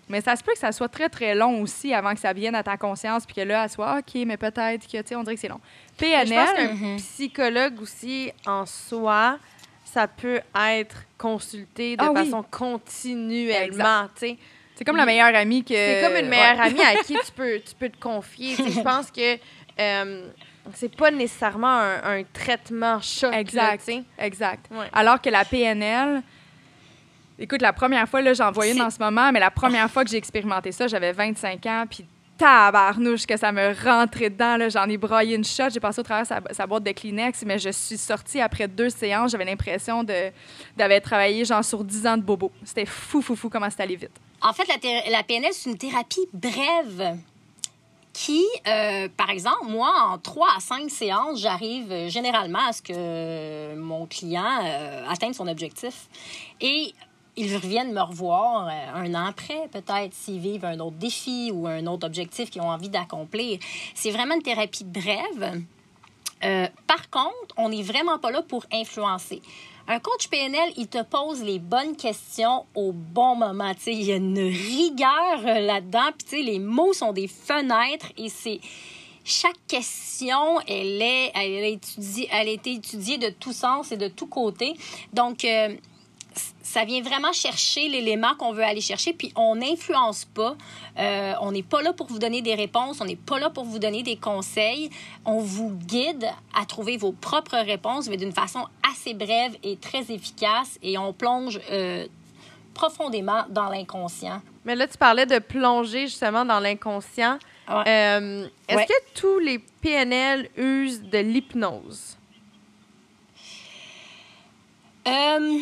[0.10, 2.56] mais ça se peut que ça soit très, très long aussi avant que ça vienne
[2.56, 5.24] à ta conscience, puis que là, elle soit, OK, mais peut-être que, tu sais, on
[5.24, 5.60] dirait que c'est long.
[6.02, 6.98] Mais Je pense PNL, Mhm.
[6.98, 9.38] psychologue aussi, en soi,
[9.86, 10.40] ça peut
[10.72, 12.26] être consulté de Ah oui.
[12.26, 14.38] façon continuellement, tu sais.
[14.76, 15.74] c'est comme la meilleure amie que...
[15.76, 16.66] C'est comme une meilleure Ouais.
[16.68, 18.56] amie à qui tu peux, tu peux te confier.
[18.56, 19.38] Je pense que
[19.80, 20.28] euh,
[20.74, 23.32] c'est pas nécessairement un, un traitement choc.
[23.32, 23.82] là, Exact.
[23.84, 24.04] sais.
[24.20, 24.66] Exact.
[24.72, 24.88] Ouais.
[24.94, 26.22] Alors que la PNL,
[27.40, 29.90] écoute, la première fois, là, j'en vois une C'est- en ce moment, mais la première
[29.90, 32.06] fois que j'ai expérimenté ça, j'avais 25 ans, puis
[32.38, 36.04] tabarnouche que ça me rentrait dedans, là, j'en ai broyé une shot, j'ai passé au
[36.04, 40.04] travers sa, sa boîte de Kleenex, mais je suis sortie après deux séances, j'avais l'impression
[40.04, 40.32] de
[40.76, 42.52] d'avoir travaillé genre sur 10 ans de bobo.
[42.64, 44.12] C'était fou, fou, fou comment c'est allé vite.
[44.42, 47.18] En fait, la, thé- la PNL, c'est une thérapie brève
[48.14, 52.82] qui, euh, par exemple, moi, en trois à cinq séances, j'arrive euh, généralement à ce
[52.82, 56.08] que mon client euh, atteigne son objectif.
[56.62, 56.94] Et
[57.36, 61.88] ils reviennent me revoir un an après, peut-être, s'ils vivent un autre défi ou un
[61.88, 63.58] autre objectif qu'ils ont envie d'accomplir.
[63.96, 65.64] C'est vraiment une thérapie brève.
[66.86, 69.42] Par contre, on n'est vraiment pas là pour influencer.
[69.86, 73.74] Un coach PNL, il te pose les bonnes questions au bon moment.
[73.74, 76.12] Tu sais, il y a une rigueur euh, là-dedans.
[76.26, 78.62] Puis, les mots sont des fenêtres et c'est.
[79.26, 84.28] Chaque question, elle est, elle étudiée, a été étudiée de tous sens et de tous
[84.28, 84.74] côtés.
[85.14, 85.76] Donc, euh,
[86.74, 90.56] ça vient vraiment chercher l'élément qu'on veut aller chercher, puis on n'influence pas.
[90.98, 93.64] Euh, on n'est pas là pour vous donner des réponses, on n'est pas là pour
[93.64, 94.90] vous donner des conseils.
[95.24, 96.26] On vous guide
[96.60, 101.14] à trouver vos propres réponses, mais d'une façon assez brève et très efficace, et on
[101.14, 102.08] plonge euh,
[102.74, 104.42] profondément dans l'inconscient.
[104.66, 107.38] Mais là, tu parlais de plonger justement dans l'inconscient.
[107.70, 107.84] Ouais.
[107.88, 108.86] Euh, Est-ce Ouais.
[108.88, 112.18] que tous les PNL usent de l'hypnose?
[115.08, 115.60] Euh,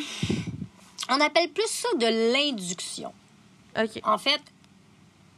[1.12, 3.14] on appelle plus ça de l'induction.
[4.04, 4.42] En fait,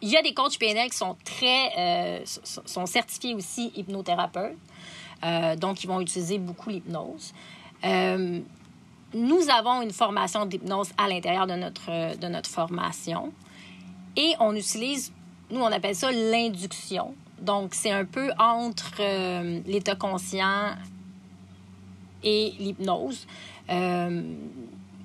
[0.02, 4.58] il y a des coachs PNL qui sont très euh, sont certifiés aussi hypnothérapeutes,
[5.24, 7.34] Euh, donc ils vont utiliser beaucoup l'hypnose.
[7.86, 8.42] Euh,
[9.14, 13.32] nous avons une formation d'hypnose à l'intérieur de notre de notre formation
[14.18, 15.14] et on utilise
[15.50, 17.16] nous on appelle ça l'induction.
[17.40, 19.00] Donc c'est un peu entre
[19.66, 20.76] l'état conscient
[22.24, 23.26] et l'hypnose.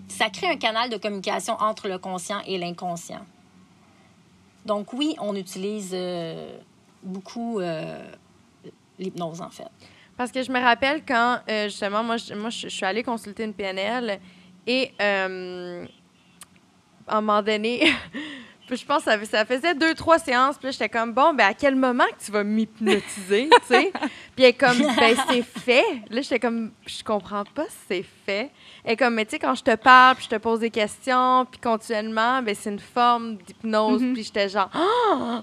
[0.08, 3.24] Ça crée un canal de communication entre le conscient et l'inconscient.
[4.64, 6.58] Donc oui, on utilise euh,
[7.02, 8.10] beaucoup euh,
[8.98, 9.68] l'hypnose en fait.
[10.16, 13.44] Parce que je me rappelle quand, euh, justement, moi, je, moi, je, suis allée consulter
[13.44, 14.18] une PNL
[14.66, 15.24] et à
[17.16, 17.90] un moment donné,
[18.68, 20.58] puis je pense que ça, ça faisait deux, trois séances.
[20.58, 23.92] Puis là, j'étais comme, bon, ben à quel moment que tu vas m'hypnotiser, tu sais?
[24.36, 26.02] Puis elle est comme, ben c'est fait.
[26.10, 28.50] Là, j'étais comme, je comprends pas si c'est fait.
[28.84, 30.70] Elle est comme, mais tu sais, quand je te parle, puis je te pose des
[30.70, 34.02] questions, puis continuellement, ben c'est une forme d'hypnose.
[34.02, 34.12] Mhm.
[34.12, 35.42] Puis j'étais genre, Ah!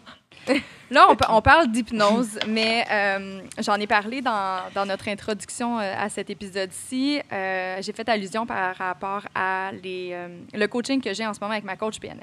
[0.91, 5.79] Là, on, pa- on parle d'hypnose, mais euh, j'en ai parlé dans, dans notre introduction
[5.79, 7.19] euh, à cet épisode-ci.
[7.33, 11.39] Euh, j'ai fait allusion par rapport à les, euh, le coaching que j'ai en ce
[11.39, 12.21] moment avec ma coach PNL.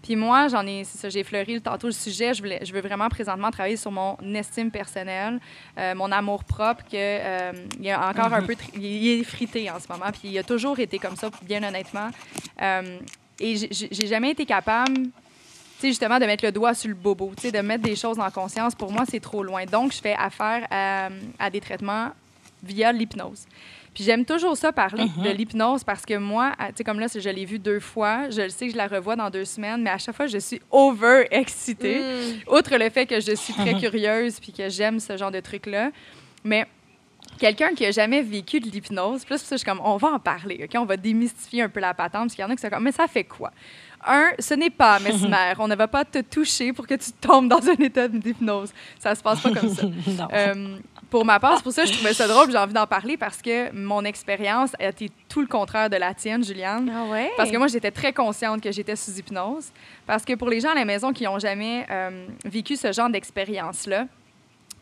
[0.00, 2.34] Puis moi, j'en ai, c'est ça, j'ai fleuri tantôt le sujet.
[2.34, 5.40] Je, voulais, je veux vraiment présentement travailler sur mon estime personnelle,
[5.96, 9.80] mon amour propre, que il y a encore un peu, tri- il est frité en
[9.80, 10.12] ce moment.
[10.12, 12.10] Puis il a toujours été comme ça, bien honnêtement.
[13.40, 15.08] Et j'ai- jamais été capable
[15.80, 18.18] sais, justement, de mettre le doigt sur le bobo, tu sais, de mettre des choses
[18.18, 19.64] en conscience, pour moi, c'est trop loin.
[19.64, 22.10] Donc, je fais affaire à, à des traitements
[22.62, 23.46] via l'hypnose.
[23.94, 27.28] Puis j'aime toujours ça parler de l'hypnose parce que moi, tu sais, comme là, je
[27.28, 29.90] l'ai vu deux fois, je le sais que je la revois dans deux semaines, mais
[29.90, 32.00] à chaque fois, je suis over excitée.
[32.50, 35.92] Outre le fait que je suis très curieuse puis que j'aime ce genre de trucs-là.
[36.42, 36.66] Mais
[37.38, 40.18] quelqu'un qui a jamais vécu de l'hypnose, plus ça, je suis comme, on va en
[40.18, 40.76] parler, OK?
[40.76, 42.82] On va démystifier un peu la patente, parce qu'il y en a qui sont comme,
[42.82, 43.52] mais ça fait quoi?
[44.06, 45.54] Un, ce n'est pas mesmer.
[45.58, 48.72] On ne va pas te toucher pour que tu tombes dans un état d'hypnose.
[48.98, 49.84] Ça se passe pas comme ça.
[50.32, 50.78] Euh,
[51.10, 53.16] pour ma part, c'est pour ça que je trouvais ça drôle, j'ai envie d'en parler
[53.16, 56.90] parce que mon expérience a été tout le contraire de la tienne, Juliane.
[56.92, 57.30] Ah ouais?
[57.36, 59.66] Parce que moi, j'étais très consciente que j'étais sous hypnose.
[60.06, 63.10] Parce que pour les gens à la maison qui n'ont jamais euh, vécu ce genre
[63.10, 64.06] d'expérience-là,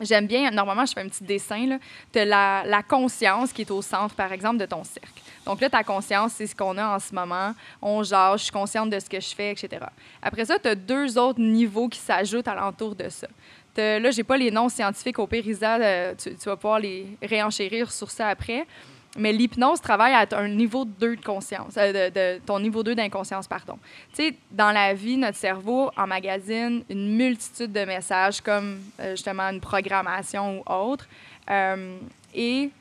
[0.01, 1.79] j'aime bien, normalement, je fais un petit dessin, là,
[2.13, 5.21] de la, conscience qui est au centre, par exemple, de ton cercle.
[5.45, 7.53] Donc là, ta conscience, c'est ce qu'on a en ce moment.
[7.81, 9.85] On jase, je suis consciente de ce que je fais, etc.
[10.21, 13.27] Après ça, tu as deux autres niveaux qui s'ajoutent alentour de ça.
[13.75, 17.91] Là, j'ai pas les noms scientifiques au pire, Isa, euh, tu vas pouvoir les réenchérir
[17.91, 18.67] sur ça après.
[19.15, 23.47] Mais l'hypnose travaille à un niveau 2 de conscience, euh, de, ton niveau 2 d'inconscience,
[23.47, 23.77] pardon.
[24.13, 29.43] Tu sais, dans la vie, notre cerveau emmagasine une multitude de messages comme euh, justement
[29.43, 31.07] une programmation ou autre.
[31.49, 31.97] Euh,
[32.33, 32.71] et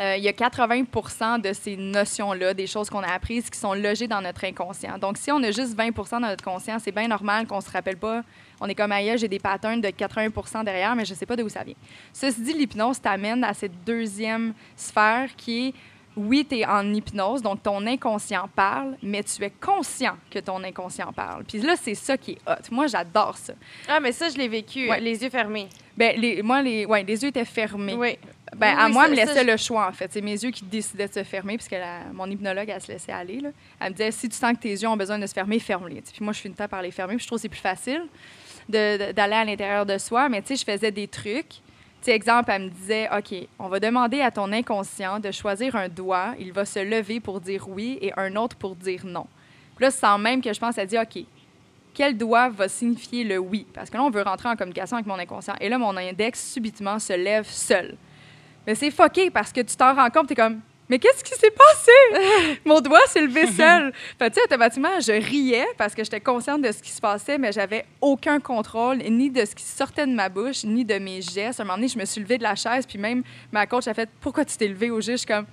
[0.00, 4.06] il y a 80% de ces notions-là, des choses qu'on a apprises, qui sont logées
[4.06, 4.96] dans notre inconscient.
[4.96, 7.70] Donc, si on a juste 20 dans notre conscient, c'est bien normal qu'on ne se
[7.70, 8.22] rappelle pas.
[8.60, 11.36] On est comme ailleurs, j'ai des patterns de 80 derrière, mais je ne sais pas
[11.36, 11.74] d'où ça vient.
[12.12, 15.74] Ceci dit, l'hypnose t'amène à cette deuxième sphère qui est
[16.16, 20.64] oui, tu es en hypnose, donc ton inconscient parle, mais tu es conscient que ton
[20.64, 21.44] inconscient parle.
[21.44, 22.56] Puis là, c'est ça qui est hot.
[22.72, 23.52] Moi, j'adore ça.
[23.88, 24.98] Ah, mais ça, je l'ai vécu, Ouais.
[25.00, 25.68] les yeux fermés.
[25.96, 27.94] Ben, les, moi, les, ouais, les yeux étaient fermés.
[27.94, 28.18] Oui.
[28.56, 30.10] Ben, Oui, à oui, moi, elle me laissait le choix, en fait.
[30.12, 33.12] C'est mes yeux qui décidaient de se fermer, puisque la- mon hypnologue, elle se laissait
[33.12, 33.38] aller.
[33.38, 33.50] Là.
[33.78, 36.00] Elle me disait, si tu sens que tes yeux ont besoin de se fermer, ferme-les.
[36.00, 37.60] Puis moi, je suis une tape par les fermer, puis je trouve que c'est plus
[37.60, 38.02] facile
[38.68, 40.28] d'aller à l'intérieur de soi.
[40.28, 41.48] Mais tu sais, je faisais des trucs.
[41.48, 41.60] Tu
[42.02, 45.88] sais, exemple, elle me disait, OK, on va demander à ton inconscient de choisir un
[45.88, 46.34] doigt.
[46.38, 49.26] Il va se lever pour dire oui et un autre pour dire non.
[49.76, 51.24] Puis là, sans même que je pense, elle dit, OK,
[51.94, 53.66] quel doigt va signifier le oui?
[53.74, 55.54] Parce que là, on veut rentrer en communication avec mon inconscient.
[55.60, 57.96] Et là, mon index, subitement, se lève seul.
[58.66, 61.50] Mais c'est fucké parce que tu t'en rends compte, t'es comme, mais qu'est-ce qui s'est
[61.50, 62.58] passé?
[62.64, 63.92] Mon doigt s'est levé seul.
[64.18, 67.38] Fait tu sais, automatiquement, je riais parce que j'étais consciente de ce qui se passait,
[67.38, 71.20] mais j'avais aucun contrôle, ni de ce qui sortait de ma bouche, ni de mes
[71.20, 71.60] gestes.
[71.60, 73.86] À un moment donné, je me suis levée de la chaise, puis même ma coach
[73.86, 75.12] a fait Pourquoi tu t'es levée au jeu?
[75.12, 75.46] Je suis comme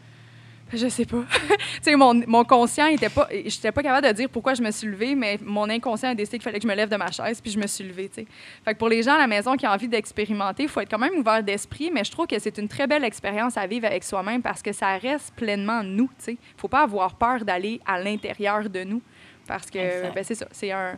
[0.74, 1.24] je sais pas.
[1.32, 3.28] tu sais, mon, mon conscient était pas.
[3.32, 6.38] J'étais pas capable de dire pourquoi je me suis levée, mais mon inconscient a décidé
[6.38, 8.22] qu'il fallait que je me lève de ma chaise, puis je me suis levée, tu
[8.22, 8.28] sais.
[8.64, 10.90] Fait que pour les gens à la maison qui ont envie d'expérimenter, il faut être
[10.90, 13.86] quand même ouvert d'esprit, mais je trouve que c'est une très belle expérience à vivre
[13.86, 16.38] avec soi-même parce que ça reste pleinement nous, tu sais.
[16.58, 19.02] Faut pas avoir peur d'aller à l'intérieur de nous
[19.48, 20.48] parce que, ben, c'est ça.
[20.52, 20.98] C'est un,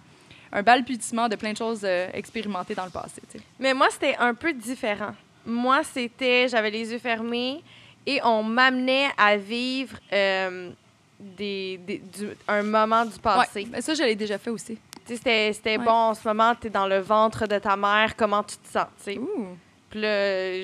[0.52, 3.22] un balbutiement de plein de choses euh, expérimentées dans le passé.
[3.60, 5.14] Mais moi, c'était un peu différent.
[5.45, 7.61] Moi, c'était, j'avais les yeux fermés
[8.08, 10.72] et on m'amenait à vivre euh,
[11.20, 13.62] des, des- du- un moment du passé.
[13.64, 14.78] Ouais, ben, ça, je l'ai déjà fait aussi.
[15.06, 15.78] C'était, Ouais.
[15.78, 18.68] bon, en ce moment, tu es dans le ventre de ta mère, comment tu te
[18.68, 18.88] sens?
[19.04, 20.64] Puis là,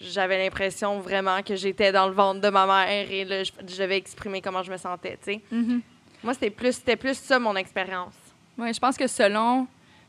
[0.00, 3.76] j'avais l'impression vraiment que j'étais dans le ventre de ma mère et là, je, je
[3.82, 5.18] devais exprimer comment je me sentais.
[5.50, 5.80] Mhm.
[6.22, 8.14] Moi, c'était plus, c'était plus ça mon expérience.
[8.58, 9.66] Oui, je pense que selon.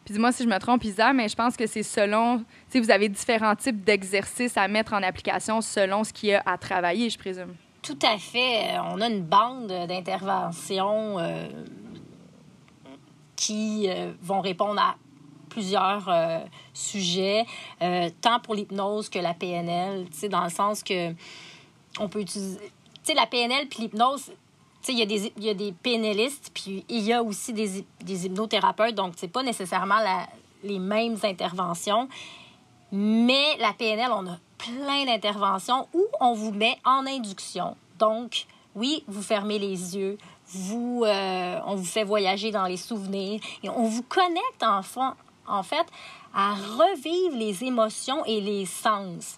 [0.09, 2.43] Puis dis-moi si je me trompe, Isa, mais je pense que c'est selon.
[2.71, 6.41] Tu vous avez différents types d'exercices à mettre en application selon ce qu'il y a
[6.47, 7.53] à travailler, je présume.
[7.83, 8.73] Tout à fait.
[8.73, 11.47] Euh, On a une bande d'interventions euh,
[13.35, 14.95] qui euh, vont répondre à
[15.47, 16.09] plusieurs
[16.73, 17.45] sujets,
[18.21, 21.13] tant pour l'hypnose que la PNL, dans le sens que
[21.99, 22.57] on peut utiliser...
[22.57, 22.71] Tu
[23.03, 24.31] sais, la PNL puis l'hypnose,
[24.87, 29.13] il y, y a des PNListes, puis il y a aussi des, des hypnothérapeutes, donc
[29.17, 29.99] c'est pas nécessairement
[30.63, 32.07] les mêmes interventions.
[32.91, 37.75] Mais la PNL, on a plein d'interventions où on vous met en induction.
[37.99, 38.45] Donc,
[38.75, 43.69] oui, vous fermez les yeux, vous, euh, on vous fait voyager dans les souvenirs et
[43.69, 45.15] on vous connecte en, fa-
[45.47, 45.85] en fait
[46.33, 49.37] à revivre les émotions et les sens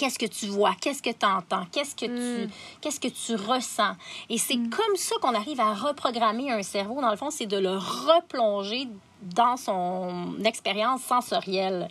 [0.00, 2.50] qu'est-ce que tu vois, qu'est-ce que tu entends, qu'est-ce que tu Mm.
[2.80, 3.94] qu'est-ce que tu ressens.
[4.30, 7.00] Et c'est comme ça qu'on arrive à reprogrammer un cerveau.
[7.02, 8.88] Dans le fond, c'est de le replonger
[9.20, 11.88] dans son expérience sensorielle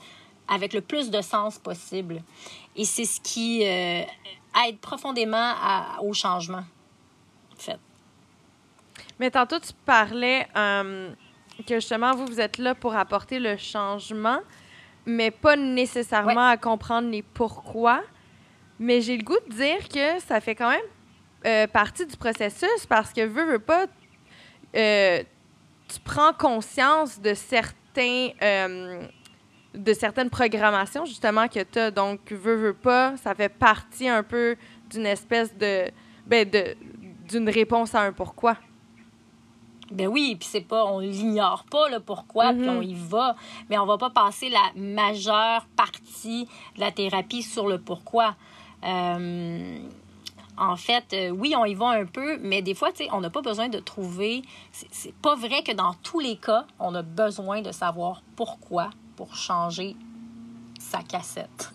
[0.47, 2.23] avec le plus de sens possible.
[2.75, 4.01] Et c'est ce qui euh,
[4.67, 6.63] aide profondément à- au changement.
[7.53, 7.79] En fait.
[9.19, 11.11] Mais tantôt, tu parlais euh,
[11.67, 14.39] que justement, vous, vous êtes là pour apporter le changement,
[15.09, 18.01] mais pas nécessairement à comprendre les pourquoi.
[18.79, 20.79] Mais j'ai le goût de dire que ça fait quand même
[21.45, 23.87] euh, partie du processus parce que, veux, veux pas,
[24.75, 25.23] euh,
[25.87, 28.29] tu prends conscience de certains.
[28.41, 29.07] euh,
[29.71, 31.91] de certaines programmations justement que tu as.
[31.91, 34.55] Donc, veux, veux pas, ça fait partie un peu
[34.89, 35.91] d'une espèce de.
[36.25, 36.75] Ben, de
[37.29, 38.57] d'une réponse à un pourquoi.
[39.91, 42.77] Ben oui, puis c'est pas, on l'ignore pas le pourquoi, puis Mhm.
[42.77, 43.35] on y va,
[43.69, 46.45] mais on va pas passer la majeure partie
[46.75, 48.35] de la thérapie sur le pourquoi.
[48.83, 49.77] Euh,
[50.57, 53.21] en fait, euh, oui, on y va un peu, mais des fois, tu sais, on
[53.21, 54.41] n'a pas besoin de trouver.
[54.71, 59.35] C'est pas vrai que dans tous les cas, on a besoin de savoir pourquoi pour
[59.35, 59.95] changer
[60.79, 61.71] sa cassette.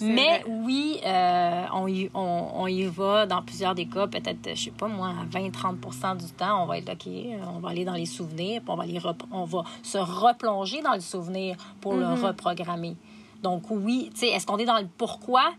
[0.00, 0.44] Mais vrai.
[0.48, 4.70] oui, euh, on, y, on, on y va dans plusieurs des cas, peut-être, je sais
[4.70, 7.12] pas moi, à 20-30% du temps, on va être OK,
[7.54, 9.00] on va aller dans les souvenirs, puis on va, aller
[9.30, 12.96] on va se replonger dans le souvenir pour le reprogrammer.
[13.42, 15.52] Donc oui, tu sais, est-ce qu'on est dans le pourquoi?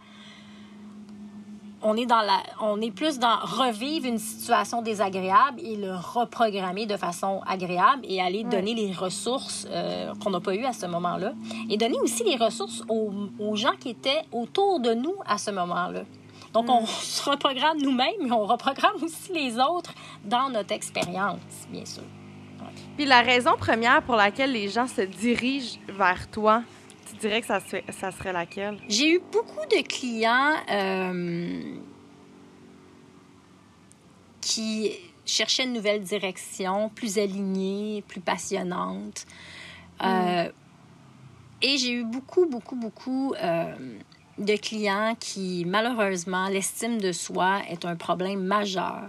[1.88, 6.88] On est, dans la, on est plus dans revivre une situation désagréable et le reprogrammer
[6.88, 10.88] de façon agréable et aller donner les ressources euh, qu'on n'a pas eues à ce
[10.88, 11.34] moment-là.
[11.70, 15.52] Et donner aussi les ressources aux, aux gens qui étaient autour de nous à ce
[15.52, 16.02] moment-là.
[16.54, 19.94] Donc, on se reprogramme nous-mêmes, mais on reprogramme aussi les autres
[20.24, 21.40] dans notre expérience,
[21.70, 22.02] bien sûr.
[22.96, 26.64] Puis la raison première pour laquelle les gens se dirigent vers toi,
[27.10, 28.78] tu dirais que ça, se- ça serait laquelle?
[28.88, 31.76] J'ai eu beaucoup de clients euh,
[34.42, 34.92] qui
[35.26, 39.26] cherchaient une nouvelle direction, plus alignée, plus passionnante.
[40.04, 40.50] Euh,
[41.62, 43.74] et j'ai eu beaucoup, beaucoup, beaucoup euh,
[44.38, 49.04] de clients qui, malheureusement, l'estime de soi est un problème majeur.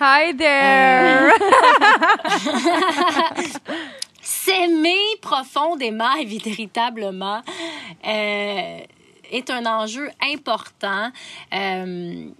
[0.00, 1.30] Hi there!
[4.24, 7.42] S'aimer profondément et véritablement
[8.06, 8.80] euh,
[9.30, 11.10] est un enjeu important.
[11.52, 12.30] Euh,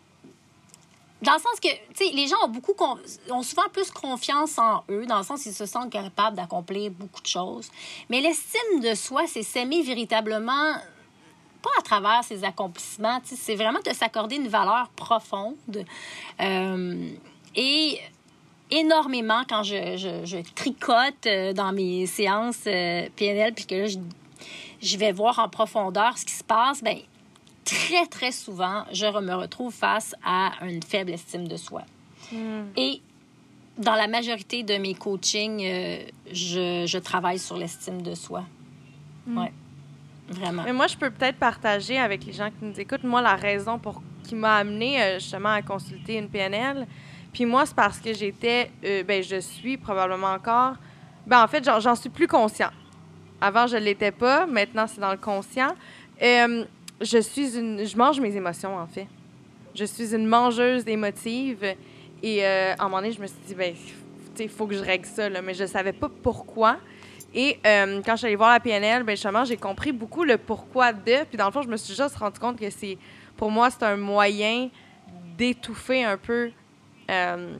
[1.24, 2.74] dans le sens que, tu sais, les gens ont beaucoup,
[3.30, 7.22] ont souvent plus confiance en eux, dans le sens qu'ils se sentent capables d'accomplir beaucoup
[7.22, 7.70] de choses.
[8.10, 10.74] Mais l'estime de soi, c'est s'aimer véritablement,
[11.62, 15.84] pas à travers ses accomplissements, c'est vraiment de s'accorder une valeur profonde.
[16.40, 17.10] Euh,
[17.56, 18.00] et
[18.70, 23.86] énormément quand je, je, je tricote euh, dans mes séances euh, PNL, puis que là,
[23.86, 23.98] je,
[24.80, 26.96] je vais voir en profondeur ce qui se passe, ben
[27.64, 31.82] très, très souvent, je me retrouve face à une faible estime de soi.
[32.76, 33.00] Et
[33.78, 35.98] dans la majorité de mes coachings, euh,
[36.32, 38.44] je, je travaille sur l'estime de soi.
[39.26, 39.52] Ouais.
[40.28, 40.62] Vraiment.
[40.64, 43.78] Mais moi, je peux peut-être partager avec les gens qui nous écoutent, moi, la raison
[43.78, 46.86] pour qui m'a amené justement à consulter une PNL.
[47.34, 50.76] Puis moi, c'est parce que j'étais, euh, ben, je suis probablement encore,
[51.26, 52.70] ben, en fait, j'en- suis plus conscient.
[53.40, 54.46] Avant, je l'étais pas.
[54.46, 55.74] Maintenant, c'est dans le conscient.
[56.22, 56.64] Euh,
[57.00, 59.08] je suis une, je mange mes émotions, en fait.
[59.74, 61.74] Je suis une mangeuse émotive.
[62.22, 63.74] Et euh, à un moment donné, je me suis dit, ben,
[64.38, 65.42] il faut que je règle ça, là.
[65.42, 66.76] mais je savais pas pourquoi.
[67.34, 70.92] Et quand je suis allée voir la PNL, ben, justement, j'ai compris beaucoup le pourquoi
[70.92, 71.24] de.
[71.28, 72.96] Puis dans le fond, je me suis juste rendu compte que c'est,
[73.36, 74.70] pour moi, c'est un moyen
[75.36, 76.52] d'étouffer un peu
[77.10, 77.56] euh,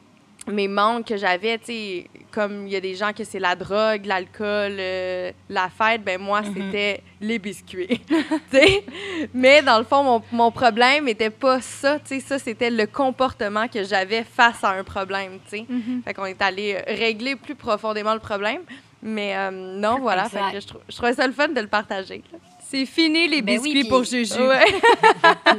[0.46, 1.58] mes manques que j'avais.
[1.58, 5.68] Tu sais, comme il y a des gens que c'est la drogue, l'alcool, euh, la
[5.70, 7.86] fête, ben moi, c'était les biscuits.
[8.08, 8.14] tu
[8.52, 8.84] sais?
[9.32, 11.98] Mais dans le fond, mon, mon problème n'était pas ça.
[12.00, 15.38] Tu sais, ça, c'était le comportement que j'avais face à un problème.
[15.48, 15.66] Tu sais.
[16.04, 18.60] Fait qu'on est allé régler plus profondément le problème.
[19.06, 20.28] Mais euh, non, voilà.
[20.30, 22.22] Fait que je, trou- je trouvais ça le fun de le partager.
[22.32, 22.38] là.
[22.66, 24.48] C'est fini les Ben oui, biscuits pour Juju.
[24.48, 24.64] Ouais.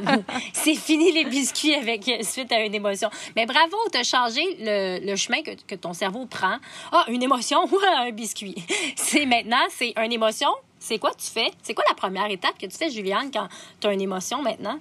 [0.54, 3.10] C'est fini les biscuits avec euh, suite à une émotion.
[3.36, 6.58] Mais bravo, tu as changé le, le chemin que, que ton cerveau prend.
[6.92, 8.56] Ah, une émotion, ouais, un biscuit?
[8.96, 10.50] C'est maintenant, c'est une émotion.
[10.80, 11.52] C'est quoi tu fais?
[11.62, 13.48] C'est quoi la première étape que tu fais, Juliane, quand
[13.80, 14.80] tu as une émotion maintenant?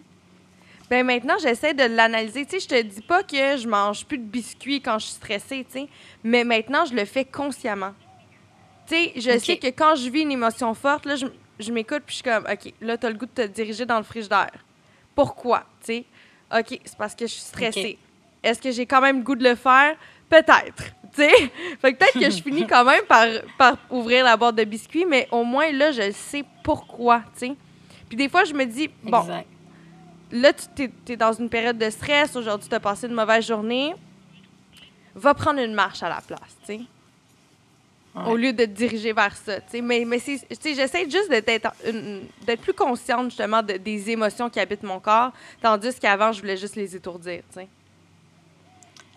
[0.91, 2.45] Ben maintenant, j'essaie de l'analyser.
[2.47, 5.15] Tu sais, je te dis pas que je mange plus de biscuits quand je suis
[5.15, 5.89] stressée, tu sais,
[6.23, 7.93] mais maintenant, je le fais consciemment.
[8.87, 11.27] Tu sais, je sais que quand je vis une émotion forte, là, je,
[11.59, 13.87] je m'écoute puis je suis comme, OK, là, tu as le goût de te diriger
[13.87, 14.53] dans le frigidaire.
[15.15, 16.05] Pourquoi, tu sais?
[16.57, 17.99] OK, c'est parce que je suis stressée.
[18.43, 19.97] Est-ce que j'ai quand même le goût de le faire?
[20.29, 21.51] Peut-être, tu sais?
[21.81, 23.27] Fait que peut-être que je finis quand même par,
[23.57, 27.57] par ouvrir la boîte de biscuits, mais au moins, là, je sais pourquoi, tu sais?
[28.09, 29.47] Puis des fois, je me dis, bon, Exact.
[30.33, 33.95] là, tu es, dans une période de stress, aujourd'hui, tu as passé une mauvaise journée,
[35.15, 36.81] va prendre une marche à la place, tu sais?
[38.15, 38.31] Ouais.
[38.31, 39.81] Au lieu de te diriger vers ça, tu sais.
[39.81, 45.33] Mais, mais j'essaie juste d'être plus consciente, justement, de- des émotions qui habitent mon corps,
[45.61, 47.69] tandis qu'avant, je voulais juste les étourdir, tu sais.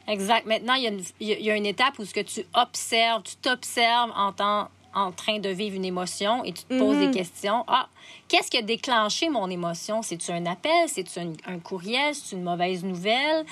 [0.07, 0.45] Exact.
[0.47, 3.21] Maintenant, il y, a une, il y a- une étape où ce que tu observes,
[3.23, 7.11] tu t'observes en, temps- en train de vivre une émotion et tu te poses des
[7.11, 7.65] questions.
[7.67, 7.87] Ah,
[8.27, 10.01] qu'est-ce qui a déclenché mon émotion?
[10.01, 10.87] C'est-tu un appel?
[10.87, 12.15] C'est-tu un, un courriel?
[12.15, 13.45] C'est-tu une mauvaise nouvelle?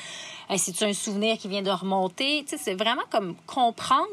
[0.50, 2.46] Euh, C'est-tu un souvenir qui vient de remonter?
[2.48, 4.08] C'est vraiment comme comprendre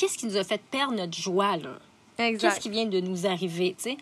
[0.00, 1.78] qu'est-ce qui nous a fait perdre notre joie, là?
[2.16, 3.96] Qu'est-ce qui vient de nous arriver, tu sais?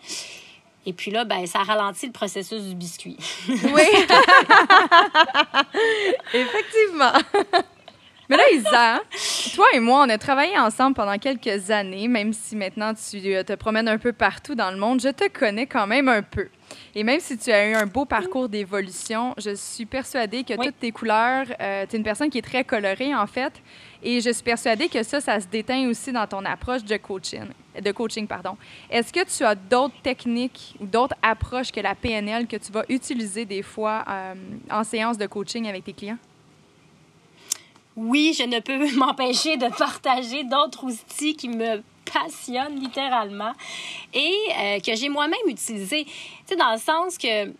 [0.85, 3.17] Et puis là, ben, ça ralentit le processus du biscuit.
[3.47, 3.83] Oui.
[6.33, 7.11] Effectivement.
[8.29, 9.01] Mais là, Isa,
[9.55, 13.43] toi et moi, on a travaillé ensemble pendant quelques années, même si maintenant tu euh,
[13.43, 16.47] te promènes un peu partout dans le monde, je te connais quand même un peu.
[16.99, 20.65] Et même si tu as eu un beau parcours d'évolution, je suis persuadée que Oui.
[20.65, 23.53] toutes tes couleurs, tu es une personne qui est très colorée en fait,
[24.03, 27.45] et je suis persuadée que ça, ça se déteint aussi dans ton approche de coaching.
[27.81, 28.57] De coaching pardon.
[28.89, 32.83] Est-ce que tu as d'autres techniques ou d'autres approches que la PNL que tu vas
[32.89, 34.33] utiliser des fois euh,
[34.69, 36.17] en séance de coaching avec tes clients?
[37.95, 41.81] Oui, je ne peux m'empêcher de partager d'autres outils qui me
[42.13, 43.51] passionnent littéralement
[44.13, 46.05] et euh, que j'ai moi-même utilisés.
[46.05, 46.11] Tu
[46.47, 47.53] sais, dans le sens que, tu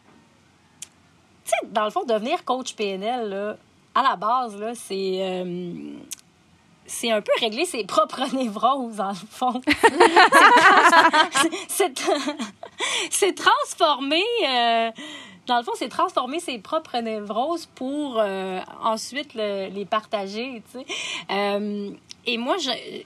[1.46, 3.58] sais, dans le fond, devenir coach PNL, là,
[3.96, 5.18] à la base, là, c'est.
[5.22, 5.94] euh,
[6.92, 9.62] c'est un peu régler ses propres névroses, le fond.
[11.68, 11.94] c'est
[13.12, 14.24] c'est transformer.
[14.48, 14.90] euh,
[15.46, 18.20] dans le fond, c'est transformer ses propres névroses pour
[18.84, 20.86] ensuite le- les partager, tu sais.
[22.32, 22.58] Et moi,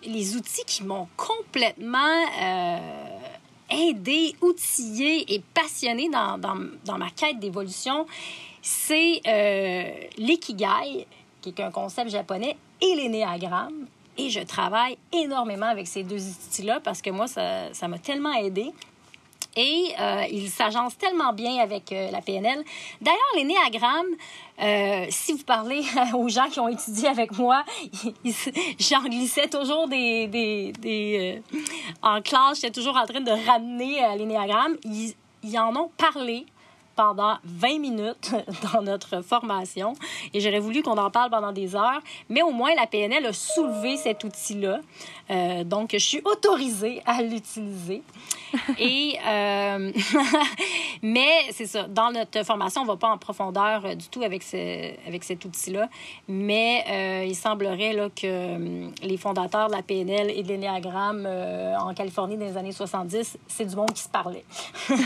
[0.03, 2.77] les outils qui m'ont complètement euh,
[3.69, 8.05] aidé, outillé et passionné dans, dans, ma quête d'évolution,
[8.61, 11.07] c'est euh, l'ikigai,
[11.41, 13.87] qui est un concept japonais, et l'énéagramme.
[14.17, 18.33] Et je travaille énormément avec ces deux outils-là parce que moi, ça ça m'a tellement
[18.33, 18.73] aidé.
[19.55, 22.63] Et euh, il s'agence tellement bien avec euh, la PNL.
[23.01, 24.07] D'ailleurs, l'énéagramme,
[24.61, 25.83] euh, si vous parlez
[26.15, 27.63] aux gens qui ont étudié avec moi,
[28.23, 28.33] ils-
[28.79, 30.71] j'en glissais toujours des...
[30.85, 31.39] euh,
[32.01, 34.77] en classe, j'étais toujours en train de ramener euh, l'énéagramme.
[34.83, 35.13] Ils,
[35.43, 36.45] ils en ont parlé
[36.95, 38.35] pendant 20 minutes
[38.73, 39.93] dans notre formation
[40.33, 43.33] et j'aurais voulu qu'on en parle pendant des heures, mais au moins la PNL a
[43.33, 44.79] soulevé cet outil-là.
[45.31, 48.03] Euh, donc, je suis autorisée à l'utiliser.
[48.79, 49.91] Et, euh,
[51.01, 54.21] mais c'est ça, dans notre formation, on ne va pas en profondeur euh, du tout
[54.21, 55.89] avec, ce, avec cet outil-là,
[56.27, 61.27] mais euh, il semblerait là, que les fondateurs de la PNL et de l'énéagramme
[61.79, 64.45] en Californie dans les années 70, c'est du monde qui se parlait.
[64.89, 65.01] Donc,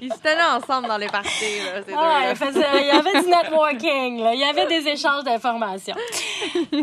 [0.00, 2.80] Ils se tenaient ensemble dans les parties, là, ces ah, deux-là.
[2.80, 4.34] il, y avait du networking, là.
[4.34, 5.96] il y avait des échanges d'informations.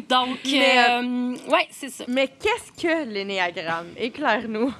[0.09, 2.03] Donc, Mais, euh, ouais, c'est ça.
[2.07, 3.87] Mais qu'est-ce que l'énéagramme?
[3.97, 4.73] Éclaire-nous.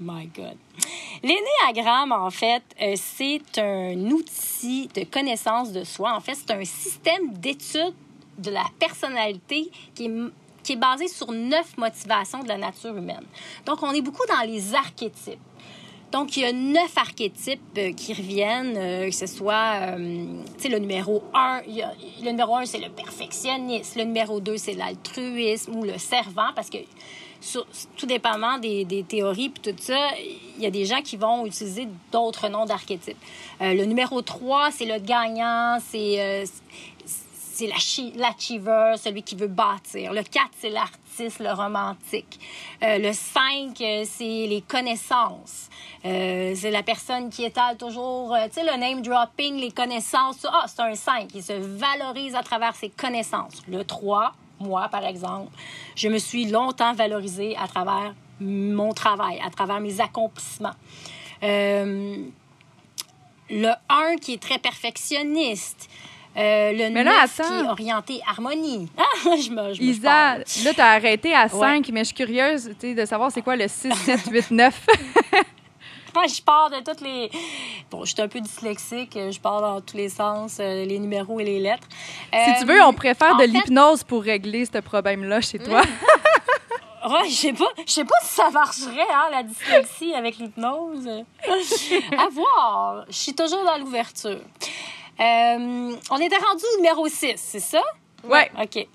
[0.00, 0.56] My God.
[1.22, 6.14] L'énéagramme, en fait, euh, c'est un outil de connaissance de soi.
[6.14, 7.94] En fait, c'est un système d'étude
[8.38, 10.12] de la personnalité qui est,
[10.64, 13.24] qui est basé sur neuf motivations de la nature humaine.
[13.64, 15.38] Donc, on est beaucoup dans les archétypes.
[16.12, 20.26] Donc, il y a neuf archétypes euh, qui reviennent, euh, que ce soit, euh,
[20.56, 21.62] tu sais, le numéro un.
[21.66, 23.96] le numéro un, c'est le perfectionniste.
[23.96, 26.78] Le numéro deux, c'est l'altruisme ou le servant, parce que
[27.96, 30.10] tout dépendamment des, théories puis tout ça,
[30.56, 33.16] il y a des gens qui vont utiliser d'autres noms d'archétypes.
[33.60, 36.44] Le numéro 3, c'est le gagnant, c'est
[37.52, 40.12] c'est l'achi- l'achiever, celui qui veut bâtir.
[40.12, 40.70] Le 4, c'est
[41.18, 42.40] le romantique.
[42.82, 45.68] Euh, le 5, euh, c'est les connaissances.
[46.04, 50.46] Euh, c'est la personne qui étale toujours, tu sais, le name dropping, les connaissances.
[50.50, 53.62] Ah, c'est un 5, il se valorise à travers ses connaissances.
[53.68, 55.52] Le 3, moi, par exemple,
[55.94, 60.74] je me suis longtemps valorisée à travers mon travail, à travers mes accomplissements.
[61.42, 62.32] Le
[63.88, 65.88] 1 qui est très perfectionniste.
[66.36, 68.88] Euh, le Mais là, 9 qui est orienté harmonie.
[68.98, 70.44] Ah, je me, je me Isa, là,
[70.74, 71.48] tu as arrêté à Ouais.
[71.60, 74.86] 5, mais je suis curieuse de savoir c'est quoi le 6, 7, 8, 9.
[76.14, 77.30] Moi, je pars de toutes les.
[77.90, 79.12] Bon, je suis un peu dyslexique.
[79.14, 81.86] Je pars dans tous les sens, euh, les numéros et les lettres.
[81.90, 85.82] si tu Euh, veux, on préfère de fait- l'hypnose pour régler ce problème-là chez toi.
[87.04, 91.08] Ouais, je sais pas, je sais pas si ça marcherait, hein, la dyslexie avec l'hypnose.
[92.16, 93.04] à voir.
[93.08, 94.38] Je suis toujours dans l'ouverture.
[95.22, 97.82] Euh, on était rendu au numéro 6, c'est ça?
[98.24, 98.50] Ouais.
[98.60, 98.86] OK.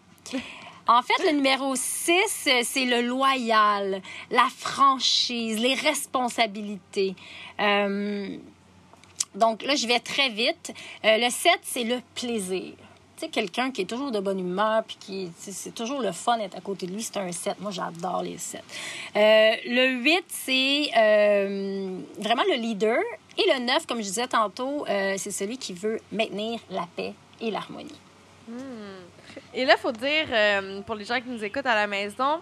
[0.89, 4.01] En fait, le numéro 6, c'est le loyal,
[4.31, 7.15] la franchise, les responsabilités.
[7.59, 8.37] Euh,
[9.35, 10.73] donc là, je vais très vite.
[11.03, 12.73] Euh, le 7, c'est le plaisir.
[13.17, 16.37] Tu sais, quelqu'un qui est toujours de bonne humeur, puis qui, c'est toujours le fun
[16.37, 17.59] d'être à côté de lui, c'est un 7.
[17.59, 18.61] Moi, j'adore les 7.
[19.15, 22.99] Euh, le 8, c'est euh, vraiment le leader.
[23.37, 27.13] Et le 9, comme je disais tantôt, euh, c'est celui qui veut maintenir la paix
[27.39, 27.99] et l'harmonie.
[29.53, 32.39] Et là, il faut dire, euh, pour les gens qui nous écoutent à la maison,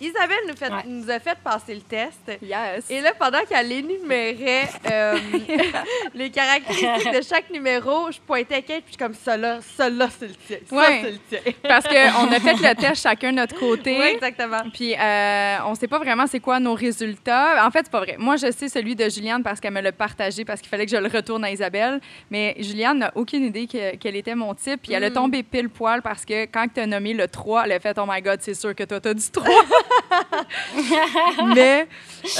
[0.00, 0.82] Isabelle nous, fait, Ouais.
[0.86, 2.20] nous a fait passer le test.
[2.42, 2.88] Yes.
[2.88, 5.18] Et là, pendant qu'elle énumérait euh,
[6.14, 9.88] les caractéristiques de chaque numéro, je pointais Kate, puis je suis comme ça là, ça
[9.90, 10.56] là, c'est le tien.
[10.68, 11.00] Ça, Ouais.
[11.02, 11.52] c'est le tien.
[11.64, 11.94] Parce qu'on
[12.32, 13.98] a fait le test chacun de notre côté.
[13.98, 14.62] Oui, exactement.
[14.72, 17.66] Puis euh, on sait pas vraiment c'est quoi nos résultats.
[17.66, 18.16] En fait, c'est pas vrai.
[18.18, 20.92] Moi, je sais celui de Juliane parce qu'elle me l'a partagé parce qu'il fallait que
[20.92, 22.00] je le retourne à Isabelle.
[22.30, 24.82] Mais Juliane n'a aucune idée que- quel était mon type.
[24.82, 25.14] Puis elle a Mm.
[25.14, 28.04] tombé pile poil parce que quand tu as nommé le 3, elle a fait Oh
[28.08, 29.48] my God, c'est sûr que toi, tu as du 3.
[31.54, 31.86] Mais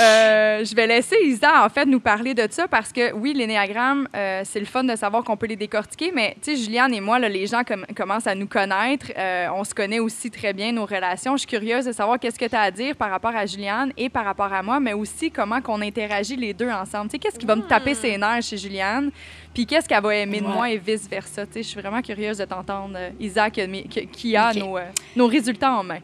[0.01, 4.09] euh, je vais laisser Isa, en fait, nous parler de ça parce que oui, l'énéagramme,
[4.15, 6.11] euh, c'est le fun de savoir qu'on peut les décortiquer.
[6.15, 9.07] Mais tu sais, Juliane et moi, là, les gens com- commencent à nous connaître.
[9.17, 11.35] Euh, on se connaît aussi très bien, nos relations.
[11.37, 13.93] Je suis curieuse de savoir qu'est-ce que tu as à dire par rapport à Juliane
[13.97, 17.07] et par rapport à moi, mais aussi comment qu'on interagit les deux ensemble.
[17.11, 19.11] Tu sais, qu'est-ce qui va me taper ses nerfs chez Juliane,
[19.55, 20.53] puis qu'est-ce qu'elle va aimer de Ouais.
[20.55, 21.47] moi et vice-versa.
[21.47, 24.79] Tu sais, je suis vraiment curieuse de t'entendre, euh, Isa, qui a nos,
[25.17, 25.99] nos résultats en main.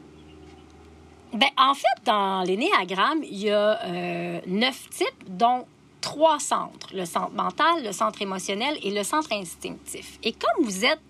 [1.35, 5.66] Ben, en fait, dans l'énéagramme, il y a euh, neuf types, dont
[6.01, 6.89] trois centres.
[6.94, 10.19] Le centre mental, le centre émotionnel et le centre instinctif.
[10.23, 11.01] Et comme vous êtes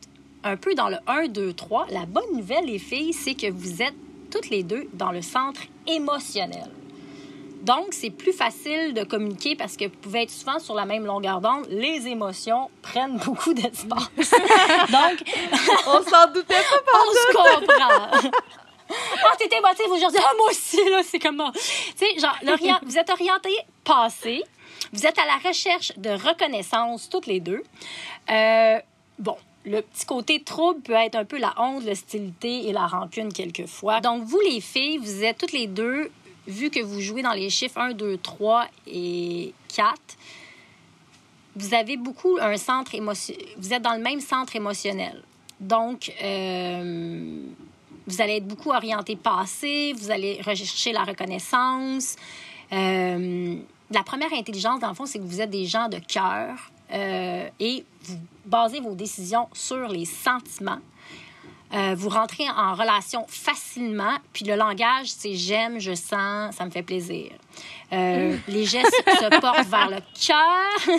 [0.42, 3.82] un peu dans le 1, 2, 3, la bonne nouvelle, les filles, c'est que vous
[3.82, 3.94] êtes
[4.30, 6.70] toutes les deux dans le centre émotionnel.
[7.62, 11.04] Donc, c'est plus facile de communiquer parce que vous pouvez être souvent sur la même
[11.04, 11.66] longueur d'onde.
[11.70, 14.10] Les émotions prennent beaucoup d'espace.
[14.18, 15.24] Donc,
[15.86, 16.92] On s'en doutait pas.
[16.94, 18.30] on se comprend.
[19.24, 20.20] Ah, t'es émotive aujourd'hui.
[20.22, 21.50] Ah, moi aussi, là, c'est comment.
[21.52, 21.60] Tu
[21.96, 22.36] sais, genre,
[22.82, 23.50] vous êtes orienté
[23.84, 24.42] passé.
[24.92, 27.62] Vous êtes à la recherche de reconnaissance, toutes les deux.
[28.30, 28.78] Euh,
[29.18, 33.32] bon, le petit côté trouble peut être un peu la honte, l'hostilité et la rancune
[33.32, 34.00] quelquefois.
[34.00, 36.10] Donc, vous, les filles, vous êtes toutes les deux,
[36.46, 39.94] vu que vous jouez dans les chiffres 1, 2, 3 et 4,
[41.56, 43.46] vous avez beaucoup un centre émotionnel.
[43.56, 45.22] Vous êtes dans le même centre émotionnel.
[45.60, 47.38] Donc, euh,
[48.06, 52.16] vous allez être beaucoup orienté passé, vous allez rechercher la reconnaissance.
[52.72, 53.56] Euh,
[53.90, 57.48] la première intelligence, dans le fond, c'est que vous êtes des gens de cœur euh,
[57.60, 60.80] et vous basez vos décisions sur les sentiments.
[61.74, 66.70] Euh, vous rentrez en relation facilement, puis le langage, c'est j'aime, je sens, ça me
[66.70, 67.32] fait plaisir.
[67.92, 70.98] Euh, les gestes se portent vers le cœur.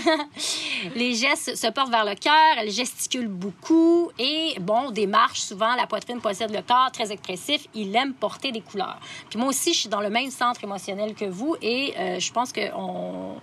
[0.95, 5.87] les gestes se portent vers le cœur, elle gesticule beaucoup et, bon, démarche souvent, la
[5.87, 8.99] poitrine possède le corps, très expressif, il aime porter des couleurs.
[9.29, 12.33] Puis moi aussi, je suis dans le même centre émotionnel que vous et euh, je
[12.33, 13.37] pense que on...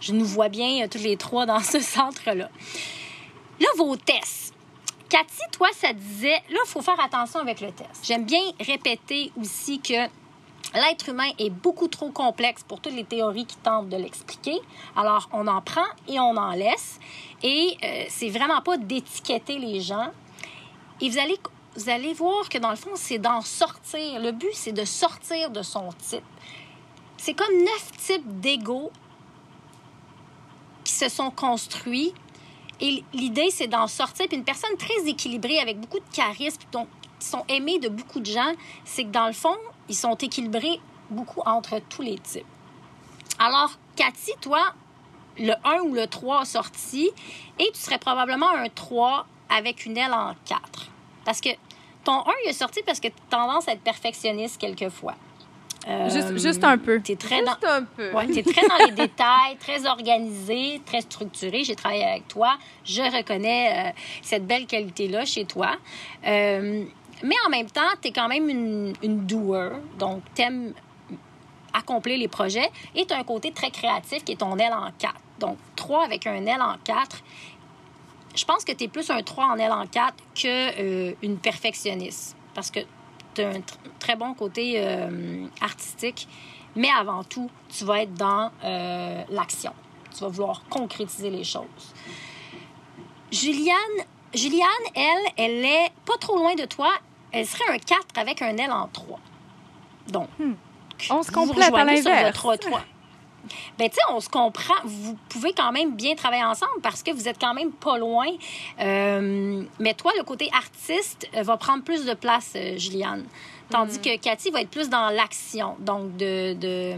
[0.00, 2.48] je nous vois bien tous les trois dans ce centre-là.
[3.60, 4.53] Là, vos tests.
[5.14, 8.00] Cathy, toi, ça disait, là, il faut faire attention avec le test.
[8.02, 10.08] J'aime bien répéter aussi que
[10.74, 14.58] l'être humain est beaucoup trop complexe pour toutes les théories qui tentent de l'expliquer.
[14.96, 16.98] Alors, on en prend et on en laisse.
[17.44, 20.10] Et euh, c'est vraiment pas d'étiqueter les gens.
[21.00, 21.38] Et vous allez,
[21.76, 24.18] vous allez voir que dans le fond, c'est d'en sortir.
[24.18, 26.24] Le but, c'est de sortir de son type.
[27.18, 28.90] C'est comme neuf types d'ego
[30.82, 32.12] qui se sont construits
[32.80, 34.26] et l'idée, c'est d'en sortir.
[34.28, 36.88] Puis une personne très équilibrée, avec beaucoup de charisme, donc,
[37.18, 38.52] qui sont aimés de beaucoup de gens,
[38.84, 39.56] c'est que dans le fond,
[39.88, 40.80] ils sont équilibrés
[41.10, 42.46] beaucoup entre tous les types.
[43.38, 44.72] Alors, Cathy, toi,
[45.38, 47.10] le 1 ou le 3 a sorti,
[47.58, 50.88] et tu serais probablement un 3 avec une aile en 4.
[51.24, 51.50] Parce que
[52.04, 55.14] ton 1, il est sorti parce que tu as tendance à être perfectionniste quelquefois.
[55.86, 57.00] Euh, Juste, juste un peu.
[57.00, 57.52] T'es très dans...
[57.52, 58.12] Juste un peu.
[58.12, 61.64] Ouais, tu es très dans les détails, très organisé, très structuré.
[61.64, 62.56] J'ai travaillé avec toi.
[62.84, 63.92] Je reconnais euh,
[64.22, 65.72] cette belle qualité-là chez toi.
[66.26, 66.84] Euh,
[67.22, 69.70] mais en même temps, tu es quand même une, une doer.
[69.98, 70.72] Donc, tu aimes
[71.74, 72.70] accomplir les projets.
[72.94, 75.14] Et tu as un côté très créatif qui est ton aile en 4.
[75.40, 77.22] Donc, 3 avec un aile en 4.
[78.34, 82.36] Je pense que tu es plus un 3 en aile en 4 qu'une perfectionniste.
[82.54, 82.80] Parce que
[83.42, 86.28] as un tr- très bon côté euh, artistique,
[86.76, 89.72] mais avant tout, tu vas être dans euh, l'action.
[90.16, 91.64] Tu vas vouloir concrétiser les choses.
[93.30, 93.76] Juliane,
[94.32, 96.92] Juliane, elle, elle est pas trop loin de toi.
[97.32, 99.18] Elle serait un 4 avec un L en 3.
[100.08, 100.28] Donc,
[101.10, 101.84] On se complète à
[102.20, 102.36] l'inverse.
[103.44, 103.76] Votre 3.
[103.78, 104.74] ben tu sais, on se comprend.
[104.84, 108.26] Vous pouvez quand même bien travailler ensemble parce que vous êtes quand même pas loin.
[108.80, 113.24] Euh, mais toi, le côté artiste euh, va prendre plus de place, euh, Juliane.
[113.70, 115.76] Tandis que Cathy va être plus dans l'action.
[115.80, 116.54] Donc, de.
[116.54, 116.94] de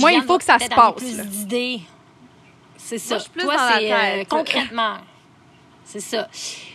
[0.00, 1.24] Moi, il faut que ça se passe, plus là.
[1.24, 1.80] d'idées.
[2.76, 3.18] C'est ça.
[3.18, 4.96] je suis plus Toi, c'est euh, concrètement.
[5.88, 6.26] C'est ça.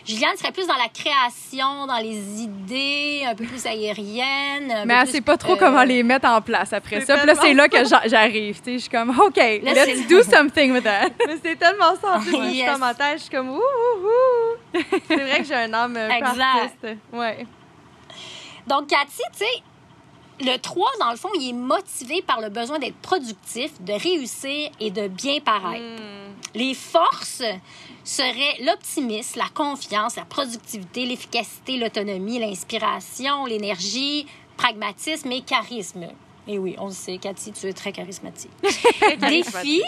[0.06, 4.84] Juliane serait plus dans la création, dans les idées, un peu plus aérienne.
[4.86, 7.18] Mais elle plus, sait pas trop euh, comment les mettre en place après c'est ça.
[7.18, 8.56] Puis là, c'est là que j'a- j'arrive.
[8.58, 8.72] tu sais.
[8.74, 11.10] Je suis comme, OK, c'est let's le- do something with that.
[11.26, 12.16] Mais c'est tellement ça.
[12.16, 12.72] En plus, moi, je suis Yes.
[12.72, 14.80] dans ma tête, je suis comme ouh, ouh, ouh.
[15.08, 16.40] C'est vrai que j'ai un âme Exact.
[16.40, 16.96] artiste.
[17.12, 17.46] Ouais.
[18.66, 19.62] Donc, Cathy, tu sais,
[20.40, 24.70] le 3, dans le fond, il est motivé par le besoin d'être productif, de réussir
[24.80, 25.82] et de bien paraître.
[25.84, 26.32] Hmm.
[26.54, 27.42] Les forces
[28.04, 34.26] seraient l'optimisme, la confiance, la productivité, l'efficacité, l'autonomie, l'inspiration, l'énergie,
[34.56, 36.08] pragmatisme et charisme.
[36.48, 38.50] Et oui, on le sait, Cathy, tu es très charismatique.
[39.20, 39.82] Défis.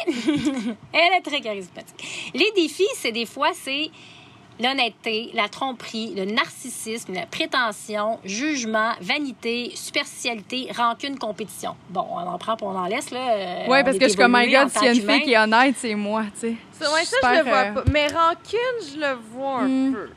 [0.93, 2.31] Elle est très charismatique.
[2.33, 3.91] Les défis, c'est des fois, c'est
[4.61, 11.75] l'honnêteté, la tromperie, le narcissisme, la prétention, jugement, vanité, superficialité, rancune, compétition.
[11.91, 13.33] Bon, on en prend, puis on en laisse, là.
[13.33, 15.09] Euh, Ouais, on parce que je suis comme, my en God, s'il y a une
[15.11, 16.55] fille qui est honnête, c'est moi, tu sais.
[16.73, 17.85] Ça, ouais, Je suis ça, je le vois euh, pas.
[17.93, 19.93] Mais rancune, je le vois un Hmm.
[19.93, 20.09] peu.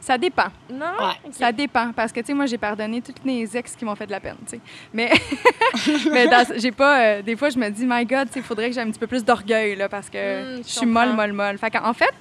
[0.00, 0.48] Ça dépend.
[0.70, 0.84] Non?
[1.00, 1.30] Ouais.
[1.32, 1.90] Ça dépend.
[1.96, 4.20] Parce que, tu sais, moi, j'ai pardonné tous les ex qui m'ont fait de la
[4.20, 4.60] peine, tu sais.
[4.92, 5.10] Mais,
[6.12, 7.00] mais dans- j'ai pas.
[7.00, 9.06] euh, des fois, je me dis, my God, il faudrait que j'ai un petit peu
[9.06, 11.56] plus d'orgueil, là, parce que Hmm, je suis molle, molle, molle.
[11.56, 12.12] Fait qu'en fait,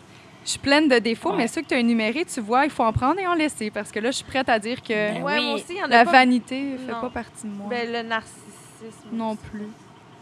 [0.46, 1.38] je suis pleine de défauts, Ouais.
[1.38, 3.70] mais ceux que tu as énumérés, tu vois, il faut en prendre et en laisser.
[3.72, 5.46] Parce que là, je suis prête à dire que Ben Ouais, oui.
[5.46, 6.12] moi aussi, il y en a la pas.
[6.12, 7.02] vanité fait Non.
[7.02, 7.68] pas partie de moi.
[7.70, 9.08] Ben, le narcissisme.
[9.12, 9.68] non plus.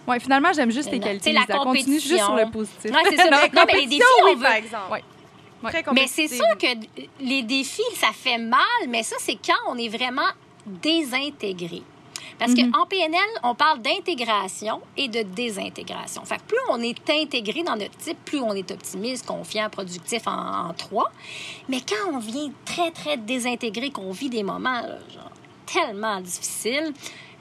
[0.07, 1.31] Ouais, finalement, j'aime juste les qualités.
[1.31, 1.57] La Lisa.
[1.60, 2.52] Continue juste sur le compétition.
[2.52, 2.91] positif.
[2.91, 3.23] Ouais, c'est ça.
[3.30, 4.41] La non, mais les défis, compétition, on oui, veut.
[4.41, 4.91] par exemple.
[4.91, 5.03] Ouais.
[5.64, 5.69] Ouais.
[5.72, 6.65] Très Mais c'est sûr que
[7.19, 10.26] les défis, ça fait mal, mais ça, c'est quand on est vraiment
[10.65, 11.84] désintégré.
[12.42, 12.72] Parce Mhm.
[12.72, 16.26] qu'en PNL, on parle d'intégration et de désintégration.
[16.26, 20.26] Fait que plus on est intégré dans notre type, plus on est optimiste, confiant, productif
[20.26, 21.12] en, en trois.
[21.70, 25.30] Mais quand on vient très, très désintégré, qu'on vit des moments là, genre,
[25.68, 26.92] tellement difficiles,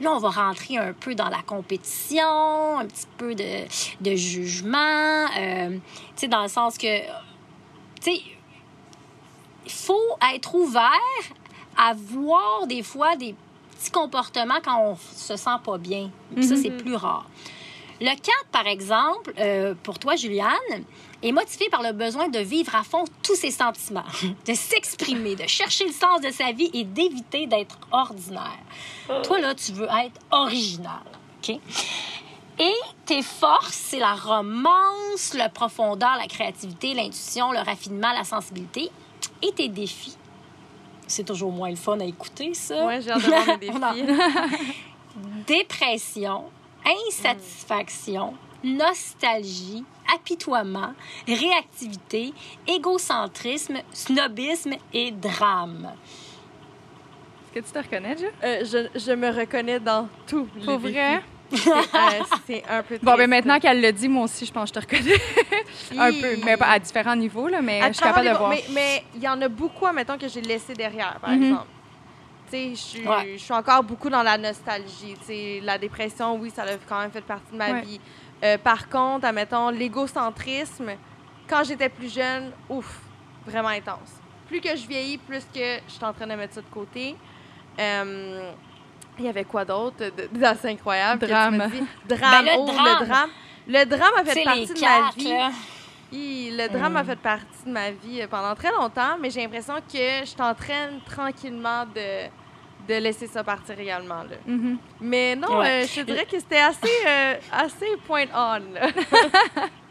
[0.03, 3.65] là, on va rentrer un peu dans la compétition, un petit peu de,
[4.03, 5.81] de jugement, euh, tu
[6.17, 7.07] sais, dans le sens que tu
[8.03, 8.21] sais,
[9.65, 9.97] il faut
[10.35, 10.91] être ouvert
[11.79, 13.35] à voir des fois des
[13.81, 16.11] petits comportements quand on se sent pas bien.
[16.41, 17.27] Ça, c'est plus rare.
[18.01, 18.21] Le 4,
[18.51, 20.55] par exemple, euh, pour toi, Juliane,
[21.23, 24.05] est motivé par le besoin de vivre à fond tous ses sentiments,
[24.47, 28.59] de s'exprimer, de chercher le sens de sa vie et d'éviter d'être ordinaire.
[29.23, 31.03] Toi, là, tu veux être original.
[31.43, 31.59] OK?
[32.59, 32.75] Et
[33.07, 38.91] tes forces, c'est la romance, la profondeur, la créativité, l'intuition, le raffinement, la sensibilité.
[39.43, 40.17] Et tes défis,
[41.11, 42.87] c'est toujours moins le fun à écouter, ça.
[42.87, 43.23] Ouais, j'ai hâte
[43.61, 44.03] de voir mes.
[45.47, 46.45] Dépression,
[47.09, 49.85] insatisfaction, nostalgie,
[50.15, 50.95] apitoiement,
[51.27, 52.33] réactivité,
[52.67, 55.93] égocentrisme, snobisme et drame.
[57.55, 58.29] Est-ce que tu te reconnais, déjà?
[58.45, 60.47] Euh, je, je me reconnais dans tout.
[60.65, 61.23] Pour vrai?
[61.53, 63.29] C'est euh, c'est un peu Bon, ben triste.
[63.31, 65.21] maintenant qu'elle le dit, moi aussi, je pense que je te reconnais.
[65.99, 68.53] un peu, mais pas à différents niveaux, là, mais À je suis capable de voir.
[68.73, 71.43] Mais il y en a beaucoup, admettons, que j'ai laissé derrière, par Mhm.
[71.43, 71.67] exemple.
[72.51, 73.33] Tu sais, je suis- Ouais.
[73.35, 75.15] je suis encore beaucoup dans la nostalgie.
[75.21, 77.81] Tu sais, la dépression, oui, ça a quand même fait partie de ma Ouais.
[77.83, 78.01] vie.
[78.43, 80.93] Euh, par contre, admettons, l'égocentrisme,
[81.49, 83.01] quand j'étais plus jeune, ouf,
[83.47, 84.21] vraiment intense.
[84.49, 87.15] Plus que je vieillis, plus que je suis en train de mettre ça de côté.
[87.79, 88.51] Euh,
[89.21, 90.05] il y avait quoi d'autre?
[90.33, 91.21] D'assez incroyable?
[91.21, 91.57] que tu Drame.
[91.57, 91.83] me dis?
[92.09, 92.45] Drame.
[92.45, 92.87] Ben, le oh, drame.
[93.01, 93.31] le drame.
[93.69, 95.29] Le drame a fait partie de ma vie.
[95.31, 95.51] là.
[96.13, 96.97] Hi, le drame Mm.
[96.97, 100.89] a fait partie de ma vie pendant très longtemps, mais j'ai l'impression que je train
[101.07, 102.27] tranquillement de,
[102.89, 104.23] de laisser ça partir également.
[104.25, 104.37] Là.
[104.45, 104.79] Mhm.
[105.01, 105.85] Mais non, Ouais.
[105.85, 108.61] euh, je dirais que c'était assez, euh, assez point on.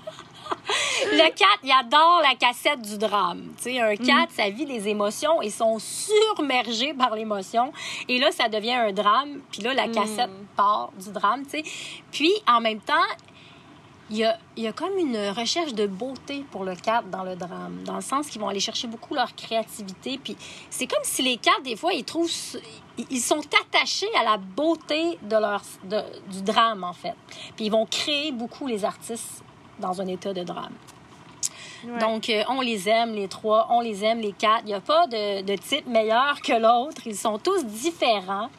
[1.12, 3.54] Le 4, il adore la cassette du drame.
[3.58, 3.98] Tu sais, un Mm.
[4.06, 7.72] 4, ça vit des émotions et sont surmergés par l'émotion.
[8.08, 9.40] Et là, ça devient un drame.
[9.52, 9.92] Puis là, la Mm.
[9.94, 11.64] cassette part du drame, tu sais.
[12.12, 12.94] Puis, en même temps,
[14.12, 17.24] il y a, il y a comme une recherche de beauté pour le 4 dans
[17.24, 20.20] le drame, dans le sens qu'ils vont aller chercher beaucoup leur créativité.
[20.24, 20.36] Puis
[20.72, 22.30] c'est comme si les 4, des fois, ils trouvent...
[22.98, 27.14] ils- Ils sont attachés à la beauté de leur, de- du drame, en fait.
[27.56, 29.44] Puis ils vont créer beaucoup, les artistes,
[29.80, 30.74] dans un état de drame.
[31.86, 31.98] Ouais.
[32.00, 34.62] Donc, euh, on les aime, les trois, on les aime, les quatre.
[34.64, 37.02] Il n'y a pas de, de type meilleur que l'autre.
[37.06, 38.50] Ils sont tous différents.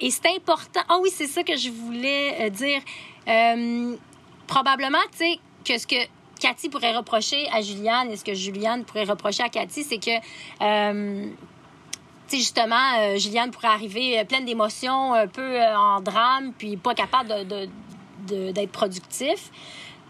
[0.00, 0.80] Et c'est important.
[0.88, 2.80] Ah oui, c'est ça que je voulais euh, dire.
[3.28, 3.96] Euh,
[4.46, 5.96] probablement, tu sais, que ce que
[6.40, 10.16] Cathy pourrait reprocher à Juliane et ce que Juliane pourrait reprocher à Cathy, c'est que,
[10.62, 11.26] euh,
[12.28, 16.78] sais, justement, euh, Juliane pourrait arriver euh, pleine d'émotions, un peu euh, en drame, puis
[16.78, 17.68] pas capable de, de-
[18.26, 19.50] de- d'être productif.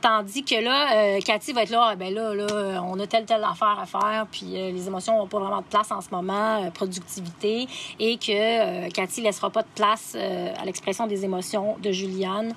[0.01, 3.27] Tandis que là, euh, Cathy va être là, Ah, ben là, là, on a telle,
[3.27, 6.09] telle affaire à faire, puis euh, les émotions n'ont pas vraiment de place en ce
[6.11, 7.69] moment, euh, productivité,
[7.99, 12.55] et que Cathy laissera pas de place à l'expression des émotions de Juliane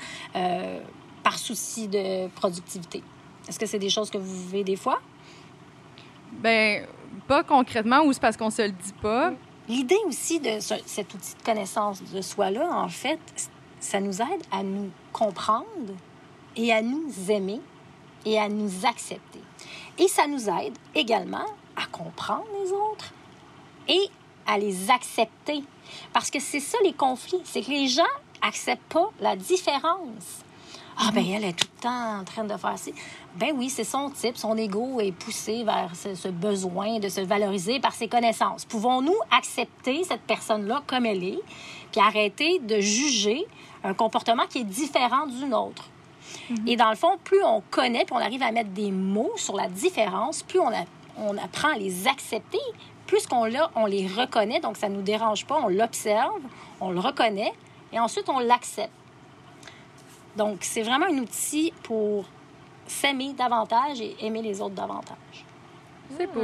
[1.24, 3.04] par souci de productivité.
[3.48, 5.00] Est-ce que c'est des choses que vous vivez des fois?
[6.32, 6.86] Ben,
[7.28, 9.34] pas concrètement, ou c'est parce qu'on se le dit pas?
[9.68, 13.20] L'idée aussi de ce- cet outil de connaissance de soi-là, en fait,
[13.80, 15.66] ça nous aide à nous comprendre
[16.56, 17.62] et à nous aimer
[18.26, 19.40] et à nous accepter.
[19.98, 23.14] Et ça nous aide également à comprendre les autres
[23.88, 24.10] et
[24.48, 25.64] à les accepter.
[26.12, 28.04] Parce que c'est ça les conflits, c'est que les gens
[28.42, 30.44] acceptent pas la différence.
[30.98, 32.94] Ah ben elle est tout le temps en train de faire ci.
[33.36, 37.80] Ben oui, c'est son type, son ego est poussé vers ce, besoin de se valoriser
[37.80, 38.66] par ses connaissances.
[38.66, 41.40] Pouvons-nous accepter cette personne-là comme elle est,
[41.92, 43.44] puis arrêter de juger
[43.84, 45.26] un comportement qui est différent
[46.52, 46.62] autre?
[46.68, 49.56] Et dans le fond, plus on connaît, puis on arrive à mettre des mots sur
[49.56, 50.86] la différence, plus on, a-
[51.18, 52.60] on apprend à les accepter,
[53.08, 56.42] plus qu'on l'a, on les reconnaît, donc ça ne nous dérange pas, on l'observe,
[56.82, 57.54] on le reconnaît,
[57.92, 58.92] et ensuite on l'accepte.
[60.36, 62.26] Donc, c'est vraiment un outil pour
[62.88, 65.46] s'aimer davantage et aimer les autres davantage.
[66.18, 66.42] C'est beau.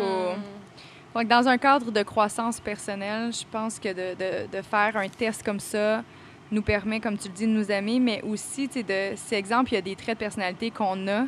[1.15, 5.07] Donc, dans un cadre de croissance personnelle, je pense que de, de- de faire un
[5.09, 6.03] test comme ça
[6.51, 9.35] nous permet, comme tu le dis, de nous aimer, mais aussi, tu sais, de, si
[9.35, 11.21] exemple, il y a des traits de personnalité qu'on a,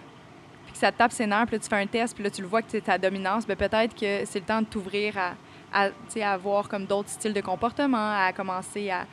[0.65, 2.29] puis que ça te tape ses nerfs, puis là, tu fais un test, puis là,
[2.29, 5.15] tu le vois que c'est ta dominance, ben peut-être que c'est le temps de t'ouvrir
[5.17, 5.33] à,
[5.73, 5.89] à,
[6.23, 9.05] à voir comme d'autres styles de comportement, à commencer à,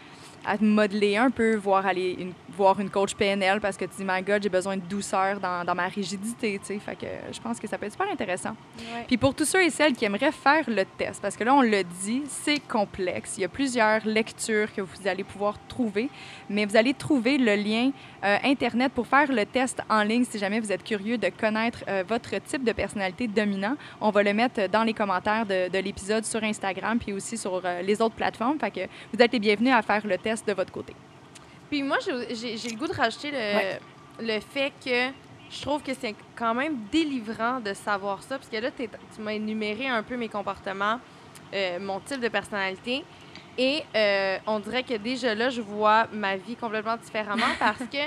[0.49, 3.99] à te modeler un peu, voir aller une, voir une coach PNL parce que tu
[3.99, 6.79] dis, my God, j'ai besoin de douceur dans, dans ma rigidité, tu sais.
[6.79, 8.57] Fait que je pense que ça peut être super intéressant.
[8.79, 9.05] Ouais.
[9.07, 11.63] Puis pour tous ceux et celles qui aimeraient faire le test, parce que là, on
[11.63, 13.35] le dit, c'est complexe.
[13.37, 16.09] Il y a plusieurs lectures que vous allez pouvoir trouver,
[16.49, 17.91] mais vous allez trouver le lien
[18.25, 21.85] euh, Internet pour faire le test en ligne si jamais vous êtes curieux de connaître
[21.89, 23.77] euh, votre type de personnalité dominant.
[24.01, 27.61] On va le mettre dans les commentaires de, de l'épisode sur Instagram puis aussi sur
[27.65, 28.59] euh, les autres plateformes.
[28.59, 28.81] Fait que
[29.13, 30.95] vous êtes les bienvenus à faire le test de votre côté.
[31.71, 33.81] Puis moi, j'ai- le goût de rajouter le, Ouais.
[34.21, 35.13] le fait que
[35.51, 38.89] je trouve que c'est quand même délivrant de savoir ça, parce que là, tu
[39.21, 41.01] m'as énuméré un peu mes comportements,
[41.55, 43.05] euh, mon type de personnalité,
[43.57, 47.99] et euh, on dirait que déjà là, je vois ma vie complètement différemment parce que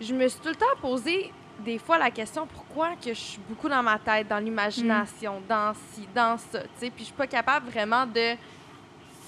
[0.00, 3.40] je me suis tout le temps posé des fois la question pourquoi que je suis
[3.48, 7.12] beaucoup dans ma tête, dans l'imagination, dans ci, dans ça, tu sais, puis je suis
[7.14, 8.34] pas capable vraiment de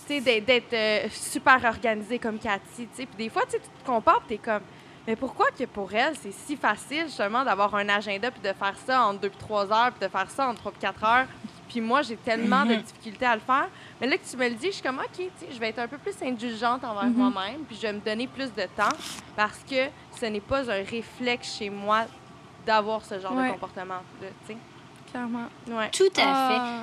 [0.08, 3.06] d'être- d'être euh, super organisée comme Cathy, tu sais.
[3.06, 4.62] Puis des fois, tu tu te compares, puis t'es comme,
[5.06, 8.74] mais pourquoi que pour elle, c'est si facile, justement, d'avoir un agenda, puis de faire
[8.86, 11.26] ça en deux puis trois heures, puis de faire ça en trois puis quatre heures?
[11.68, 13.68] Puis moi, j'ai tellement de difficultés à le faire.
[14.00, 15.68] Mais là que tu me le dis, je suis comme, OK, tu sais, je vais
[15.70, 18.96] être un peu plus indulgente envers moi-même, puis je vais me donner plus de temps,
[19.36, 19.86] parce que
[20.18, 22.04] ce n'est pas un réflexe chez moi
[22.64, 23.48] d'avoir ce genre Ouais.
[23.48, 24.56] de comportement, tu sais.
[25.10, 25.46] Clairement.
[25.68, 25.90] Ouais.
[25.90, 26.58] Tout à fait.
[26.60, 26.82] Ah.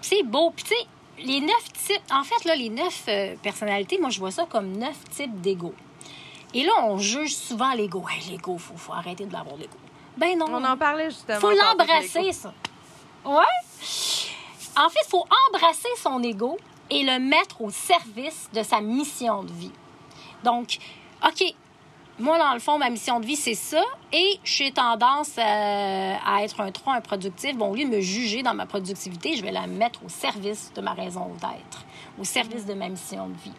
[0.00, 0.50] C'est beau.
[0.50, 0.86] Puis tu sais,
[1.24, 4.72] les neuf types, en fait, là, les neuf euh, personnalités, moi, je vois ça comme
[4.72, 5.74] neuf types d'ego.
[6.54, 8.04] Et là, on juge souvent l'ego.
[8.08, 9.76] Hey, l'ego, faut, faut arrêter de l'avoir, l'ego.
[10.16, 10.46] Ben non.
[10.50, 11.38] On en parlait justement.
[11.38, 12.52] faut l'embrasser, ça.
[13.24, 13.44] Ouais.
[14.76, 16.58] En fait, il faut embrasser son ego
[16.90, 19.72] et le mettre au service de sa mission de vie.
[20.42, 20.78] Donc,
[21.24, 21.54] OK,
[22.20, 23.82] moi, dans le fond, ma mission de vie, c'est ça.
[24.12, 27.56] Et j'ai tendance euh, à être un trop improductif.
[27.56, 30.72] Bon, au lieu de me juger dans ma productivité, je vais la mettre au service
[30.74, 31.84] de ma raison d'être,
[32.18, 33.56] au service de ma mission de vie.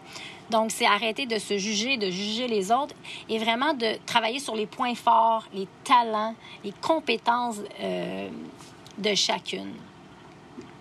[0.49, 2.95] Donc, c'est arrêter de se juger, de juger les autres
[3.29, 8.29] et vraiment de travailler sur les points forts, les talents, les compétences euh,
[8.97, 9.73] de chacune.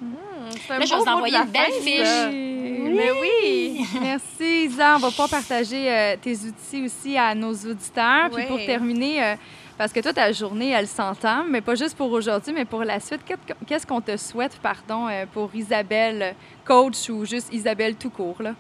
[0.03, 2.09] Un Là, je vais vous envoyer une belle fiche.
[2.31, 3.10] Oui.
[4.01, 4.97] Merci, Isa.
[4.97, 8.31] On va pas partager euh, tes outils aussi à nos auditeurs.
[8.31, 9.35] Puis pour terminer, euh,
[9.79, 13.01] parce que toi, ta journée, elle s'entend, mais pas juste pour aujourd'hui, mais pour la
[13.01, 16.35] suite, qu'est- qu'est-ce qu'on te souhaite, pardon, euh, pour Isabelle,
[16.65, 18.55] coach ou juste Isabelle tout court, là?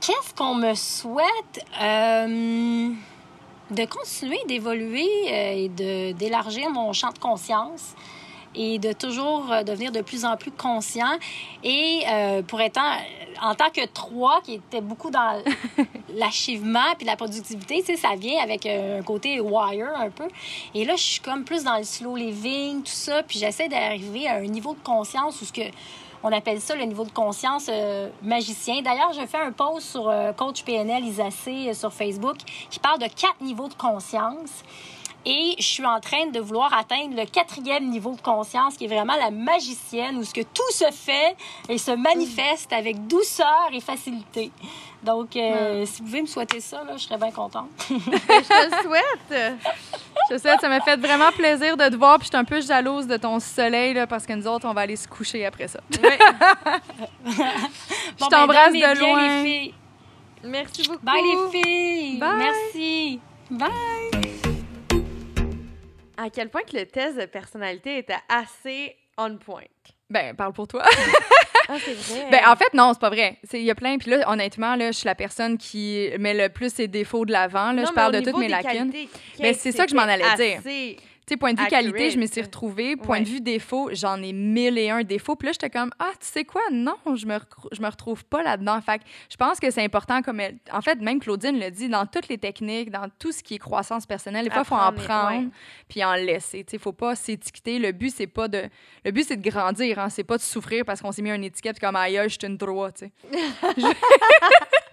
[0.00, 1.64] Qu'est-ce qu'on me souhaite?
[1.82, 2.90] Euh,
[3.70, 5.68] de continuer d'évoluer et
[6.14, 7.94] d'élargir mon champ de conscience
[8.58, 11.16] et de toujours euh, devenir de plus en plus conscient.
[11.62, 12.78] Et euh, pour être
[13.40, 15.42] en, tant que trois, qui était beaucoup dans
[16.14, 20.26] l'achèvement puis la productivité, tu sais, ça vient avec euh, un côté wire un peu.
[20.74, 24.26] Et là, je suis comme plus dans le slow living, tout ça, puis j'essaie d'arriver
[24.26, 25.62] à un niveau de conscience où ce que
[26.22, 28.82] on appelle ça le niveau de conscience euh, magicien.
[28.82, 32.36] D'ailleurs, je fais un post sur euh, Coach PNL Isacé sur Facebook
[32.70, 34.64] qui parle de quatre niveaux de conscience.
[35.30, 38.88] Et je suis en train de vouloir atteindre le quatrième niveau de conscience, qui est
[38.88, 41.36] vraiment la magicienne, où ce que tout se fait
[41.68, 44.50] et se manifeste avec douceur et facilité.
[45.02, 47.68] Donc, euh, si vous pouvez me souhaiter ça, là, je serais bien contente.
[47.88, 49.58] je te le souhaite.
[50.30, 52.62] Je sais, ça m'a fait vraiment plaisir de te voir, puis je suis un peu
[52.62, 55.68] jalouse de ton soleil, là, parce que nous autres, on va aller se coucher après
[55.68, 55.80] ça.
[55.92, 56.08] Oui.
[57.26, 59.14] je t'embrasse ben, de loin.
[59.14, 59.74] Bien, les filles.
[60.44, 61.04] Merci beaucoup.
[61.04, 62.18] Bye les filles.
[62.18, 62.38] Bye.
[62.38, 63.20] Merci.
[63.50, 64.37] Bye.
[66.20, 69.62] À quel point que le test de personnalité était assez on point?
[70.10, 70.82] Ben, parle pour toi.
[71.70, 72.28] Ah, c'est vrai.
[72.30, 73.36] Ben, en fait, non, c'est pas vrai.
[73.52, 73.98] Il y a plein.
[73.98, 77.32] Puis là, honnêtement, là, je suis la personne qui met le plus ses défauts de
[77.32, 77.72] l'avant.
[77.72, 78.90] Là, Non, je mais parle de toutes mes lacunes.
[78.90, 79.08] qualités,
[79.38, 80.58] Ben, c'est ça que je m'en allais dire.
[80.60, 80.96] assez-
[81.28, 82.96] sais, point de vue qualité, je me suis retrouvée.
[82.96, 85.36] Point de vue défaut, j'en ai mille et un défauts.
[85.36, 86.62] Puis là, j'étais comme, ah, tu sais quoi?
[86.72, 87.38] Non, je me,
[87.72, 88.80] je me retrouve pas là-dedans.
[88.80, 90.56] Fait que je pense que c'est important, comme elle...
[90.72, 93.58] En fait, même Claudine le dit, dans toutes les techniques, dans tout ce qui est
[93.58, 95.48] croissance personnelle, des fois, il faut en prendre ouais.
[95.88, 96.64] puis en laisser.
[96.64, 97.78] Tu sais, faut pas s'étiqueter.
[97.78, 98.64] Le but, c'est pas de...
[99.04, 100.08] Le but, c'est de grandir, hein.
[100.08, 102.46] C'est pas de souffrir parce qu'on s'est mis une étiquette comme, aïe, aïe, je suis
[102.46, 103.84] une droite, tu sais.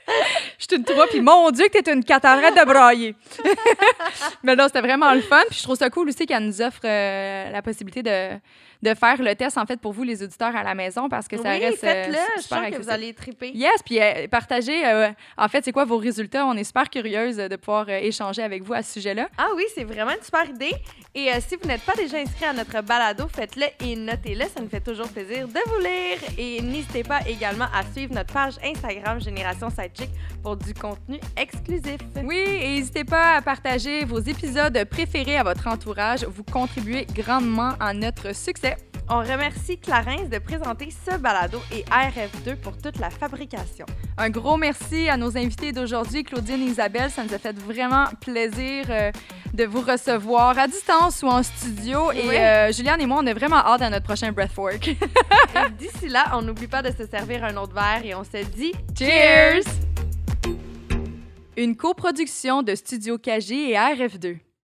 [0.59, 3.15] Je suis une trois, puis mon Dieu, que t'es une cataracte de brailler.
[4.43, 5.41] Mais là, c'était vraiment le fun.
[5.49, 8.39] Puis je trouve ça cool aussi qu'elle nous offre euh, la possibilité de,
[8.81, 11.37] de faire le test, en fait, pour vous, les auditeurs à la maison, parce que
[11.37, 12.17] ça oui, reste euh, faites-le.
[12.37, 13.51] Je sens que vous allez triper.
[13.53, 16.45] Yes, puis euh, partagez, euh, en fait, c'est quoi vos résultats?
[16.45, 19.27] On est super curieuse de pouvoir euh, échanger avec vous à ce sujet-là.
[19.37, 20.73] Ah oui, c'est vraiment une super idée.
[21.13, 24.43] Et si vous n'êtes pas déjà inscrit à notre balado, faites-le et notez-le.
[24.45, 26.19] Ça nous fait toujours plaisir de vous lire.
[26.37, 30.09] Et n'hésitez pas également à suivre notre page Instagram Génération Sidechick
[30.43, 31.97] pour du contenu exclusif.
[32.23, 36.25] Oui, et n'hésitez pas à partager vos épisodes préférés à votre entourage.
[36.25, 38.74] Vous contribuez grandement à notre succès.
[39.07, 43.85] On remercie Clarence de présenter ce balado et RF2 pour toute la fabrication.
[44.17, 47.11] Un gros merci à nos invités d'aujourd'hui, Claudine et Isabelle.
[47.11, 49.11] Ça nous a fait vraiment plaisir euh,
[49.53, 52.11] de vous recevoir à distance ou en studio.
[52.13, 54.95] Et euh, Juliane et moi, on a vraiment hâte à notre prochain Breathwork.
[55.77, 58.73] D'ici là, on n'oublie pas de se servir un autre verre et on se dit
[58.97, 59.65] Cheers!
[61.57, 64.39] Une coproduction de Studio KG et RF2.